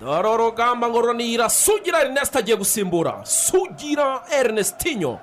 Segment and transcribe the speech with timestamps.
[0.00, 3.20] dore urugamba ngo runira sugira erineste agiye gusimbura.
[3.24, 5.18] Sugira erinestinyo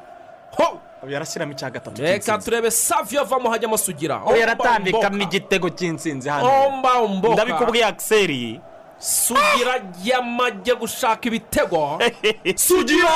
[0.57, 0.79] ho!
[1.07, 4.21] Yarashyiramo icya gatatu reka turebe saviyo avamo hajyamo sugira.
[4.39, 6.47] Yaratambikamo igitego cy'insinzi hano.
[7.33, 8.61] Ndabikubwiye akiseri
[8.99, 11.99] sugira yamajye gushaka ibitego.
[12.55, 13.11] Sugira!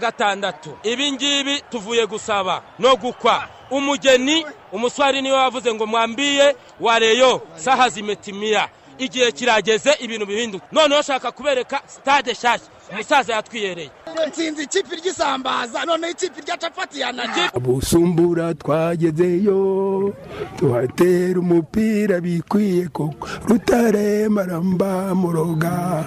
[0.00, 0.70] Ku wa gatandatu.
[0.82, 3.44] Ibi ngibi tuvuye gusaba no gukwa.
[3.70, 8.68] Umugeni umuswari ni we wavuze ngo mwambiye wareyo saha zimetimiya
[8.98, 10.66] igihe kirageze ibintu bihinduka.
[10.72, 13.90] Noneho shaka kubereka sitade nshyashya umusaza yatwiyereye.
[14.28, 20.14] Nsinzi ikipe ry'isambaza noneho ikipe rya capati yanajye busumbura twagezeyo
[20.58, 23.28] tuhatera umupira bikwiye koko.
[23.48, 26.04] Rutare maramba muroga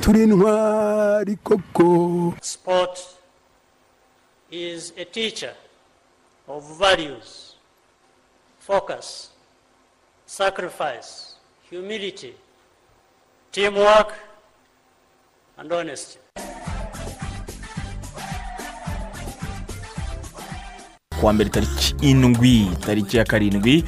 [0.00, 2.34] turi ntwari koko.
[2.40, 3.19] Sport
[4.50, 5.54] is a teacher
[6.48, 7.54] of values,
[8.58, 9.30] focus,
[10.26, 11.34] sacrifice,
[11.70, 12.34] humility,
[13.52, 14.12] teamwork,
[15.58, 16.18] and honesty.
[21.20, 23.84] kuwa mbere tariki indwi tariki ya karindwi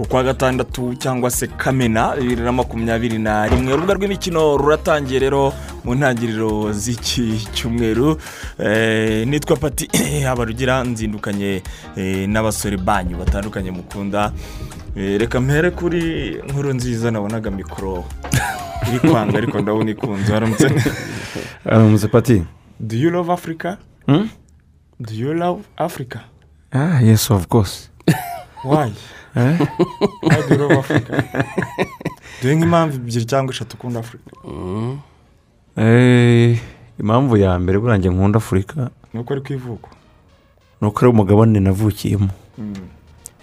[0.00, 3.72] ukwa gatandatu cyangwa se kamena bibiri na makumyabiri na rimwe.
[3.72, 5.52] Urubuga rw'imikino ruratangiye rero
[5.84, 8.16] mu ntangiriro z'iki cyumweru.
[8.58, 9.84] Eh, nitwa pati
[10.26, 11.62] habarugira nzindukanye
[11.96, 14.32] eh, n'abasore banyu batandukanye mukunda.
[14.96, 16.00] Eh, reka mpere kuri
[16.48, 18.04] nkuru nziza nabonaga mikoro
[18.88, 20.32] iri kwanga ariko ndabona ikunze.
[20.32, 20.70] Waramutse
[21.72, 22.42] aramutse pati.
[22.80, 23.76] Do you love africa?
[24.06, 24.28] Hmm?
[25.00, 26.20] do you love africa?
[26.72, 27.90] Ah yes of course.
[28.64, 28.92] Why?
[29.36, 29.58] Eh?
[30.22, 31.12] why do you love africa
[32.42, 34.30] dore nk'impamvu ebyiri cyangwa eshatu ukunda afurika
[35.76, 36.58] Eh,
[37.00, 39.88] impamvu ya mbere burangiye nkunda afurika ni uko ari ku ivuko
[40.80, 42.28] ni uko ari umugabane navukiyemo.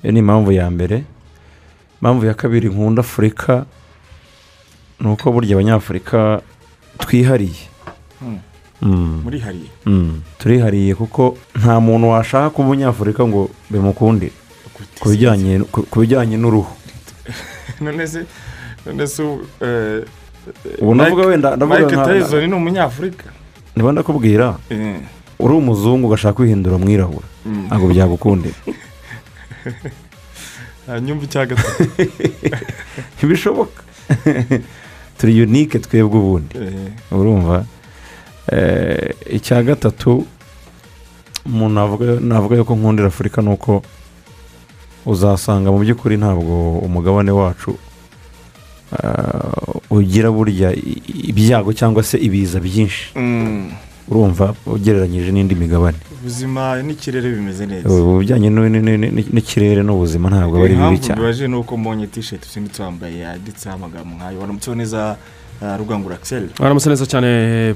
[0.03, 1.03] Iyo ni impamvu ya mbere.
[2.01, 3.65] Impamvu ya kabiri nkunda afurika
[4.99, 6.41] ni uko burya abanyafurika
[6.97, 7.69] twihariye.
[8.81, 9.21] Mm.
[9.23, 9.69] murihariye.
[9.85, 10.21] Mm.
[10.37, 14.33] turihariye kuko nta muntu washaka kuba umunyafurika ngo bimukundire.
[14.99, 16.67] Ku bijyanye n'uruhu.
[17.81, 18.25] None se
[18.85, 20.03] none se ubu, eh,
[20.81, 23.25] ubu ndavuga Mike- wenda mike tyson ni umunyafurika.
[23.75, 24.99] Niba ndakubwira Eh,
[25.39, 27.27] uri umuzungu ugashaka kwihindura umwirabura.
[27.45, 27.65] Mm.
[27.67, 28.55] ntabwo byagukundira.
[30.87, 31.83] Hanyuma icya gatatu
[33.17, 33.83] ntibishoboka.
[35.17, 36.55] Turi unike twebwe ubundi.
[36.57, 37.65] Eh, urumva?
[38.51, 40.25] Eh, icya gatatu
[41.45, 43.83] umuntu navuga navuga yuko nkundira afurika ni uko
[45.07, 47.71] uzasanga mu by'ukuri ntabwo umugabane wacu
[48.91, 50.69] ah, ugira burya
[51.31, 53.15] ibyago cyangwa se ibiza byinshi.
[53.15, 53.71] Mm,
[54.11, 55.97] urumva ugereranyije n'indi migabane.
[56.19, 57.89] Ubuzima n'ikirere bimeze neza.
[57.89, 58.49] Ubu bijyanye
[59.35, 61.19] n'ikirere n'ubuzima ntabwo aba ari bibi impamvu cyane.
[61.19, 64.37] bibaje ni uko mbonye tisheti usimbutse twambaye yanditseho amagambo nk'ayo.
[64.41, 64.99] Waramutseho neza
[65.61, 67.29] uh, rugangura akiseri waramutse neza cyane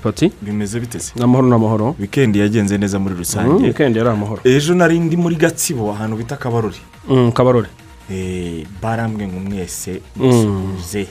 [0.03, 0.31] pati?
[0.41, 3.63] Bimeze biteze n'amahoro n'amahoro wikendi yagenze neza muri rusange.
[3.67, 4.39] Wikendi yari amahoro.
[4.43, 6.90] Ejo nari ndi muri gatsibo ahantu bita kabarori Mm,
[7.33, 7.69] kabarore
[8.11, 11.07] Eh, barambwe ngo mwese musuhuze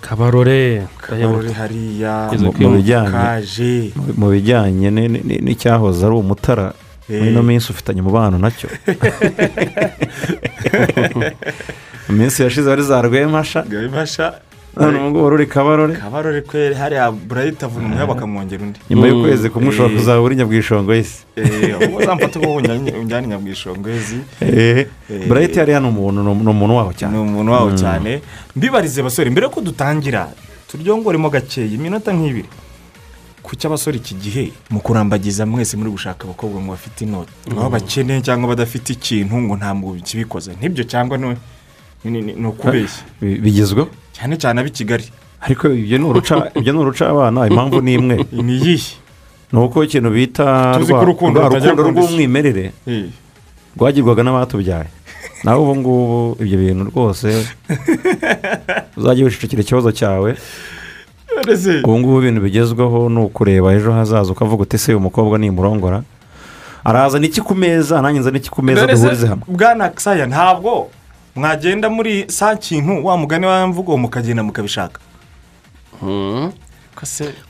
[0.00, 2.30] kabarore kabarori hariya
[4.16, 4.90] Mu- bijyanye
[5.44, 6.72] n'icyahoze ari umutara
[7.08, 8.68] muri ino minsi ufitanye umubano na cyo
[12.08, 13.64] mu minsi yashize wari za rwemasha
[14.78, 18.78] gabibasha none ubu ngubu wari uri kabarore kabarori kwe hariya burayita avuna umuheha bakamwongera undi
[18.90, 19.98] nyuma y'ukwezi kumwe ushobora Eh.
[20.00, 22.54] kuzaba uri nyabwishongo y'isi Eh, ubu zamfata ubu
[23.00, 24.18] unjyane nyabwishongwezi
[25.28, 28.22] burayiti hariya ni umuntu ni umuntu waho ni cyane umuntu cyane.
[28.56, 30.28] Mbibarize basore mbere ko dutangira
[30.70, 32.48] turyongoremo gakeya iminota nk'ibiri.
[33.42, 37.32] Kuki abasore iki gihe mu kurambagiza mwese muri gushaka abakobwa ngo bafite inoti.
[37.56, 41.16] Baba bakene cyangwa badafite ikintu ngo ntabwo kibikoze nk'ibyo cyangwa
[42.04, 43.02] ni ukubeshya.
[43.20, 43.88] Bi- bigezweho
[44.18, 45.04] cyane cyane ab'i kigali
[45.40, 46.34] ariko ibyo ni uruca
[47.04, 48.26] ni abana impamvu ni imwe.
[48.32, 48.94] Ni iyihe
[49.52, 52.72] ni uko ikintu bita urukundo rw'umwimerere
[53.76, 54.90] rwagirwaga n'abatubyaye
[55.44, 57.46] nawe ubu ngubu ibyo bintu rwose.
[58.98, 60.34] Uzajya wicecekera ikibazo cyawe.
[61.84, 66.02] Ubu ngubu ibintu bigezweho ni ukureba ejo hazaza ukavuga uti ese uyu mukobwa nimurongora
[66.84, 69.44] araza n'iki ku meza nanjye nza n'iki ku meza se, duhurize hamwe.
[69.48, 70.88] bwana saya ntabwo.
[71.38, 75.00] Mwagenda muri sa kintu wa mugani wa mvugo mukagenda mukabishaka.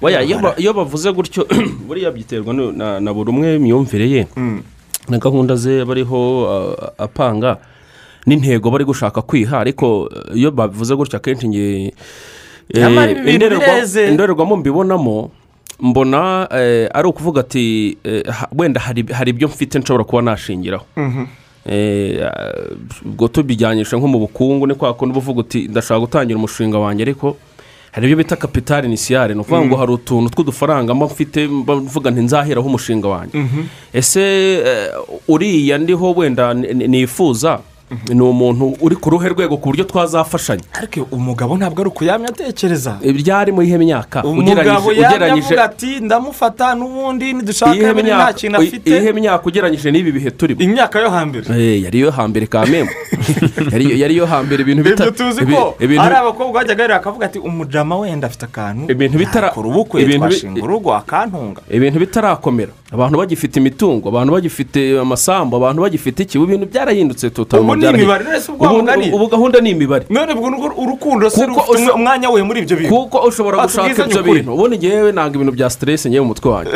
[0.02, 1.46] Oya, iyo ba- iyo bavuze gutyo
[1.88, 4.26] buriya byiterwa na na buri umwe imyumvire ye.
[5.08, 7.56] Na gahunda ze bariho apanga
[8.26, 9.60] n'intego bari gushaka kwiha.
[9.60, 11.94] Ariko uh, iyo bavuze gutyo akenshi nge
[12.74, 12.84] eh,
[14.12, 15.30] indorerwamo mbibonamo
[15.80, 21.47] mbona eh, ari ukuvuga ati eh, wenda hari ibyo mfite nshobora kuba nashingiraho Eh, ah,
[23.04, 27.02] ubwo tubijyanisha nko mu bukungu ni kwa kundi uba uvuga uti ndashaka gutangira umushinga wanjye.
[27.02, 27.36] Ariko
[27.92, 32.20] hari ibyo bita kapitali inisiyare ni ukuvuga ngo hari utuntu tw'udufaranga mba mfite mvuga nti
[32.20, 33.38] nzaheraho umushinga wanjye.
[33.92, 34.22] Ese
[34.54, 34.90] eh,
[35.28, 37.60] uriya ndiho wenda ni- ni- nifuza
[38.08, 40.62] ni umuntu uri ku ruhe rwego ku buryo twazafashanya?
[40.72, 42.98] Ariko umugabo ntabwo ari ukuyamya atekereza.
[43.02, 48.86] Byari muri ihe myaka umugabo ugereranyije avuga ati ndamufata n'ubundi nidushaka nta kintu afite.
[48.90, 50.60] Iyihe myaka ugereranyije n'ibi bihe turimo?
[50.60, 51.46] Imyaka yo hambere.
[51.50, 52.90] Eh, yari iyo hambere ka memu
[54.02, 57.98] yari iyo hambere ibintu ibyo bita tuzi ko hari abakobwa bajyaga rero bakavuga ati umujama
[57.98, 58.92] wenda afite akantu.
[58.92, 61.60] Ibintu bitara- yakora ubukwe twashinga urugo akantunga.
[61.70, 62.72] Ibintu bitarakomera.
[62.92, 67.98] Abantu bagifite imitungo abantu bagifite amasambu abantu bagifite iki ubu ibintu byarahindutse tutari Ubu ni
[68.02, 69.10] imibare, none se ubwo mugani?
[69.12, 70.48] ubu gahunda ni imibare none ubwo
[70.82, 72.94] urukundo se rufite umwanya we muri ibyo bintu.
[72.94, 74.52] kuko ushobora gushaka Batubwizanye ibyo bintu.
[74.54, 76.72] Ubundi ngewe ntabwo ibintu bya siteresi ngewe mu mutwe wanjye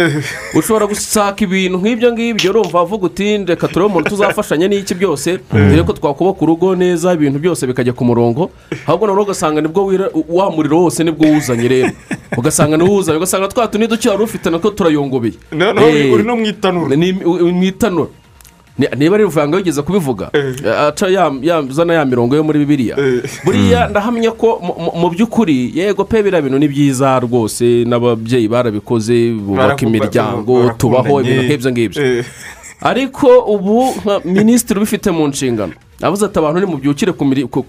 [0.55, 5.39] ushobora gushaka ibintu nk'ibyo ngibyo urumva avuga uti reka turebe umuntu tuzafashanya n'iki byose.
[5.53, 8.51] Dore ko twakubaka urugo neza ibintu byose bikajya ku murongo.
[8.87, 9.83] Ahubwo noneho ugasanga ni bwo
[10.29, 11.91] wa muriro wose ni bwo wuzanye rero.
[12.37, 16.23] Ugasanga niwo wuzanye ugasanga twa tundi duke wari ufite natwo turayongobeye noneho uri- Eh, uri
[16.25, 17.63] no mu itanura mu
[18.97, 20.31] niba ari ruvanga wigeze kubivuga?
[20.89, 22.97] Aca ya- ya- zana ya mirongo yo muri bibiliya.
[23.45, 29.77] Buriya ndahamya ko mu- by'ukuri yego pe biriya bintu ni byiza rwose n'ababyeyi barabikoze bubaka
[29.87, 32.03] imiryango tubaho ibintu nk'ibyo ngibyo.
[32.03, 32.25] Eh,
[32.81, 35.73] ariko ubu nka minisitiri ubifite mu nshingano
[36.03, 37.13] avuze ati abantu nimubyukire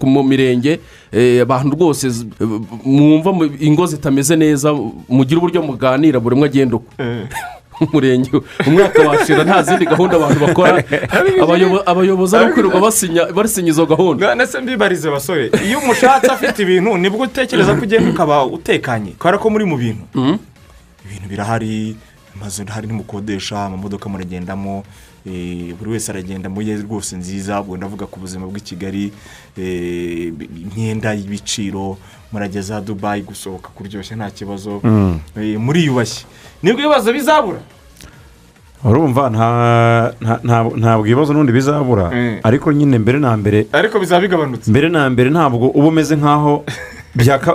[0.02, 0.80] mu mirenge
[1.12, 2.08] eh, abantu rwose
[2.84, 3.30] mwumva
[3.60, 4.74] ingo zitameze neza
[5.08, 6.88] mugire uburyo muganira buri umwe agenda uko.
[7.80, 8.30] Umurenge
[8.66, 10.78] umwaka washira nta zindi gahunda abantu bakora.
[11.44, 12.80] Abayobo- abayobozi ari kwirirwa
[13.34, 14.26] basinya izo gahunda.
[14.34, 15.50] None se mbibarize basore.
[15.66, 19.10] Iyo umushatse afite ibintu ni bwo utekereza ko ugenda ukaba utekanye?
[19.18, 20.04] Kubera ko muri mu bintu.
[21.04, 21.96] Ibintu birahari
[22.36, 24.84] amazu hari nimukodesha amamodoka muragendamo
[25.24, 29.12] buri wese aragenda muri ye rwose nziza ubwo ndavuga ku buzima bw'i kigali
[29.58, 30.32] eh,
[30.64, 31.96] imyenda y'ibiciro
[32.32, 34.80] murageza dubayi gusohoka kuryoshya nta kibazo.
[35.36, 36.26] Eh, muriyubashye.
[36.62, 37.58] Nibwo ibibazo bizabura?
[38.84, 42.10] Urumva nta- nta- nta- ntabwo ibibazo n'ubundi bizabura.
[42.12, 42.38] Mm.
[42.44, 46.64] ariko nyine mbere na mbere ariko bizaba bigabanutse mbere na mbere ntabwo uba umeze nk'aho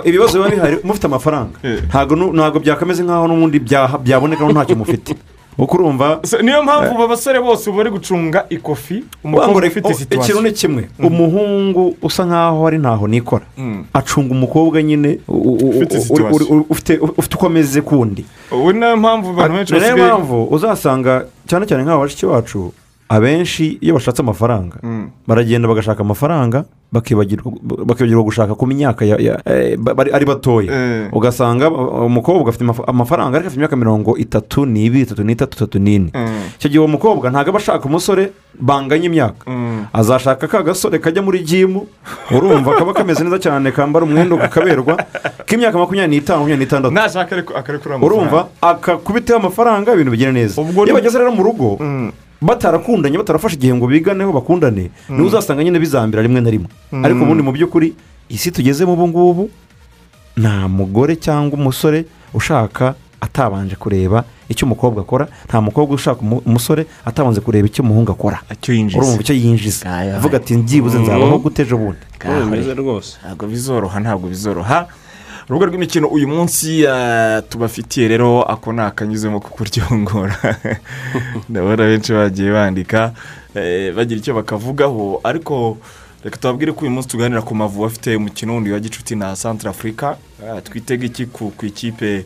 [0.04, 1.54] ibibazo biba bihari mufite amafaranga.
[1.62, 1.86] Eh.
[1.86, 3.58] ntabwo byakameze nk'aho n'ubundi
[4.02, 5.14] byaboneka ntacyo mufite.
[5.56, 10.40] Kuko urumva niyo mpamvu aba basore bose ubu bari gucunga ikofi umukobwa ufite ikintu situwasiyo.
[10.42, 10.88] ni kimwe.
[10.98, 13.44] Umuhungu usa nk'aho ari ntaho nikora.
[13.58, 13.84] Mm.
[13.92, 15.18] acunga umukobwa nyine
[16.68, 16.98] Ufite
[17.34, 22.26] uko ameze kundi ubu niyo mpamvu abantu benshi basigaye mpamvu uzasanga cyane cyane nk'aba bashiki
[22.26, 22.72] bacu
[23.10, 25.10] abenshi iyo bashatse amafaranga Mm.
[25.26, 29.78] baragenda bagashaka amafaranga bakibagirwa gushaka ku myaka ya- ya- eh,
[30.14, 31.08] ari batoya Eh.
[31.12, 31.70] ugasanga
[32.06, 36.54] umukobwa afite amaf- amafaranga ariko afite imyaka mirongo itatu n'ibiri itatu n'itatu itatu n'ine Mm.
[36.58, 39.86] icyo gihe uwo mukobwa ntabwo aba ashaka umusore banganya imyaka Mm.
[39.92, 41.86] azashaka ka gasore kajya muri jimu
[42.30, 44.94] urumva kaba kameze neza cyane kambara umwenda kaberwa
[45.46, 46.94] k'imyaka makumyabiri n'itanu makumyabiri n'itandatu
[48.06, 52.10] urumva akakubiteho amafaranga ibintu bigenda neza iyo bageze rero mu rugo Mm.
[52.40, 56.68] Batarakundanye batarafashe igihe ngo biganeho bakundane ni we uzasanga nyine bizambira rimwe na rimwe.
[57.04, 57.94] Ariko ubundi mu by'ukuri
[58.28, 59.50] isi tugezemo ubu ngubu
[60.36, 62.04] nta mugore cyangwa umusore
[62.34, 68.12] ushaka atabanje kureba icyo umukobwa akora nta mukobwa ushaka umu- umusore atabanje kureba icyo umuhungu
[68.12, 68.40] akora.
[68.52, 68.98] Icyo yinjiza.
[68.98, 69.84] Urumva icyo yinjiza.
[70.16, 72.00] Avuga ati byibuze nzabaho gute ejo bundi?
[72.50, 73.18] Bimeze rwose.
[73.20, 74.88] Ntabwo bizoroha ntabwo bizoroha.
[75.50, 76.86] Urubuga rw'imikino uyu munsi
[77.48, 80.38] tubafitiye rero ako ni akanyuzemo ko kuryongora
[81.50, 83.12] ndabona benshi bagiye bandika
[83.54, 85.20] eh, bagira icyo bakavugaho.
[85.24, 85.76] Ariko
[86.22, 89.70] reka tubabwire ko uyu munsi tuganira ku mavubi afite umukino wundi wa gicuti na santara
[89.70, 92.24] afurika Ah, twitege iki ku ku ikipe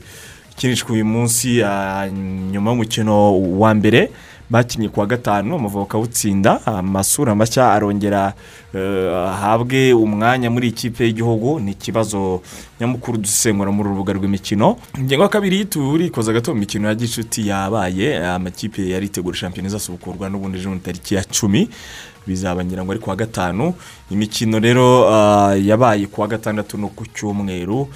[0.52, 2.04] ikinishwa uyu munsi ah,
[2.52, 4.12] nyuma y'umukino wa mbere?
[4.50, 8.32] Bakinnye ku wa gatanu amavubi akawutsinda amasura mashya arongera
[8.74, 11.60] eh, ahabwe umwanya muri ikipe y'igihugu.
[11.60, 12.40] Ni ikibazo
[12.80, 14.76] nyamukuru dusengura muri uru rubuga rw'imikino.
[14.98, 20.58] Ingengo ya kabiri turikoza gato mu mikino ya gicuti yabaye amakipe yaritegura shampiyona izasubukurwa n'ubundi
[20.58, 21.68] ejo tariki ya cumi.
[22.26, 23.74] Bizaba ngira ngo ari kuwa gatanu.
[24.10, 27.88] Imikino rero ah, yabaye kuwa gatandatu no ku cyumweru.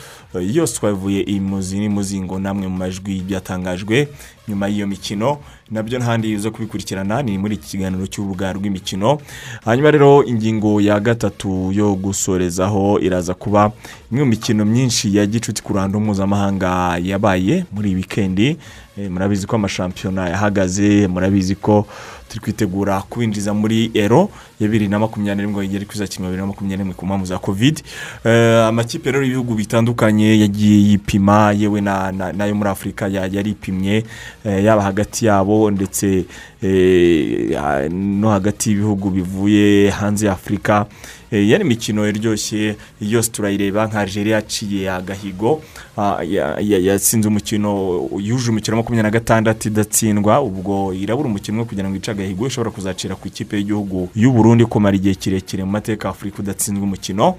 [0.52, 4.08] Yose twavuye imuzi n'imuzingo namwe mu majwi byatangajwe
[4.48, 5.38] nyuma y'iyo mikino.
[5.70, 9.18] Nabyo ntahandi zo kubikurikirana ni muri iki kiganiro cy'urubuga rw'imikino.
[9.64, 13.72] Hanyuma rero ingingo ya gatatu yo gusorezaho iraza kuba
[14.12, 18.56] imwe mu mikino myinshi ya gicuti ku ruhando mpuzamahanga yabaye muri wikendi.
[18.98, 21.86] Eh, murabizi ko amashampiyona yahagaze murabizi ko
[22.28, 24.30] turi kwitegura kubinjiza muri ero.
[24.60, 27.26] Ya bibiri na makumyabiri n'irindwi igera kuri za kimwe bibiri na makumyabiri n'imwe ku mpamvu
[27.26, 27.82] za kovide
[28.24, 34.04] Eh, amakipe rero y'ibihugu bitandukanye yagiye yipima yewe na- na- n'ayo muri afurika ya- yaripimye
[34.44, 36.24] eh, yaba hagati yabo ndetse
[36.62, 40.86] eh, ya- no hagati y'ibihugu bivuye hanze ya afurika
[41.30, 45.62] yari imikino iryoshye yose turayireba nka Algeria yaciye agahigo
[45.96, 51.64] ah, ya- ya- yatsinze umukino yuje umukino wa makumyabiri na gatandatu idatsindwa ubwo irabura umukino
[51.64, 55.70] kugira ngo ice agahigo ishobora kuzacira ku ikipe y'igihugu y'u Burundi kumara igihe kirekire mu
[55.70, 57.36] mateka afurika udatsinzwe umukino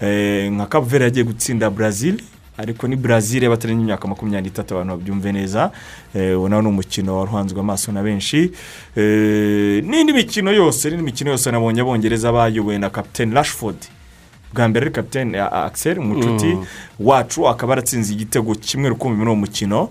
[0.00, 2.22] Eh, nka Cape yagiye gutsinda Brazil
[2.58, 5.70] ariko ni Brazil batarengeje imyaka makumyabiri n'itatu abantu babyumve neza.
[6.14, 8.52] Eh, uwo nawo ni umukino waruhanzwe amaso na benshi.
[8.96, 13.76] Eh, n'indi mikino yose n'indi mikino yose nabonye abongereza bayobowe na kapitene rashford.
[14.54, 16.56] Bwa mbere ari kapitene akiseri umucuti
[17.00, 19.88] wacu akaba aratsinze igitego kimwe rukumbi muri uwo mukino.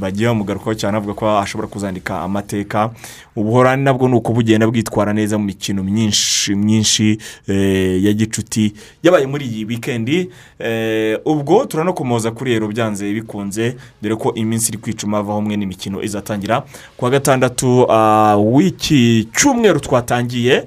[0.00, 2.90] Bagiye bamugarukaho cyane avuga ko ashobora kuzandika amateka.
[3.36, 9.26] Ubuhorani nabwo ni uko bugenda bwitwara neza mu mikino myinshi myinshi eh, ya gicuti yabaye
[9.26, 15.16] muri iyi wikendi Eh, ubwo turanakomoza kuri rero byanze bikunze dore ko iminsi iri kwicuma
[15.16, 16.62] havaho umwe n'imikino izatangira
[16.96, 20.64] ku wa gatandatu ah, w'iki cyumweru twatangiye.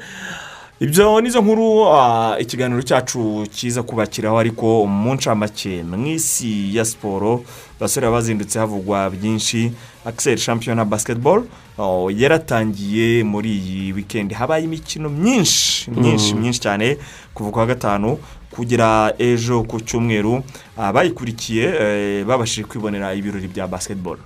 [0.80, 7.44] Ibyo nizo nkuru ah, ikiganiro cyacu kiza kubakiraho ariko mu ncamake mu isi ya siporo.
[7.80, 9.72] Abasore bazindutse havugwa byinshi
[10.06, 11.46] akiseri shampiyona basiketiboro
[11.78, 16.98] oh, yaratangiye muri iyi wikendi habaye imikino myinshi myinshi myinshi cyane
[17.34, 18.18] kuva ku wa gatanu
[18.50, 20.44] kugera ejo ku cyumweru.
[20.78, 24.20] Abayikurikiye eh, babashije kwibonera ibirori bya basiketiboro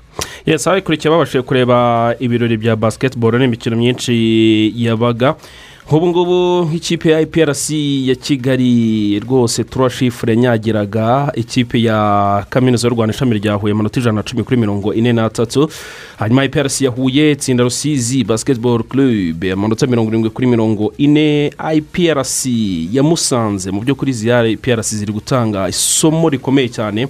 [0.46, 4.14] yesi ababikurikiye babashije kureba ibirori bya basiketiboro n'imikino myinshi
[4.76, 5.36] yabaga.
[5.88, 7.70] Nk'ubu ngubu nk'ikipe ya IPRC
[8.08, 14.16] ya kigali rwose turashifure yanyagiraga ikipe ya kaminuza y'u rwanda ishami rya huye amanota ijana
[14.16, 15.70] na cumi kuri mirongo ine n'atatu.
[16.20, 21.54] Hanyuma IPRC ya huye itsinda rusizi basiketiboro club amanota mirongo irindwi kuri mirongo ine.
[21.76, 22.46] IPRC
[22.92, 27.08] ya musanze mu by'ukuri ziya IPRC ziri gutanga isomo rikomeye cyane.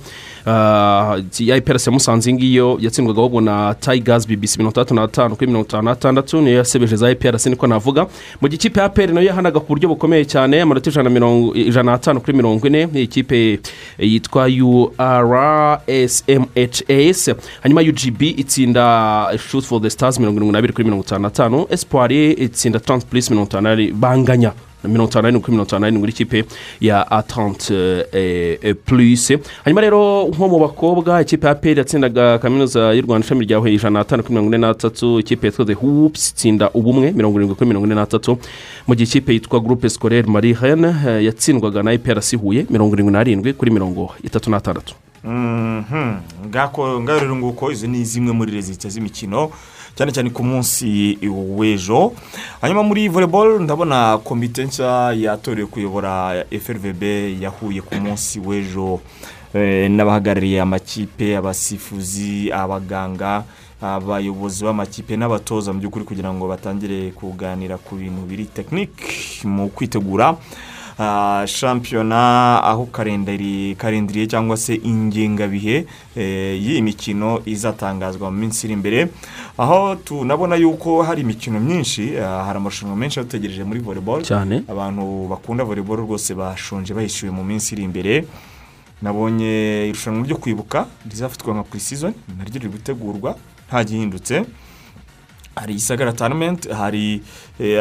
[1.58, 5.68] IPRC ya musanze iyi ngiyo yatsindwaga ahubwo na tayigazi bibisi mirongo itandatu n'atanu kuri mirongo
[5.68, 8.08] itanu n'atandatu niyo yasebeje za IPRC niko navuga.
[8.42, 11.14] Mu gihe ikipe ya aperi na yo yahanaga ku buryo bukomeye cyane amanota ijana na
[11.14, 13.60] mirongo ijana n'atanu kuri mirongo ine iyi kipe
[14.00, 14.46] yitwa
[15.90, 17.30] URSMHS
[17.62, 22.12] hanyuma UGB itsinda shoot for the stars mirongo irindwi n'abiri kuri mirongo itanu n'atanu espoir
[22.12, 24.52] itsinda transplis mirongo itanu banganya.
[24.84, 26.46] Mirongo itanu n'arindwi kuri mirongo itanu n'arindwi ikipe
[26.82, 28.06] ya atante
[28.86, 33.58] purisi hanyuma rero nko mu bakobwa ikipe ya peri yatsindaga kaminuza y'u rwanda ishami rya
[33.58, 37.68] huye ijana n'atanu kuri mirongo ine n'atatu ikipe yitwa hoops itsinda ubumwe mirongo irindwi kuri
[37.68, 38.38] mirongo ine n'atatu
[38.88, 40.94] mu gihe ikipe yitwa groupe scolaire marie hene
[41.26, 44.94] yatsindwaga na iprc huye mirongo irindwi n'arindwi kuri mirongo itatu n'atandatu
[46.48, 49.52] ngako ngaho rero nguko izo ni zimwe muri rezita z'imikino.
[49.96, 52.14] Cyane cyane ku munsi w'ejo.
[52.62, 57.04] Hanyuma muri voleboro ndabona komite nshya yatorewe kuyobora frvb
[57.42, 59.00] yahuye ku munsi w'ejo.
[59.54, 63.44] Eh, n'abahagarariye amakipe abasifuzi abaganga
[63.82, 70.38] abayobozi b'amakipe n'abatoza mu by'ukuri kugira ngo batangire kuganira ku bintu biri tekinike mu kwitegura.
[71.48, 79.08] Shampiyona aho karendari karindiriye cyangwa se ingengabihe eh, y'iyi mikino izatangazwa mu minsi iri imbere.
[79.58, 84.22] Aho tunabona yuko hari imikino myinshi ah, hari amarushanwa menshi adutegereje muri volleyball.
[84.24, 84.63] Cyane.
[84.67, 88.25] Abantu bakunda volleyball rwose bashonje bahishyuwe mu minsi iri imbere.
[89.01, 93.36] Nabonye irushanwa ryo kwibuka rizafatwa nka pre-season naryo riri gutegurwa
[93.67, 94.46] nta gihindutse.
[95.55, 97.22] Hari isagara tournament hari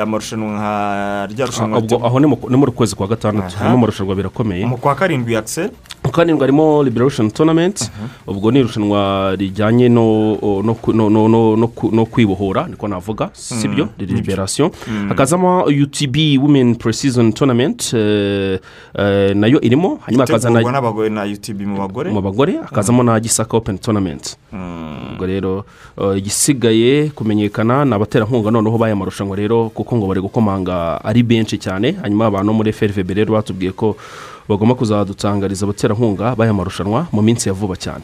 [0.02, 3.56] amarushanwa nka rya rushanwa ubwo aho ni mu- ni muri kwezi kwa gatandatu.
[3.56, 5.72] Harimo amarushanwa birakomeye mu kwa karindwi akiseri
[6.04, 7.90] mu karindwi harimo liberation tournament.
[8.26, 10.36] Ubwo ni irushanwa rijyanye no
[12.10, 14.70] kwibohora niko navuga si byo liberation.
[15.08, 17.92] Hakazamo utb women pre-season tournament.
[17.94, 18.58] Eh,
[18.98, 19.98] eh, na yo irimo.
[20.06, 21.88] Hanyuma hakaza itegurwa na utb mu
[22.22, 22.56] bagore?
[22.64, 24.36] Hakazamo na gisaka open tournament.
[25.12, 25.64] Ubwo rero
[26.00, 31.58] eh, igisigaye kumenyekana ni abaterankunga noneho b'aya marushanwa rero kuko ngo bari gukomanga ari benshi
[31.58, 33.96] cyane hanyuma abantu muri frvb rero batubwiye ko
[34.48, 38.02] bagomba kuzadutangariza abaterankunga b'aya marushanwa mu minsi ya vuba cyane.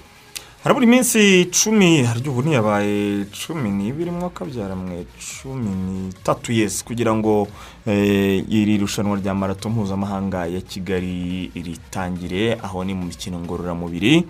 [0.67, 7.47] Harabura iminsi cumi harya ubu ntiyabaye cumi n'ibiri mwaka byaramwe cumi n'itatu yesi kugira ngo
[7.87, 14.27] eh, iri rushanwa rya marato mpuzamahanga ya kigali ritangire aho ni mu mikino ngororamubiri.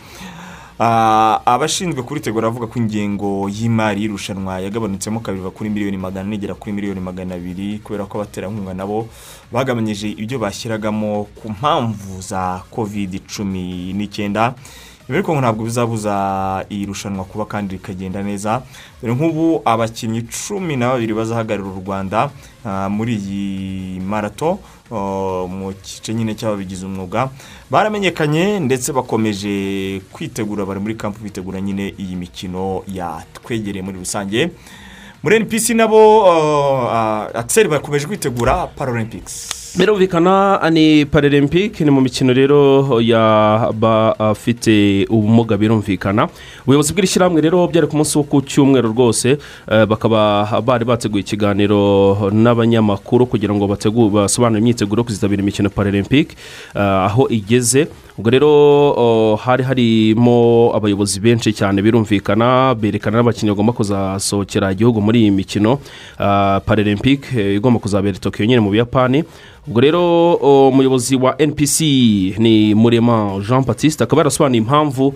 [0.79, 6.73] Abashinzwe kuritegura bavuga ko ingengo y'imari y'irushanwa yagabanutsemo kabiri kuri miliyoni magana ane igera kuri
[6.73, 9.09] miliyoni magana abiri kubera ko abaterankunga nabo
[9.53, 14.55] bagabanyije ibyo bashyiragamo ku mpamvu za covid cumi n'icyenda.
[15.09, 18.63] Ibi ariko ntabwo bizabuza iri rushanwa kuba kandi rikagenda neza
[19.01, 22.31] dore nk'ubu abakinnyi cumi na babiri bazahagararira u rwanda
[22.67, 24.59] ah, muri iyi marato.
[24.91, 27.29] Mu gice nyine cy'ababigize umwuga
[27.71, 34.51] baramenyekanye ndetse bakomeje kwitegura bari muri kampu bitegura nyine iyi mikino yatwegereye muri rusange.
[35.23, 36.31] Muri npc nabo
[37.35, 39.56] akiseri bakomeje kwitegura paralympics.
[39.77, 44.71] Birumvikana ni paralempike ni mu mikino rero y'abafite
[45.11, 46.29] ubumuga birumvikana.
[46.65, 49.37] Ubuyobozi bw'ishyirahamwe rero byari ku munsi wo ku cyumweru rwose
[49.69, 56.37] eh, bakaba bari bateguye ikiganiro n'abanyamakuru kugira ngo basobanure imyiteguro yo kuzitabira imikino paralempike
[56.75, 57.89] aho igeze.
[58.19, 65.31] Ubwo rero hari harimo abayobozi benshi cyane birumvikana berekana n'abakinnyi bagomba kuzasohokera igihugu muri iyi
[65.31, 65.79] mikino.
[66.65, 69.25] Paralempike igomba kuzabera tokiyo nyine mu buyapani.
[69.69, 70.35] Ubwo rero
[70.71, 71.81] umuyobozi wa npc
[72.39, 75.15] ni murema jean batiste akaba yarasobanuye impamvu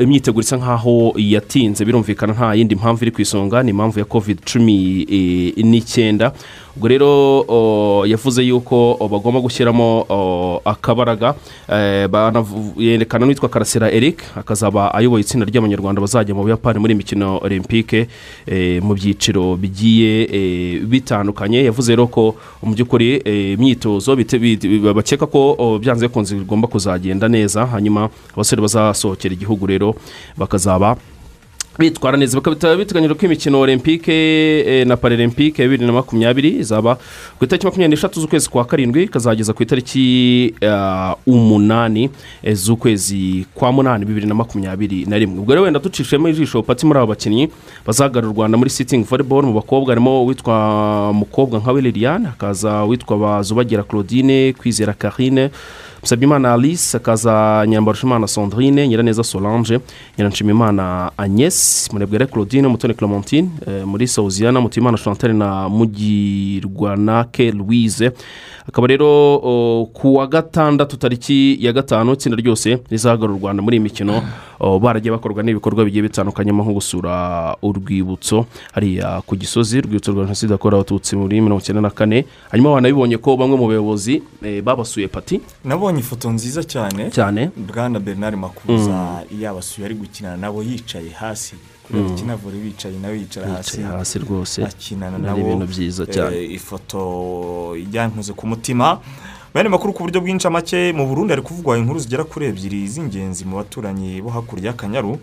[0.00, 1.84] imyiteguro isa nkaho yatinze.
[1.84, 6.32] Birumvikana nta yindi mpamvu iri ku isonga ni impamvu ya covid cumi e, n'icyenda.
[6.76, 7.10] Ubwo rero
[8.06, 10.06] yavuze yuko bagomba gushyiramo
[10.64, 11.34] akabaraga
[12.10, 18.08] banavu- yerekana n'uwitwa karasira eric akazaba ayoboye itsinda ry'abanyarwanda bazajya mu buyapani muri imikino olympique
[18.46, 21.64] eh, mu byiciro bigiye eh, bitandukanye.
[21.64, 23.22] Yavuze rero ko mu by'ukuri
[23.54, 24.16] imyitozo
[24.94, 29.94] bakeka ko byanze bikunze bigomba kuzagenda neza hanyuma abasore bazasohokera igihugu rero
[30.36, 30.96] bakazaba
[31.78, 32.40] bitwara neza.
[32.40, 36.94] Bakaba biteganyijwe ko imikino olympique eh, na paralempike ya bibiri na makumyabiri izaba
[37.38, 42.10] ku itariki makumyabiri n'eshatu z'ukwezi kwa karindwi ikazageza ku itariki ah, umunani
[42.42, 45.38] eh, z'ukwezi kwa munani bibiri na makumyabiri na rimwe.
[45.38, 47.48] Ubwo rero wenda ducishemo ijisho pati muri aba bakinnyi
[47.86, 52.84] bazahagarara u rwanda muri sitingi volleyball mu bakobwa harimo uwitwa mukobwa nka we liliane hakaza
[52.84, 55.50] uwitwa bazubagira claudine kwizera karine
[56.04, 59.80] musabyimana alice akaza nyambarushimana sandrine nyiraneza solange
[60.18, 68.12] nyiranshimimana agnès murebwere claudine mutoni clementine eh, muri sawuziyana mutimana chantal na mugirwanake louise.
[68.68, 73.82] Akaba rero ku wa gatandatu tariki ya gatanu itsinda ryose rizahagarara u rwanda muri iyi
[73.82, 74.22] mikino.
[74.80, 78.46] Baragiye bakorwa n'ibikorwa bigiye bitandukanye nko gusura urwibutso.
[78.72, 82.24] Hariya ku gisozi urwibutso rwa jenoside yakorewe abatutsi muri mirongo icyenda na kane.
[82.50, 87.50] Hanyuma banabibonye ko bamwe mu bayobozi eh, babasuye pati nabonye ifoto nziza cyane cyane.
[87.56, 91.56] Bwana bernard makuza yabasuye ari gukinana nabo yicaye hasi.
[91.86, 94.64] Kubera ikina vore bicaye nawe yicara hasi hasi rwose.
[94.64, 96.36] akinana nabo ibintu byiza cyane.
[96.36, 98.98] Eh, ifoto ijyankuze ku mutima.
[99.54, 103.56] Bene makuru ku buryo bw'incamake mu burundi hari kuvugwa inkuru zigera kuri ebyiri z'ingenzi mu
[103.62, 105.14] baturanyi bo hakurya y'akanyaru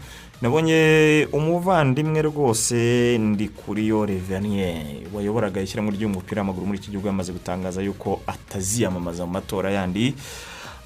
[0.41, 7.36] nabonye umuvandimwe rwose ndi kuri yo revaniye wayoboraga ishyirahamwe ry'umupira w'amaguru muri iki gihugu yamaze
[7.36, 10.15] gutangaza yuko ataziyamamaza mu matora yandi.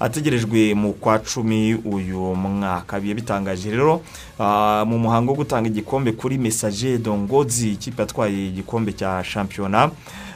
[0.00, 3.00] Ategerejwe mu kwa cumi uyu mwaka.
[3.00, 4.00] Biye bitangaje rero
[4.40, 9.90] ah, mu muhango wo gutanga igikombe kuri mesaje dongozi ikipe yatwaye igikombe cya shampiyona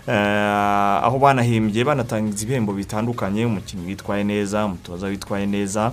[0.08, 5.92] eh, aho banahimbye banatanga ibihembo bitandukanye umukinnyi witwaye neza umutoza witwaye neza.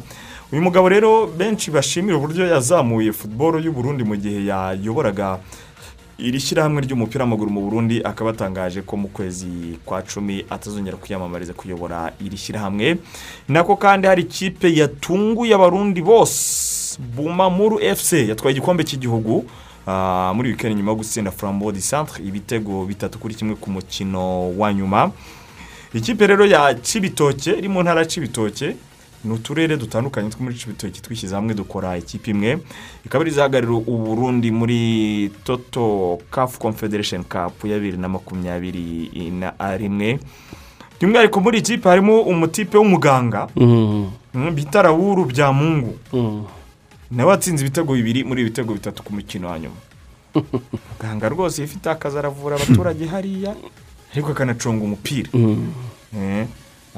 [0.51, 5.39] Uyu mugabo rero benshi bashimira uburyo yazamuye futuboro y'u Burundi mu gihe yayoboraga
[6.17, 11.53] iri shyirahamwe ry'umupira w'amaguru mu burundi akaba atangaje ko mu kwezi kwa cumi atazongera kwiyamamariza
[11.53, 12.97] kuyobora iri shyirahamwe.
[13.47, 19.45] Nako kandi hari ikipe yatunguye abarundi bose bumamuru efuse yatwaye igikombe cy'igihugu
[19.87, 21.31] ah, muri wikendi nyuma yo gutsinda
[21.73, 25.11] de centre ibitego bitatu kuri kimwe ku mukino wa nyuma.
[25.93, 28.75] Ikipe rero ya cibitoke iri mu ntara ya cibitoke
[29.25, 32.59] ni uturere dutandukanye two muri cibitoke twishyize hamwe dukora ikipe imwe
[33.05, 40.19] ikaba iri izahagararira uburundi muri toto kafu confederation cup ya bibiri na makumyabiri na rimwe
[40.99, 44.05] by'umwihariko muri iyi kipe harimo umutipe w'umuganga Mhm.
[44.33, 46.43] mm, bita rawuru bya mungu Mhm.
[47.11, 49.75] nawe watsinze ibitego bibiri muri ibi bitego bitatu ku mukino wa nyuma
[50.93, 53.55] muganga rwose iyo ufite akazi aravura abaturage hariya
[54.13, 55.69] ariko akanacunga umupira Mhm.
[56.17, 56.47] Eh,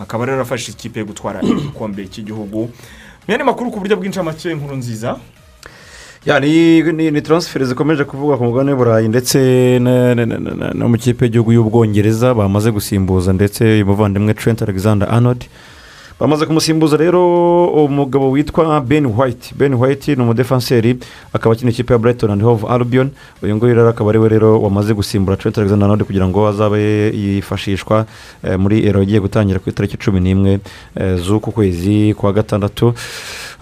[0.02, 2.70] akaba rero afashe ikipe yo gutwara igikombe cy'igihugu.
[3.28, 5.18] Mwene makuru ku buryo bw'incamake inkuru nziza.
[7.12, 13.34] Ni taransiferi zikomeje kuvugwa ku mugabane w'uburayi ndetse no mu kipe y'igihugu y'ubwongereza bamaze gusimbuza
[13.34, 15.46] ndetse uyu muvandimwe Trent Alexander Arnold
[16.20, 19.54] bamaze kumusimbuza rero umugabo witwa ben white.
[19.58, 20.98] Ben white ni umudefanseri
[21.34, 23.10] akaba akina ikipe ya brighton and hove albion.
[23.44, 27.10] Uyu nguyu rero akaba ari we rero wamaze gusimbura trent alexander arnold kugira ngo azabe
[27.16, 28.06] yifashishwa
[28.44, 30.60] eh, muri ero igiye gutangira ku itariki cumi n'imwe
[30.96, 32.94] eh, z'uku kwezi kwa gatandatu.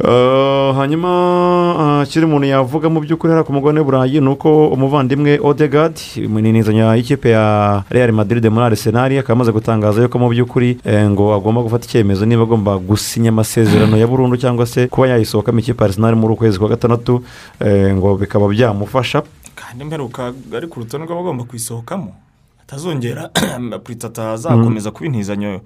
[0.04, 5.93] Eh, hanyuma ikindi umuntu yavuga mu by'ukuri hariya ku mugabane w'uburayi ni uko umuvandimwe odegard
[6.15, 11.62] iminizanya y'ikipe ya real madrid muri arsenal akaba amaze gutangaza yuko mu by'ukuri ngo agomba
[11.62, 16.15] gufata icyemezo niba agomba gusinya amasezerano ya burundu cyangwa se kuba yayisohokamo ikipe ya arsenal
[16.15, 17.23] muri ukwezi kwa gatandatu
[17.60, 19.23] eh, ngo bikaba byamufasha.
[19.55, 22.15] Kandi mperuka ari ku rutonde rw'abagomba kuyisohokamo
[22.63, 23.29] atazongera
[23.83, 25.62] purita atazakomeza kuba intizanyo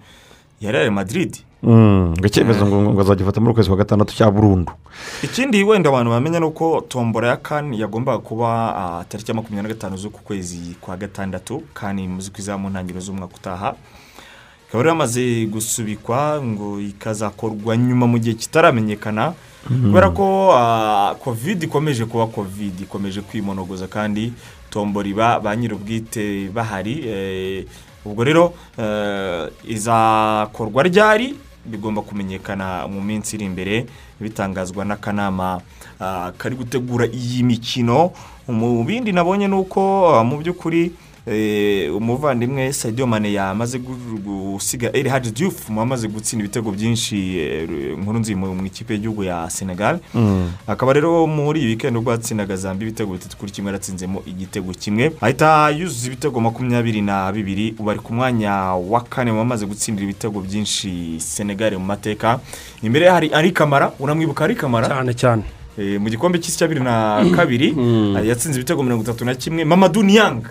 [0.61, 1.37] ya real madrid.
[1.63, 4.71] Mm, ngo icyemezo ngo ngo azagifata muri ukwezi kwa gatandatu cya burundu.
[5.23, 9.67] Ikindi wenda abantu bamenya ni uko tombora ya kani yagombaga kuba ah, tariki ya makumyabiri
[9.69, 11.63] na gatanu z'uku kwezi kwa gatandatu.
[11.73, 13.75] Kani muzi ko izaba mu ntangiriro z'umwaka utaha.
[14.71, 19.33] Ikaba rero yamaze gusubikwa ngo ikazakorwa nyuma mu gihe kitaramenyekana
[19.67, 24.31] kubera ko ah, kovide ikomeje kuba kovide ikomeje kwimonogoza kandi
[24.69, 27.65] tombora ba nyir'ubwite bahari eh,
[28.05, 31.35] ubwo rero eh, izakorwa ryari?
[31.65, 33.85] Bigomba kumenyekana mu minsi iri imbere
[34.23, 35.61] bitangazwa n'akanama
[35.99, 38.11] ah, kari gutegura iyi mikino.
[38.47, 40.95] Mu bindi nabonye ni uko ah, mu by'ukuri
[41.97, 48.19] umuvandimwe sayidiyo mane yamaze gu- gusiga eri haji diyufu wamaze gutsinda ibitego byinshi eh, nkuru
[48.19, 49.99] nzima mu ikipe y'igihugu ya senegal.
[50.67, 55.11] Akaba rero muri iyi wikendi ubwo yatsindaga zambia ibitego bitatu kuri kimwe yaratsinzemo igitego kimwe.
[55.21, 60.39] Ahita yuzuza ibitego makumyabiri na bibiri ubu ari ku mwanya wa kane wamaze gutsindira ibitego
[60.41, 62.39] byinshi senegal mu mateka.
[62.83, 64.87] Imbere hari ari kamara uramwibuka ari kamara?
[64.87, 65.43] Cyane cyane.
[65.77, 67.71] Eh, mu gikombe cy'isi cya bibiri na kabiri
[68.17, 69.63] ah, yatsinze ibitego mirongo itatu na kimwe.
[69.65, 70.41] Mamadu niyang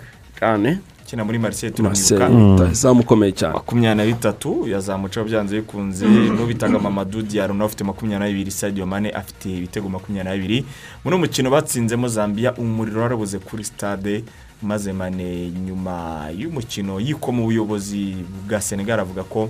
[0.41, 0.79] cyane.
[1.03, 3.53] Ukina muri mariseye Marseille turamwibuka izamukomeye cyane.
[3.53, 8.85] Makumyabiri na bitatu yazamucaho byanze bikunze n'ubitaga mamadu diyaro nawe afite makumyabiri na bibiri sadio
[8.85, 10.65] mane afite ibitego makumyabiri na bibiri.
[11.03, 14.23] Muri uwo mukino batsinzemo zambia umuriro warabuze kuri stade
[14.61, 18.15] maze mane nyuma y'umukino yikoma ubuyobozi
[18.47, 19.49] bwa senegal avuga ko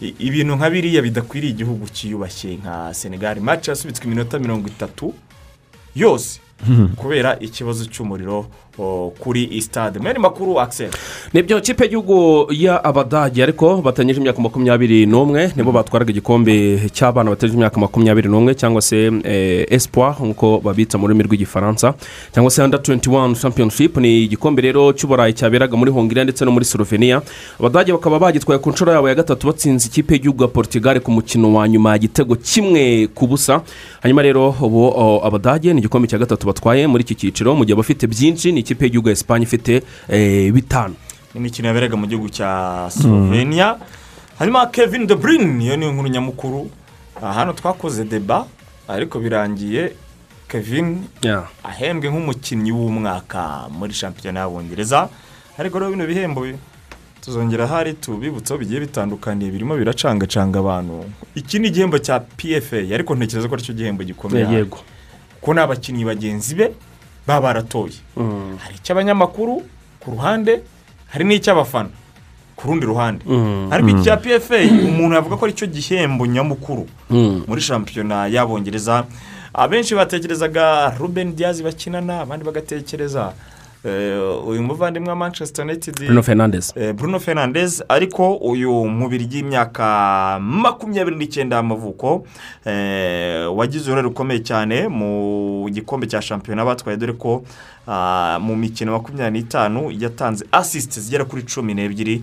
[0.00, 3.40] ibintu nka biriya bidakwiriye igihugu cyiyubashye nka senegal.
[3.40, 5.14] Match yasubitswe iminota mirongo itatu
[5.96, 6.40] yose
[6.96, 8.46] kubera ikibazo cy'umuriro
[9.18, 10.90] kuri iyi stade mwene makuru akiseri
[11.34, 17.54] ni byo kipe y'igihugu y'abadage ariko batanyije imyaka makumyabiri n'umwe nibo batwaraga igikombe cy'abana bataje
[17.54, 21.94] imyaka makumyabiri n'umwe cyangwa se eh, espoir nk'uko babita mu rurimi rw'igifaransa
[22.34, 23.96] cyangwa se under 21 championship.
[23.96, 27.22] Ni igikombe rero cy'uburayi cyaberaga muri hongiriya ndetse no muri slovenia.
[27.58, 31.52] Abadage bakaba bagitwaye ku nshuro yabo ya gatatu batsinze ikipe y'igihugu ya portugal ku mukino
[31.54, 33.62] wa nyuma igitego kimwe ku busa.
[34.02, 37.74] Hanyuma rero ubu o, abadage ni igikombe cya gatatu batwaye muri iki cyiciro mu gihe
[37.74, 40.94] abafite byinshi ni ikipe y'igihugu ya esipanye ifite eh, bitanu.
[41.34, 43.76] Imikino yaberaga mu gihugu cya slovenia.
[44.38, 46.70] Hanyuma kevin de bruyne iyo niyo nkuru nyamukuru.
[47.22, 48.46] Aha hano twakoze deba
[48.88, 49.92] ariko birangiye
[50.48, 51.02] kevin
[51.64, 55.08] ahembwe nk'umukinnyi w'umwaka muri shampiyona y'abongereza
[55.58, 56.56] ariko rero bino bihembo bi-
[57.20, 61.04] tuzongera hari tubibutsaho bigiye bitandukaniye birimo biracangacanga abantu.
[61.34, 64.44] Iki ni igihembo cya pfa ariko ntekereza ko ari cyo gihembo gikomeye.
[64.44, 64.56] Hano.
[64.58, 64.78] yego.
[65.40, 66.72] Kuko ni abakinnyi bagenzi be
[67.26, 67.98] baba baratoye
[68.62, 69.62] hari icy'abanyamakuru
[70.00, 70.62] ku ruhande
[71.12, 71.88] hari n'icy'abafana
[72.56, 73.24] ku rundi ruhande.
[73.72, 74.56] Ariko iki cya pfa
[74.88, 76.84] umuntu yavuga ko ari cyo gihembo nyamukuru
[77.48, 79.04] muri shampiyona y'abongereza
[79.54, 83.32] abenshi batekerezaga ruben diaz bakinana abandi bagatekereza
[84.46, 87.82] uyu muvandimwe wa manchester united bruno fernandez Eh, Bruno Fernandes.
[87.88, 92.24] Ariko uyu mubiri y'imyaka makumyabiri n'icyenda y'amavuko
[92.66, 96.96] eh, wagize uruhare rukomeye cyane mu gikombe cya shampiyona batwaye.
[96.98, 97.42] Dore ko
[97.88, 102.22] ah, mu mikino makumyabiri n'itanu yatanze asisite zigera kuri cumi n'ebyiri.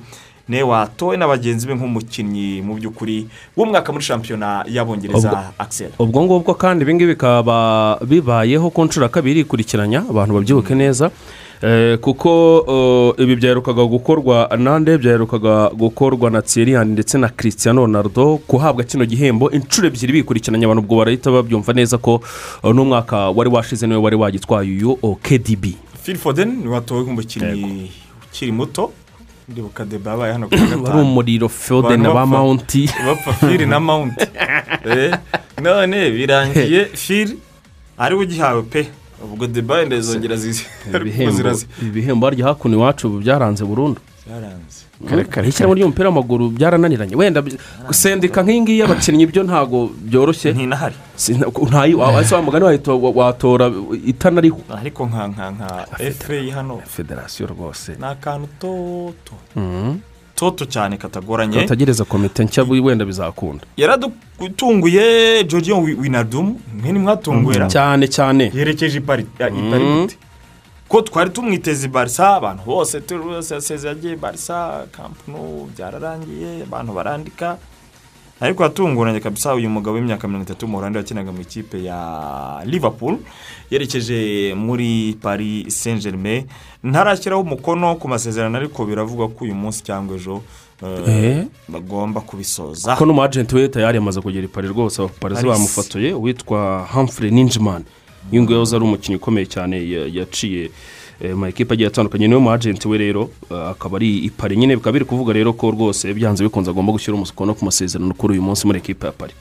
[0.50, 5.92] Ne watowe na bagenzi be nk'umukinnyi mu by'ukuri w'umwaka muri shampiyona y'abongereza Axel.
[6.00, 10.06] ubwo ngubwo kandi ibingibi bikaba bibayeho ku nshuro kabiri ikurikiranya.
[10.10, 11.06] Abantu babyibuke neza.
[11.06, 11.12] Eh,
[12.02, 12.66] kuko
[13.18, 19.06] eh, ibi byaherukaga gukorwa nande byaherukaga gukorwa na tsiriyani ndetse na christian ronaldo guhabwa kino
[19.06, 19.52] gihembo.
[19.52, 22.22] Inshuro ebyiri bikurikiranya abantu ubwo barahita babyumva neza ko
[22.64, 27.92] eh, n'umwaka wari washize ni we wari wagitwaye uyu kdb phil foden ni watowe nk'umukinnyi
[28.30, 28.92] ukiri muto.
[29.50, 33.66] Ndibuka deba yabaye hano ku wa wari gatanu umuriro foden Abantu ba mawunti bapfa fili
[33.66, 34.26] na mawunti
[34.88, 35.12] Eh,
[35.62, 37.36] none birangiye fili
[37.98, 38.88] ari we ugihawe pe.
[39.24, 40.66] Ubwo deba wenda zongera zizi
[41.82, 42.26] ibihembo.
[42.26, 44.02] harya hakuno iwacu byaranze burundu.
[44.28, 44.88] Zaranze
[45.48, 47.16] ishyirahamwe ry'umupira w'amaguru byarananiranye.
[47.16, 47.40] Wenda
[47.88, 49.78] gusendika nk'iyi ngiyi y'abakinnyi byo ntabwo
[50.08, 50.52] byoroshye.
[50.52, 50.96] Ntinahari
[51.70, 52.66] ntayi wa mugani
[53.20, 53.66] watora
[54.06, 56.82] itanariho ariko nka nka nka efe hano.
[56.86, 57.96] Federasiyo rwose.
[58.00, 59.34] Ni akantu toto.
[59.56, 59.96] Mhm.
[60.38, 67.68] Gatoto cyane katagoranye tutagereza komite nshya wenda bizakunda yaradutunguye Giorgio Wi- Wijnaldum mwe nimwatunguye ra
[67.68, 70.02] cyane cyane yerekeje i Paris ya, i Paris Mm.
[70.02, 70.18] gute?
[70.88, 77.58] ko twari tumwiteze barisa abantu bose turaseze yagiye barisa kampunu byararangiye abantu barandika
[78.42, 83.18] ariko yatunguranye kabisa uyu mugabo w'imyaka mirongo itatu w'umuholandi wakinaga mu ikipe ya liverpool
[83.72, 86.46] yerekeje muri paris saint germain
[86.84, 90.42] ntarashyiraho umukono ku masezerano ariko biravugwa ko uyu munsi cyangwa ejo
[90.84, 91.46] eh, Eh.
[91.68, 95.58] bagomba kubisoza ko n'umwajenti we tayari yamaze kugera i Paris rwose abaparisi Paris.
[95.58, 97.86] bamufotoye witwa Humphrey ninjimani
[98.32, 100.70] uyu nguyu yahoze ari umukinnyi ukomeye cyane ya- yaciye
[101.36, 104.76] makipe agiye atandukanye ni we mwajenti we rero eh, akaba ari i Paris nyine.
[104.76, 108.42] Bikaba biri kuvuga rero ko rwose byanze bikunze agomba gushyira umukono ku masezerano kuri uyu
[108.42, 109.36] munsi muri ekipa ya Paris.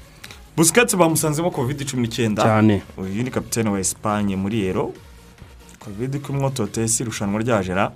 [0.56, 2.82] Busiketi bamusanzemo covid cumi n'icyenda cyane.
[2.96, 4.92] Uyu ni kapitene wa esipanye muri ero
[5.84, 7.92] covid kumwototesi irushanwa ryajera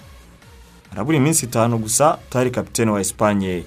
[0.91, 3.63] harabura iminsi itanu gusa utari kapitene wa esipanye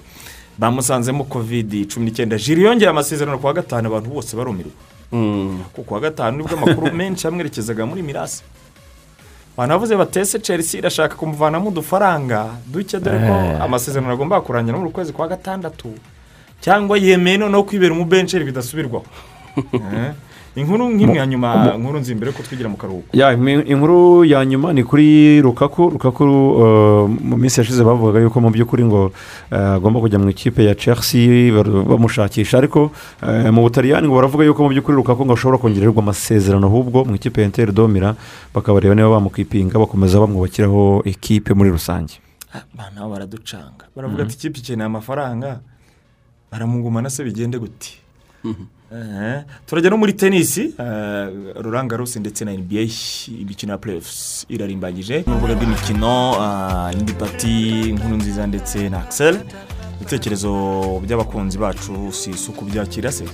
[0.58, 4.72] bamusanzemo covid cumi n'icyenda jiri yongera amasezerano ku wa gatanu abantu bose barumirwa
[5.12, 5.58] Mm.
[5.72, 8.42] kuko ku wa gatanu ni bwo amakuru menshi yamwerekezaga muri mirasi
[9.56, 13.62] abantu bavuze batese chelsea irashaka kumuvanamo udufaranga duke dore ko Eh.
[13.62, 15.94] amasezerano agomba kurangira muri ukwezi kwa gatandatu
[16.60, 19.04] cyangwa yemeye noneho kwibera umubenceri bidasubirwaho
[19.74, 20.12] Eh.
[20.56, 23.10] Inkuru nk'imwe ya nyuma nkuru nzi mbere ko twigira mu karuhuko.
[23.66, 25.90] Inkuru ya nyuma ni kuri rukaku.
[25.90, 29.10] Rukaku uh, mu minsi yashize bavugaga yuko mu by'ukuri ngo
[29.50, 32.58] uh, agomba kujya mu ikipe ya chelsea bamushakisha.
[32.58, 32.90] Ariko
[33.22, 36.66] uh, mu butaliyani ngo baravuga yuko mu by'ukuri rukaku ngo ashobora kongererwa amasezerano.
[36.66, 38.14] Ahubwo mu ikipe ya inter domira
[38.54, 42.22] bakabareba niba bamukwipinga bakomeza bamwubakiraho ekipe muri rusange.
[42.54, 43.90] Abantu nabo baraducanga.
[43.96, 45.60] Baravuga ati ikipe ikeneye amafaranga.
[46.52, 47.98] Baramugumana se bigende gute?
[48.44, 48.54] Eh,
[49.66, 50.74] turajya no muri tenisi?
[50.78, 52.80] Eh, ruranga rusi ndetse na nba
[53.40, 55.24] imikino ya playoffs irarimbanyije.
[55.26, 59.38] Mu rubuga rw'imikino ah, indi pati nkuru nziza ndetse na axel
[60.00, 63.24] ibitekerezo by'abakunzi bacu si isuku byakira se?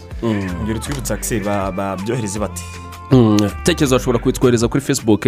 [0.65, 2.63] Ngero twibutse axel ba- babyohereze bati
[3.13, 5.27] Mm, ibitekerezo bashobora kubitwohereza kuri facebook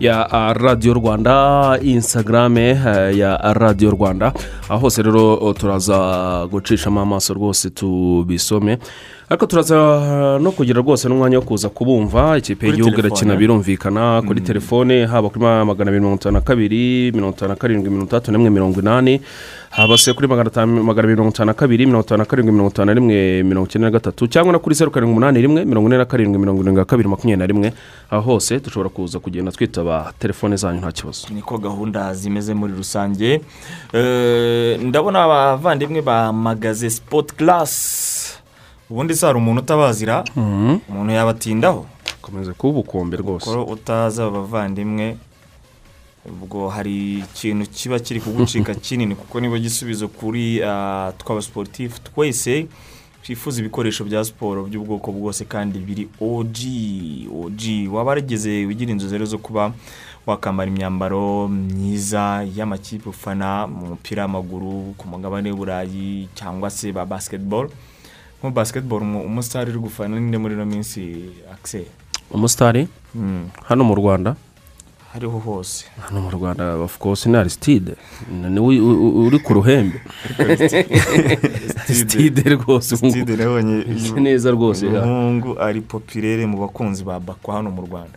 [0.00, 4.32] ya ah, radiyo rwanda instagram eh, ya radiyo rwanda.
[4.68, 8.78] Aho hose rero oh, turaza gucishamo amaso rwose tubisome.
[9.30, 9.76] Ariko turaza
[10.42, 15.40] no kugira rwose n'umwanya wo kuza kubumva ikipe y'igihugu irakina birumvikana kuri telefone haba kuri
[15.44, 18.80] ma- magana abiri mirongo itanu na kabiri mirongo itanu na karindwi mirongo itandatu n'imwe mirongo
[18.80, 19.20] inani.
[19.70, 22.86] Haba se kuri magana abiri mirongo itanu na kabiri mirongo itanu na karindwi mirongo itanu
[22.86, 25.98] na rimwe mirongo icyenda na gatatu cyangwa no kuri zeru karindwi umunani rimwe mirongo ine
[25.98, 27.72] na karindwi mirongo irindwi na kabiri makumyabiri na rimwe.
[28.10, 31.28] Aho hose dushobora kuza kugenda twitaba telefone zanyu nta kibazo.
[31.30, 33.40] Niko gahunda zimeze muri rusange.
[33.94, 38.39] Eh, ndabona abavandimwe ba magaze sipoti karasi
[38.90, 40.24] ubundi se hari umuntu utabazira
[40.88, 41.86] umuntu yabatindaho.
[42.22, 43.44] Komeza kuba ubukombe rwose.
[43.46, 45.16] kuko utazi aba bavandimwe
[46.26, 52.66] ubwo hari ikintu kiba kiri kugucika kinini kuko niba gisubizo kuri ah, tw'abasiporutifu twese
[53.22, 59.38] twifuza ibikoresho bya siporo by'ubwoko bwose kandi biri oji oji waba warageze ugira rero zo
[59.38, 59.72] kuba
[60.26, 67.70] wakambara imyambaro myiza y'amakipe ufana mu mupira w'amaguru ku mugabane w'uburayi cyangwa se ba basiketiboro
[68.40, 71.84] nko basiketiboro umu- umusitari uri gufana ninde muri ino minsi akise
[72.30, 72.88] umusitari
[73.68, 74.36] hano mu rwanda?
[75.12, 75.84] Hariho hose.
[76.06, 77.92] Hano mu rwanda course ni arisitide
[78.30, 78.78] ni we
[79.26, 79.98] uri ku ruhembe.
[81.84, 83.84] Arisitide rwose ubu ngubu sitide nabonye
[84.20, 88.16] neza rwose uyu muhungu ari popirere mu bakunzi ba bakwa hano mu rwanda.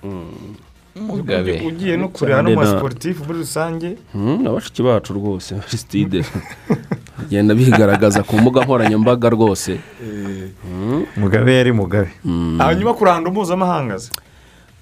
[0.96, 1.62] Mugabe.
[1.68, 3.98] Ugiye no kureba no mu Cyane na- basiporutifu muri rusange.
[4.14, 6.22] Mm, abashiki bacu rwose arisitide
[7.18, 9.80] bagenda bigaragaza ku mbuga nkoranyambaga rwose.
[11.18, 12.12] Mugabe yari mugabe.
[12.58, 14.12] Hanyuma ku ruhando mpuzamahanga se?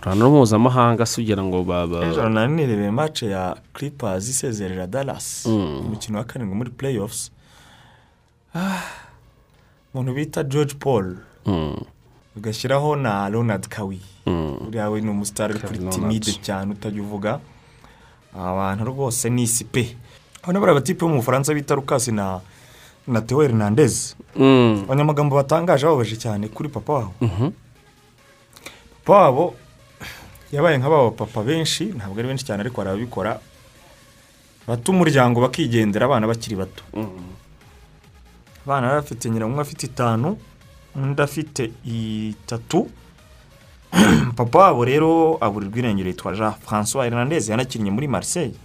[0.02, 5.46] Urabona mpuzamahanga se ugira ngo baba ejo nirebeye mace ya kiripazi isezerera dallas.
[5.46, 7.32] Umukino wa karindwi muri playoffs.
[8.56, 8.82] Ah,
[9.94, 11.16] umuntu bita george paul.
[11.46, 11.78] Mm,
[12.36, 14.02] ugashyiraho na ronald kawi.
[14.68, 17.40] Uriya we ni umusitari uri kuri timide cyane utajya uvuga
[18.36, 19.96] abantu rwose ni isi pe.
[20.42, 22.42] Hano bariya batipe bo mu bufaransa bita rukasi na
[23.08, 24.16] na theo hernandez.
[24.36, 27.14] Mm, abanyamagambo batangaje bababaje cyane kuri papa wabo.
[29.04, 29.56] Papa wabo
[30.52, 33.40] yabaye nk'aba papa benshi ntabwo ari benshi cyane ariko hari ababikora
[34.68, 36.84] bata umuryango bakigendera abana bakiri bato.
[38.66, 40.38] Abana bari bafite nyina umwe afite itanu
[40.96, 42.90] undi afite itatu.
[44.38, 48.56] Papa wabo rero aburirwa irengero yitwa jean francois hernandez yanakinnye muri marseille.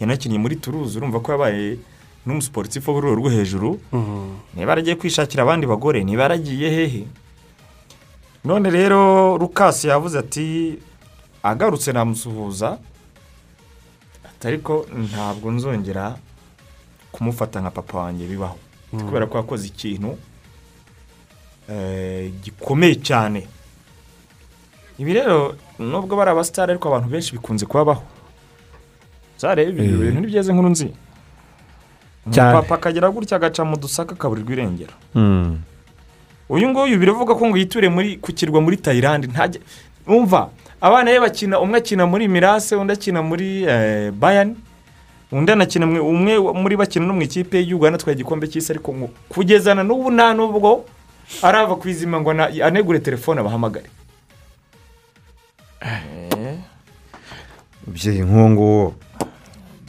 [0.00, 1.78] Yanakinnye muri toulouse urumva ko yabaye
[2.26, 3.80] n'umusiporutifu wo rwego rwo hejuru.
[4.54, 7.02] Niba yaragiye kwishakira abandi bagore niba yaragiye hehe?
[8.44, 10.78] None rero rukasi yavuze ati
[11.42, 12.78] agarutse namusuhuza
[14.44, 16.16] ariko ntabwo nzongera
[17.12, 18.56] kumufata nka papa wanjye bibaho.
[18.90, 20.16] Kubera ko yakoze ikintu
[21.68, 23.46] eh, gikomeye cyane.
[24.98, 28.02] Ibi rero nubwo bari abasitari ariko abantu benshi bikunze kubabaho.
[29.40, 29.98] Zareba ibi Eh.
[29.98, 30.88] bintu ntibyeze nkuru nzi
[32.30, 32.52] Cyane.
[32.60, 35.58] papa akagera gutya agaca mu dusaka akaburirwa irengero Mm.
[36.48, 39.60] uyu nguyu biravuga ko ngo yiture muri ku kirwa muri tayilandi ntajya
[40.06, 40.50] umva
[40.80, 44.56] abana be bakina umwe akina muri mirase undi akina muri eh, bayani
[45.32, 49.82] undi anakina umwe muri bakina no mu ikipe y'igihugu anatwaye igikombe cy'isi ariko ngo kugezana
[49.86, 50.84] n'ubu nta n'ubwo
[51.42, 53.86] arava ku izima ngo anegure telefone abahamagare
[57.86, 58.94] umubyeyi nk'uwo nguwo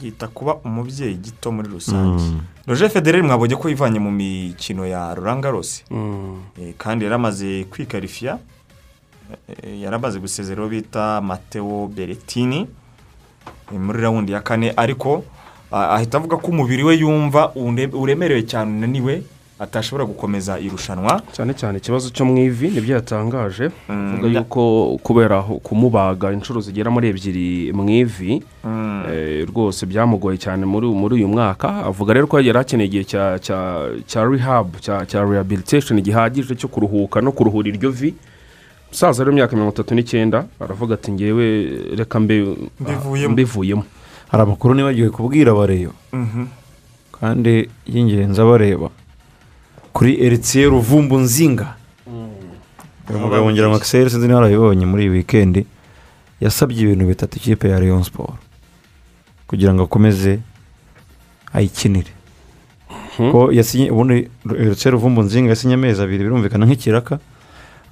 [0.02, 2.22] yita kuba umubyeyi gito muri rusange.
[2.66, 5.84] Roger federer mwabonye ko yivanye mu mikino ya rurangarosi
[6.60, 8.38] Eh, kandi yaramaze kwikarifiya
[9.62, 12.66] Eh, yaramaze gusezera uwo bita mateo beretini
[13.72, 14.72] eh, muri rawundi ya kane.
[14.76, 15.24] Ariko
[15.72, 17.52] ah, ahita avuga ko umubiri we yumva
[17.94, 19.22] uremerewe cyane unaniwe
[19.62, 21.22] atashobora gukomeza irushanwa.
[21.32, 23.70] Cyane cyane ikibazo cyo mu ivi ni byo yatangaje.
[23.88, 24.62] Mm, avuga yuko
[25.02, 29.02] kubera kumubaga inshuro zigera muri ebyiri mu ivi Mm.
[29.10, 31.86] eh, rwose byamugoye cyane muri muri uyu mwaka.
[31.86, 33.58] Avuga rero ko yari akeneye igihe cya cya
[34.06, 38.14] cya rehab cya cya rehabilitation gihagije cyo kuruhuka no kuruhura iryo vi.
[38.92, 41.46] Umusaza rero w'imyaka mirongo itatu n'icyenda aravuga ati ngewe
[41.96, 42.56] reka mbe
[43.30, 43.84] Mbivuyemo.
[44.28, 46.44] hari amakuru nibagiwe kubwira abareba Mhm.
[47.20, 48.90] kandi y'ingenzi abareba.
[49.92, 51.74] Kuri eritiye ruvumbu nzinga
[53.10, 55.66] uyu mugabo ngira ngo akiseri sinzi niba warabibonye muri iyi wikendi
[56.40, 58.34] yasabye ibintu bitatu ikipe ya leon siporo
[59.46, 60.38] kugira ngo akomeze
[61.52, 62.08] ayikinire.
[63.32, 64.28] Ko yasinye ubundi
[64.58, 67.18] eritiye ruvumbu nzinga yasinye amezi abiri birumvikana nk'ikiraka.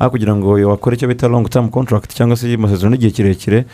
[0.01, 3.65] Aho kugira ngo wakore icyo bita long term contract cyangwa se amasezerano y'igihe kirekire.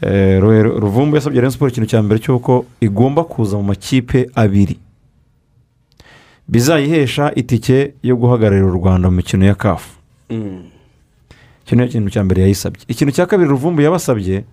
[0.00, 4.78] Eh, Ru- ruvumbu yasabye Rayon Sport ikintu cya mbere cy'uko igomba kuza mu makipe abiri.
[6.48, 9.90] Bizayihesha itike yo guhagararira u rwanda mu mikino ya kafu
[11.64, 12.82] icyo ni ikintu cya mbere yayisabye.
[12.88, 14.44] Ikintu cya kabiri ruvumbu yabasabye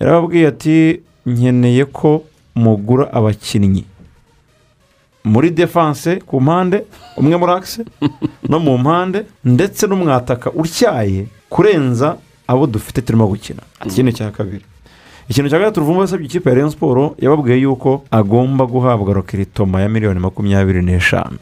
[0.00, 2.24] yarababwiye ati nkeneye ko
[2.54, 3.84] mugura abakinnyi.
[5.24, 6.84] Muri defanse ku mpande
[7.16, 7.82] umwe muri akise
[8.50, 13.62] no mu mpande ndetse n'umwataka utyaye kurenza abo dufite turimo gukina.
[13.80, 14.64] Ati iki ni icya kabiri.
[15.28, 20.20] Ikintu cya gatatu ruvumbu yasabye ikipe ya siporo yababwiye yuko agomba guhabwa rokiritoma ya miliyoni
[20.20, 21.38] makumyabiri n'eshanu.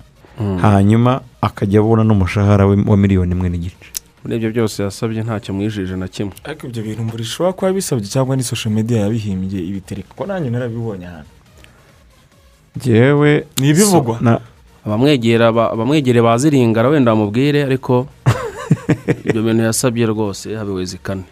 [0.62, 3.88] Hanyuma akajya abona n'umushahara we wa miliyoni imwe n'igice.
[4.24, 6.32] Muri ibyo byose yasabye ntacyo mwijije na kimwe.
[6.44, 10.50] Ariko ibyo bintu mbura ishobora kuba bisabye cyangwa ni social media yabihimbye ibitereka ko nanjye
[10.50, 11.30] narabibonye ahantu
[12.78, 14.40] ngewe ni ibivugwa.
[14.84, 18.06] abamwegereye baziringara wenda bamubwire ariko
[19.24, 21.24] ibyo bintu yasabye rwose habiwezi kane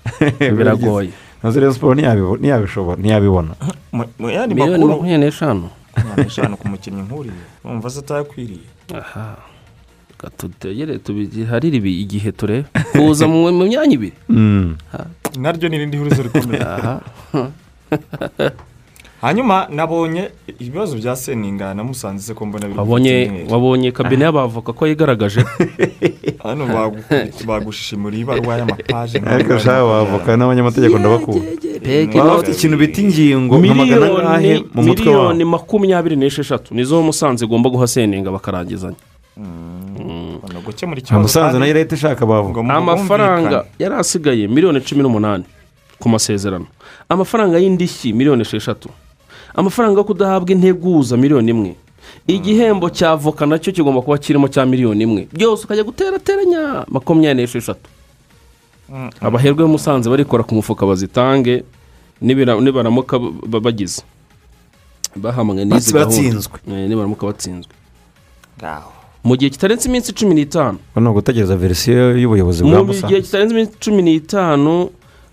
[0.56, 1.12] biragoye.
[1.42, 3.54] Na Rayon siporo ntiyabishobora ntiyabibona
[3.92, 9.36] miliyoni makumyabiri n'eshanu Miliyoni eshanu ku mukinnyi nk'uriya wumva se atayakwiriye aha.
[10.10, 12.68] Reka tutegere tubiharire ibi igihe turebe.
[12.92, 14.12] Kuza mu myanya ibiri.
[14.28, 14.76] Mm.
[15.38, 16.62] naryo ni irindi hurizo rikomeye.
[16.62, 17.00] Aha.
[19.20, 24.72] hanyuma nabonye ibibazo bya seninga na musanze se ko mbona biri wabonye wabonye kabine y'abavoka
[24.76, 25.44] ko yigaragaje.
[26.42, 27.04] Hano bagu-
[27.46, 29.18] bagushishimuriye ibaruwa y'amapaje.
[29.34, 31.40] Ariko shaka wavoka n'abanyamategeko ndabakura
[32.14, 36.74] baba bafite ikintu bita ingingo nka magana miliyoni mu mutwe wabo miliyoni makumyabiri n'esheshatu.
[36.74, 38.96] Nizo musanze igomba guha seninga bakarangizanya.
[39.36, 45.44] Nta ikibazo musanze na yo leta ishaka mu amafaranga yari asigaye miliyoni cumi n'umunani
[46.00, 46.66] ku masezerano.
[47.08, 48.88] Amafaranga y'indishyi miliyoni esheshatu
[49.60, 51.72] amafaranga yo kudahabwa integuza miliyoni imwe.
[52.26, 55.22] Igihembo cya avoka na cyo kigomba kuba kirimo cya miliyoni imwe.
[55.32, 57.86] Byose ukajya guterateranya makumyabiri n'esheshatu.
[58.90, 59.10] Mm.
[59.20, 61.62] abaherwe musanze barikora ku mufuka bazitange
[62.20, 64.02] nibaramuka ba- bagize.
[65.16, 66.58] Bahamwe n'izi batsinzwe.
[66.66, 67.70] Eh, nibaramuka batsinzwe.
[69.24, 70.78] Mu gihe kitarenze iminsi cumi n'itanu.
[70.96, 74.90] Ni ugutegereza verisiyo y'ubuyobozi bwa mu gihe musanze kitarenze iminsi cumi n'itanu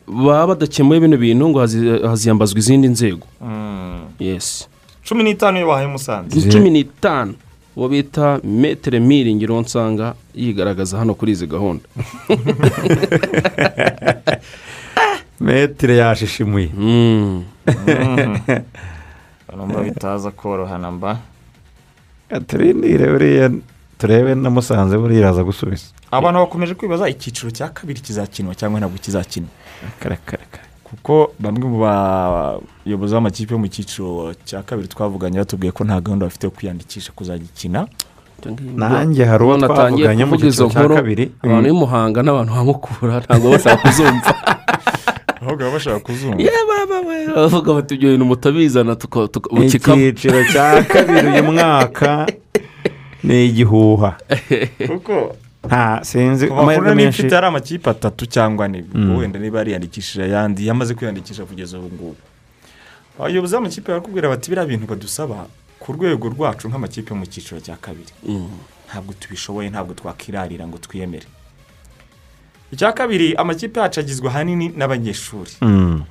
[0.07, 3.27] baba badakemuye bino bintu ngo hazi- haziyambazwa izindi nzego.
[3.41, 3.99] Mm.
[4.19, 4.67] yesi
[5.07, 6.39] cumi n'itanu iyo wahaye musanze.
[6.39, 7.33] Izi- cumi n'itanu.
[7.77, 11.83] Uwo bita metere miringiro nsanga yigaragaza hano kuri izi gahunda.
[15.39, 16.69] Metire yashishimuye
[19.57, 21.17] numva bitaza korohana mba.
[22.47, 23.51] Turindire buriya
[23.97, 25.85] turebe na musanze buriya iraza gusubiza.
[26.11, 29.49] Abantu bakomeje kwibaza icyiciro cya kabiri kizakinwa cyangwa ntabwo kizakinwa
[29.99, 30.63] kare kare kare.
[30.83, 36.25] Kuko bamwe mu bayobozi b'amakipe yo mu cyiciro cya kabiri twavuganye batubwiye ko nta gahunda
[36.25, 37.87] bafite yo kwiyandikisha kuzagikina.
[38.75, 41.31] Nanjye hari uwo twavuganye mu cyiciro cya kabiri.
[41.43, 44.31] abantu b'i muhanga n'abantu ba mukura ntabwo bashaka kuzumva.
[45.41, 46.39] Ahubwo baba bashaka kuzumva.
[46.41, 51.43] Yewe baba we bavuga bati ibyo bintu mutabizana tuka- tuka- mukikamo icyiciro cya kabiri uyu
[51.43, 52.25] mwaka.
[53.27, 54.17] ni igihuha
[54.89, 55.35] kuko
[55.67, 59.15] nta sinzi amahirwe menshi mfite hari amakipe atatu cyangwa ane Mm.
[59.17, 62.15] wenda niba yariyandikishije ayandi yamaze kwiyandikisha kugeza ubu ngubu.
[63.19, 65.47] Abayobozi b'amakipe barakubwira bati biriya bintu badusaba
[65.79, 68.13] ku rwego rwacu nk'amakipe mu cyiciro cya kabiri.
[68.87, 71.25] Ntabwo tubishoboye ntabwo twakirarira ngo twiyemere.
[72.71, 75.51] Icya kabiri amakipe yacu agizwe ahanini n'abanyeshuri.
[75.61, 76.03] Mm,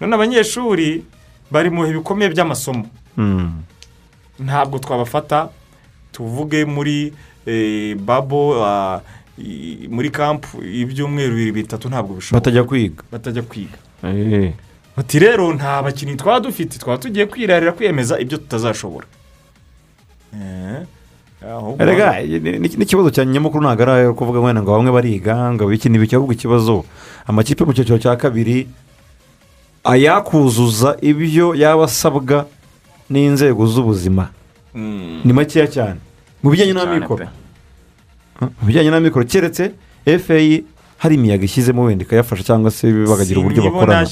[0.00, 1.04] none abanyeshuri
[1.50, 2.86] bari mu bihe bikomeye by'amasomo.
[3.16, 3.62] Mm.
[4.38, 5.48] ntabwo twabafata
[6.18, 7.12] tuvuge muri
[7.46, 9.00] eh, babo ah,
[9.88, 12.40] muri kampu ibyumweru bibiri bitatu ntabwo bishoboka.
[12.40, 13.02] Batajya kwiga.
[13.12, 13.78] Batajya kwiga.
[14.02, 14.52] Eh,
[14.96, 19.06] bati rero nta bakinnyi twaba dufite twaba tugiye kwirarira kwiyemeza ibyo tutazashobora.
[20.34, 20.82] Eh,
[22.78, 26.34] n'ikibazo cya nyamukuru ntabwo ari ayo kuvuga wenda ngo bamwe bariga ngo biki n'ibiki ahubwo
[26.34, 26.84] ikibazo
[27.26, 28.66] amakipe mu cyiciro cya kabiri
[29.84, 32.46] ayakuzuza ibyo yaba asabwa
[33.10, 34.34] n'inzego z'ubuzima.
[34.74, 35.22] Mm.
[35.24, 36.07] ni makeya cyane.
[36.42, 37.26] Mu bijyanye n'amikoro.
[38.40, 39.72] mu bijyanye n'amikoro keretse
[40.06, 40.64] efeyi
[40.98, 44.06] hari imiyaga ishyizemo wenda ikayafasha cyangwa se bakagira uburyo bakorana.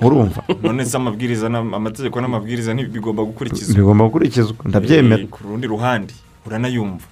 [0.00, 0.42] urumva.
[0.62, 3.76] None se amabwiriza amategeko n'amabwiriza ntibigomba gukurikizwa.
[3.76, 4.56] Bigomba gukurikizwa.
[4.64, 5.26] Ndabyemera.
[5.30, 6.14] Ku rundi ruhande.
[6.46, 7.04] Uranayumva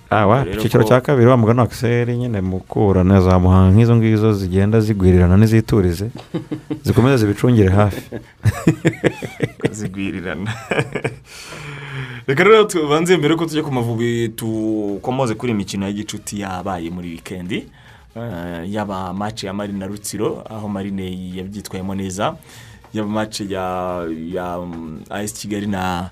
[0.55, 5.37] icyiciro cya kabiri wa mugani wa akiseri nyine mukurana za muhanga nk'izo ngizo zigenda zigwirirana
[5.37, 6.11] n'iziturize
[6.85, 8.03] zikomeza zibicungire hafi
[9.79, 10.53] zigwirirana
[12.27, 17.09] reka rero tubanze mbere ko tujya ku mavubi tukomoze kuri iyi mikino y'igicuti yabaye muri
[17.09, 17.67] wikendi
[18.17, 22.37] Eh, yaba mace ya marine na rutsiro aho marine yabyitwayemo neza
[22.93, 25.03] yaba mace ya ya mm,
[25.35, 26.11] kigali na.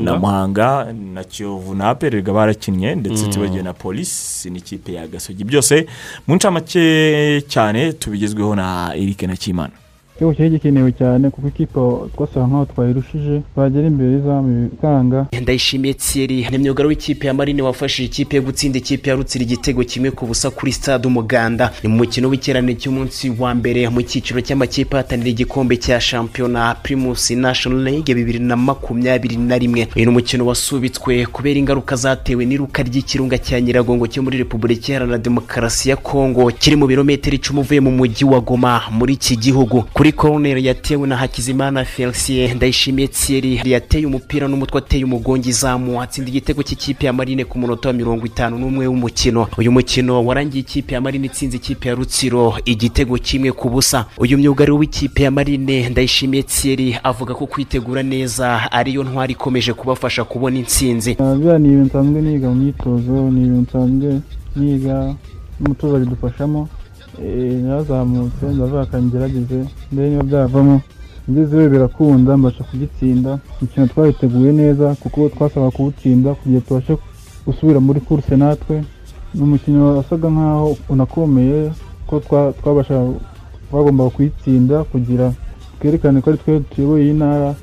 [0.00, 5.44] Na muhanga na kiyovu na apererwa barakinnye ndetse tubagiwe na polisi n'ikipe ya gasogi.
[5.44, 5.86] Byose
[6.26, 9.72] mu ncamake cyane tubigezweho na eric na kimana
[10.16, 11.80] igitego cyari gikenewe cyane kuko ikipe
[12.14, 16.46] twasaga nkaho twayirushije twagera imbere y'izamu bikanga ndayishimiye thierry.
[16.50, 20.26] Ni myugariro w'ikipe ya marine wafashije ikipe yo gutsinda ikipe ya rutsira igitego kimwe ku
[20.26, 21.72] busa kuri stade umuganda.
[21.82, 27.30] Ni mu mukino w'ikirane cy'umunsi wa mbere mu cyiciro cy'amakipe ahatanira igikombe cya shampiyona primus
[27.30, 29.88] national league bibiri na makumyabiri na rimwe.
[29.96, 35.18] Uyu ni umukino wasubitswe kubera ingaruka zatewe n'iruka ry'ikirunga cya nyiragongo cyo muri repubulika iharanira
[35.18, 39.84] demokarasi ya kongo kiri mu birometero icumi uvuye mu mujyi wa goma muri iki gihugu.
[39.92, 43.60] Kuri koroneri yatewe na hakizimana felicien ndayishimiye thierry.
[43.64, 48.26] Yateye umupira n'umutwe ateye umugongo izamu atsinda igitego cy'ikipe ya marine ku munota wa mirongo
[48.26, 49.48] itanu n'umwe w'umukino.
[49.58, 52.54] Uyu mukino warangiye ikipe ya marine itsinze ikipe ya rutsiro.
[52.64, 54.06] Igitego kimwe ku busa.
[54.18, 60.24] Uyu myugariro w'ikipe ya marine ndayishimiye thierry avuga ko kwitegura neza ariyo ntwari ikomeje kubafasha
[60.24, 61.16] kubona intsinzi.
[61.20, 64.20] Ah, biriya ni ibintu nsanzwe niga mu myitozo ni ibintu nsanzwe
[64.56, 65.14] niga
[65.60, 66.68] n'umutoza bidufashamo
[67.22, 69.58] narazamutse ndavuga aka ngerageze
[69.92, 70.80] mbere niba byavamo.
[71.30, 73.38] Ngezeyo birakunda mbasha kugitsinda.
[73.60, 76.96] Umukino twawiteguye neza kuko twasaba kuwutsinda kugira tubashe
[77.46, 78.84] gusubira muri kurse natwe.
[79.34, 81.70] Ni umukino wasaga nkaho unakomeye
[82.06, 82.96] ko twa- twabasha
[83.70, 85.32] twagombaga kuyitsinda kugira
[85.80, 87.54] twerekane ko ari twe tuyoboye iyi ntara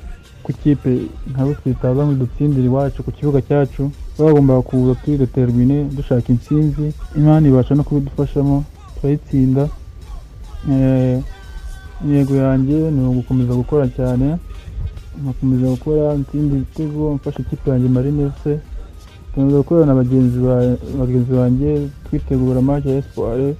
[0.43, 0.91] ko ikipe
[1.31, 3.91] nka Rutsiro itaza ngo idutsindire iwacu ku kibuga cyacu.
[4.19, 6.91] Bagombaga kuza tuyidetermine dushaka intsinzi.
[7.15, 8.63] Imana ibasha no kubidufashamo.
[9.03, 9.67] Turayitsinda
[10.71, 11.19] Eh,
[12.03, 14.37] intego yanjye ni ugukomeza gukora cyane.
[15.21, 18.59] Nkakomeza gukora ntsinda ibitego mfasha ikipe yanjye marine se
[19.27, 21.69] tukomeza gukorana na bagenzi ba- bagenzi banjye
[22.07, 23.55] twitegura match ya espoir.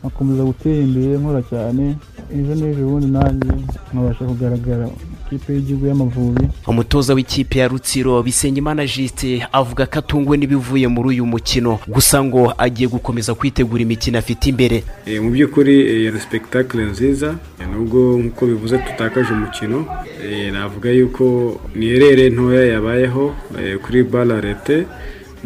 [0.00, 1.84] Nkakomeza gutera imbere nkora cyane.
[2.36, 3.50] Ejo n'ejo bundi nanjye
[3.92, 4.86] nkabasha kugaragara.
[5.26, 6.48] Ikipe y'igihugu y'amavubi.
[6.66, 11.78] Umutoza w'ikipe ya rutsiro bisengimana jisite avuga ko atunguwe n'ibivuye muri uyu mukino.
[11.88, 14.84] Gusa ngo agiye gukomeza kwitegura imikino afite imbere.
[15.06, 17.34] Eh, mu by'ukuri eh, yari sipegitakire nziza.
[17.60, 19.86] Eh, nubwo nk'uko bivuze tutakaje umukino.
[20.24, 24.86] Eh, navuga yuko ni erere ntoya yabayeho eh, kuri bararete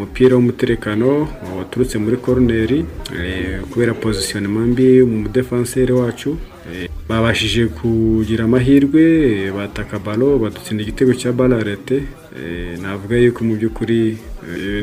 [0.01, 1.29] umupira w'umutekano
[1.59, 2.79] waturutse muri koroneri
[3.21, 6.31] eh, kubera pozisiyonema mbi mu mudefanseri wacu
[6.73, 9.03] eh, babashije kugira amahirwe
[9.45, 11.97] eh, bataka balo badutsinda igitego cya bararete
[12.41, 14.17] eh, navuga yuko mu by'ukuri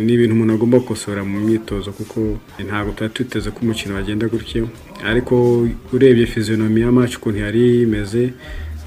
[0.06, 2.20] ni ibintu umuntu agomba gukosora mu myitozo kuko
[2.68, 4.70] ntabwo tuba tuteze ko umukino wagenda gutyo.
[5.10, 5.34] Ariko
[5.94, 8.22] urebye fiziyonomi ya maci ukuntu yari imeze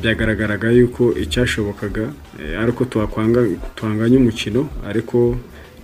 [0.00, 2.04] byagaragaraga yuko icyashobokaga
[2.60, 3.40] ari uko twakwanga
[3.76, 4.60] twanganya umukino
[4.90, 5.36] ariko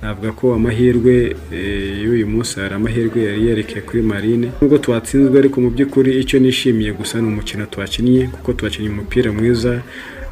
[0.07, 4.47] navuga ko amahirwe eh, y'uyu munsi hari amahirwe yari yerekeye kuri marine.
[4.61, 9.83] Nubwo twatsinzwe ariko mu by'ukuri icyo nishimiye gusa ni umukino twakinnye kuko twakinnye umupira mwiza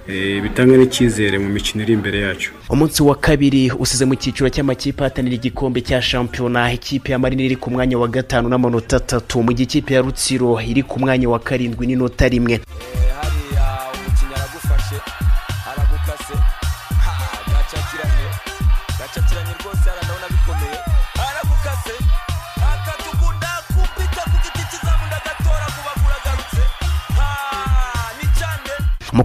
[0.09, 2.53] eh, bitanga n'icyizere mu mikino iri imbere yacu.
[2.70, 6.72] Umunsi wa kabiri usize mu cyiciro cy'amakipe ahatanira igikombe cya shampiyona.
[6.72, 9.43] Ikipe ya marine iri ku mwanya wa gatanu n'amanota atatu.
[9.43, 12.61] Mu gihe ikipe ya rutsiro iri ku mwanya wa karindwi n'inota rimwe.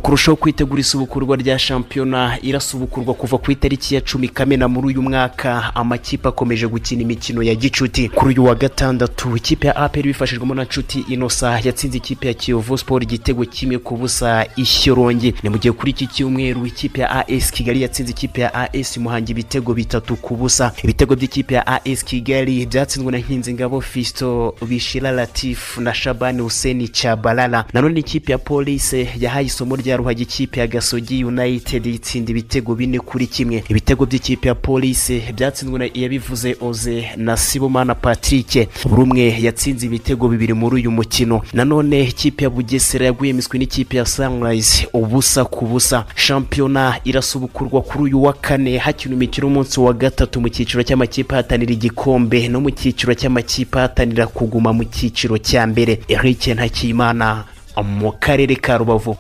[0.10, 5.76] Kurushaho kwitegura isubukurwa rya shampiyona irasubukurwa kuva ku itariki ya cumi kamena muri uyu mwaka.
[5.76, 8.10] Amakipe akomeje gukina imikino ya gicuti.
[8.10, 11.60] Kuri uyu wa gatandatu ikipe ya aperi bifashijwemo na nshuti inosa.
[11.64, 15.34] Yatsinze ikipe ya kiyovu siporo igitego kimwe ku busa ishyorongi.
[15.43, 19.32] Ni mu gihe kuri iki cyumweru ikipe ya as kigali yatsinze ikipe ya as muhangi
[19.32, 20.72] ibitego bitatu ku busa.
[20.84, 27.66] Ibitego by'ikipe ya as kigali byatsinzwe na nkinzingabo fisto bishira latif na shabani huseni chabalala.
[27.74, 33.00] Nanone ikipe ya polise yahaye isomo rya ruhagi ikipe ya gasogi united itsinda ibitego bine
[33.00, 33.64] kuri kimwe.
[33.70, 38.68] Ibitego by'ikipe ya polise byatsinzwe na iyabivuze oze na sibomana patrick.
[38.89, 41.41] Buri umwe yatsinze ibitego bibiri muri uyu mukino.
[41.54, 46.06] Nanone ikipe ya bugesera yaguye miswi n'ikipe ya sunrise ubusa ku busa.
[46.16, 51.74] Shampiyona irasubukurwa kuri uyu wa kane hakinwa imikino umunsi wa gatatu mu cyiciro cy'amakipe ahatanira
[51.74, 56.00] igikombe no mu cyiciro cy'amakipe ahatanira kuguma mu cyiciro cya mbere.
[56.08, 57.43] Eric ntakimana
[57.84, 59.16] mu karere ka rubavu.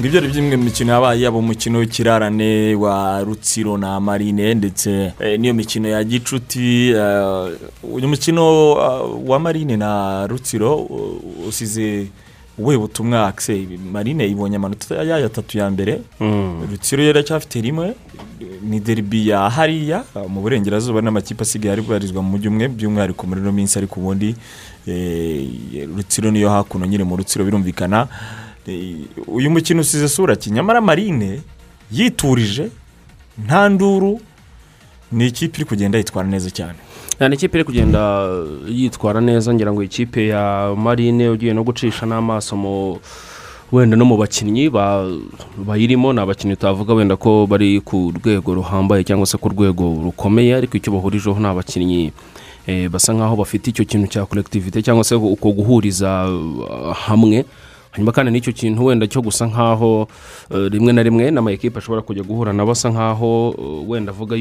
[0.00, 5.36] Ngibyo ari byimwe mu mikino yabaye yaba umukino w'ikirarane wa rutsiro na marine ndetse eh,
[5.40, 7.52] n'iyo mikino ya gicuti eh,
[7.84, 8.42] uyu mukino
[8.80, 10.88] eh, wa marine na rutsiro
[11.48, 12.06] usize
[12.58, 16.00] ubuhe butumwa akise marine ibonye amanota yayo atatu ya mbere.
[16.70, 17.94] Rutsiro yari acyafite rimwe
[18.62, 23.40] ni deribi ya hariya mu burengerazuba n'amakipe asigaye ari bwarizwa mu mujyi umwe by'umwihariko muri
[23.40, 24.34] ino minsi ariko ubundi
[25.96, 28.08] rutsiro niyo hakuno nyine mu rutsiro birumvikana.
[29.26, 31.40] Uyu mukino usize sura ki nyamara marine
[31.92, 32.68] yiturije
[33.46, 34.20] nta nduru
[35.12, 36.78] ni ikipe iri kugenda yitwara neza cyane.
[37.20, 38.28] Ni ikipe iri kugenda
[38.68, 42.98] yitwara neza ngira ngo ikipe ya marine ugiye no gucisha n'amaso mu
[43.72, 45.06] wenda no mu bakinnyi ba-
[45.66, 50.54] bayirimo ni abakinnyi utavuga wenda ko bari ku rwego ruhambaye cyangwa se ku rwego rukomeye
[50.56, 52.12] ariko icyo bahurijeho ni abakinnyi
[52.66, 57.44] eh, basa nkaho bafite icyo kintu cya kolektivite cyangwa se uko guhuriza uh, hamwe.
[57.90, 60.08] Hanyuma kandi n'icyo kintu wenda cyo gusa nkaho
[60.50, 64.36] eh, rimwe na rimwe n'amayikipe ashobora kujya guhura nabo asa nkaho eh, wenda avuga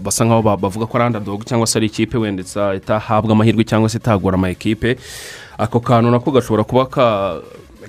[0.00, 3.64] basa nkaho ba- bavuga ko ari andadogo cyangwa se ari ikipe wenda ita- itahabwa amahirwe
[3.64, 4.96] cyangwa se itagura amayikipe
[5.58, 7.40] ako kantu nako gashobora kuba ka-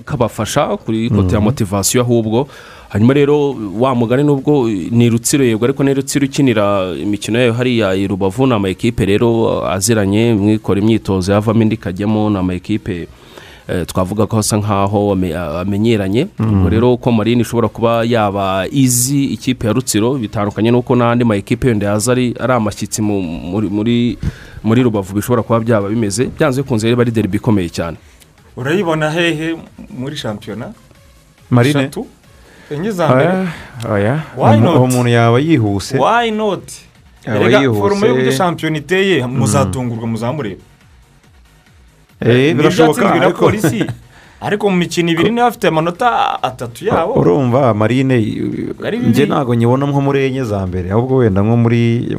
[0.04, 1.44] kabafasha kuri kote ya Mhm.
[1.44, 2.48] motivasiyo ahubwo
[2.90, 7.94] hanyuma rero wa mugani nubwo ni rutsiro yego ariko ni rutsiro ukinira imikino yayo hariya
[7.94, 13.08] i rubavu ni amayikipe rero aziranye mwikora imyitozo yavamo indi ikajyamo ni amayikipe
[13.68, 16.26] eh, twavuga ko asa nkaho ame- amenyeranye.
[16.38, 16.54] Mhm.
[16.58, 21.68] ubwo rero ko marine ishobora kuba yaba izi ikipe ya rutsiro bitandukanye n'uko n'andi mayikipe
[21.68, 24.18] yenda yaza ari ari amashyitsi mu- muri muri
[24.66, 26.26] muri rubavu bishobora kuba byaba bimeze.
[26.38, 27.96] Byanze bikunze rero ari deribi ikomeye cyane.
[28.56, 29.54] Urayibona hehe
[29.98, 30.74] muri shampiyona
[31.50, 31.80] marine?
[31.80, 32.06] Eshatu
[32.70, 33.48] enye za mbere.
[33.90, 35.98] Oya uwo muntu yaba yihuse.
[35.98, 36.62] Why not?
[37.26, 37.80] Yaba erega yihuse.
[37.80, 39.38] forume y'uburyo shampiyona iteye Mm.
[39.38, 40.62] muzatungurwa muzamureba
[42.20, 43.84] Eh, birashoboka na ariko polisi.
[44.40, 47.12] Ariko mu mikino ibiri niba bafite amanota atatu yabo.
[47.12, 48.16] Urumva marine
[49.08, 52.16] njye ntabwo nyibona nko muri enye za mbere ahubwo wenda nko muri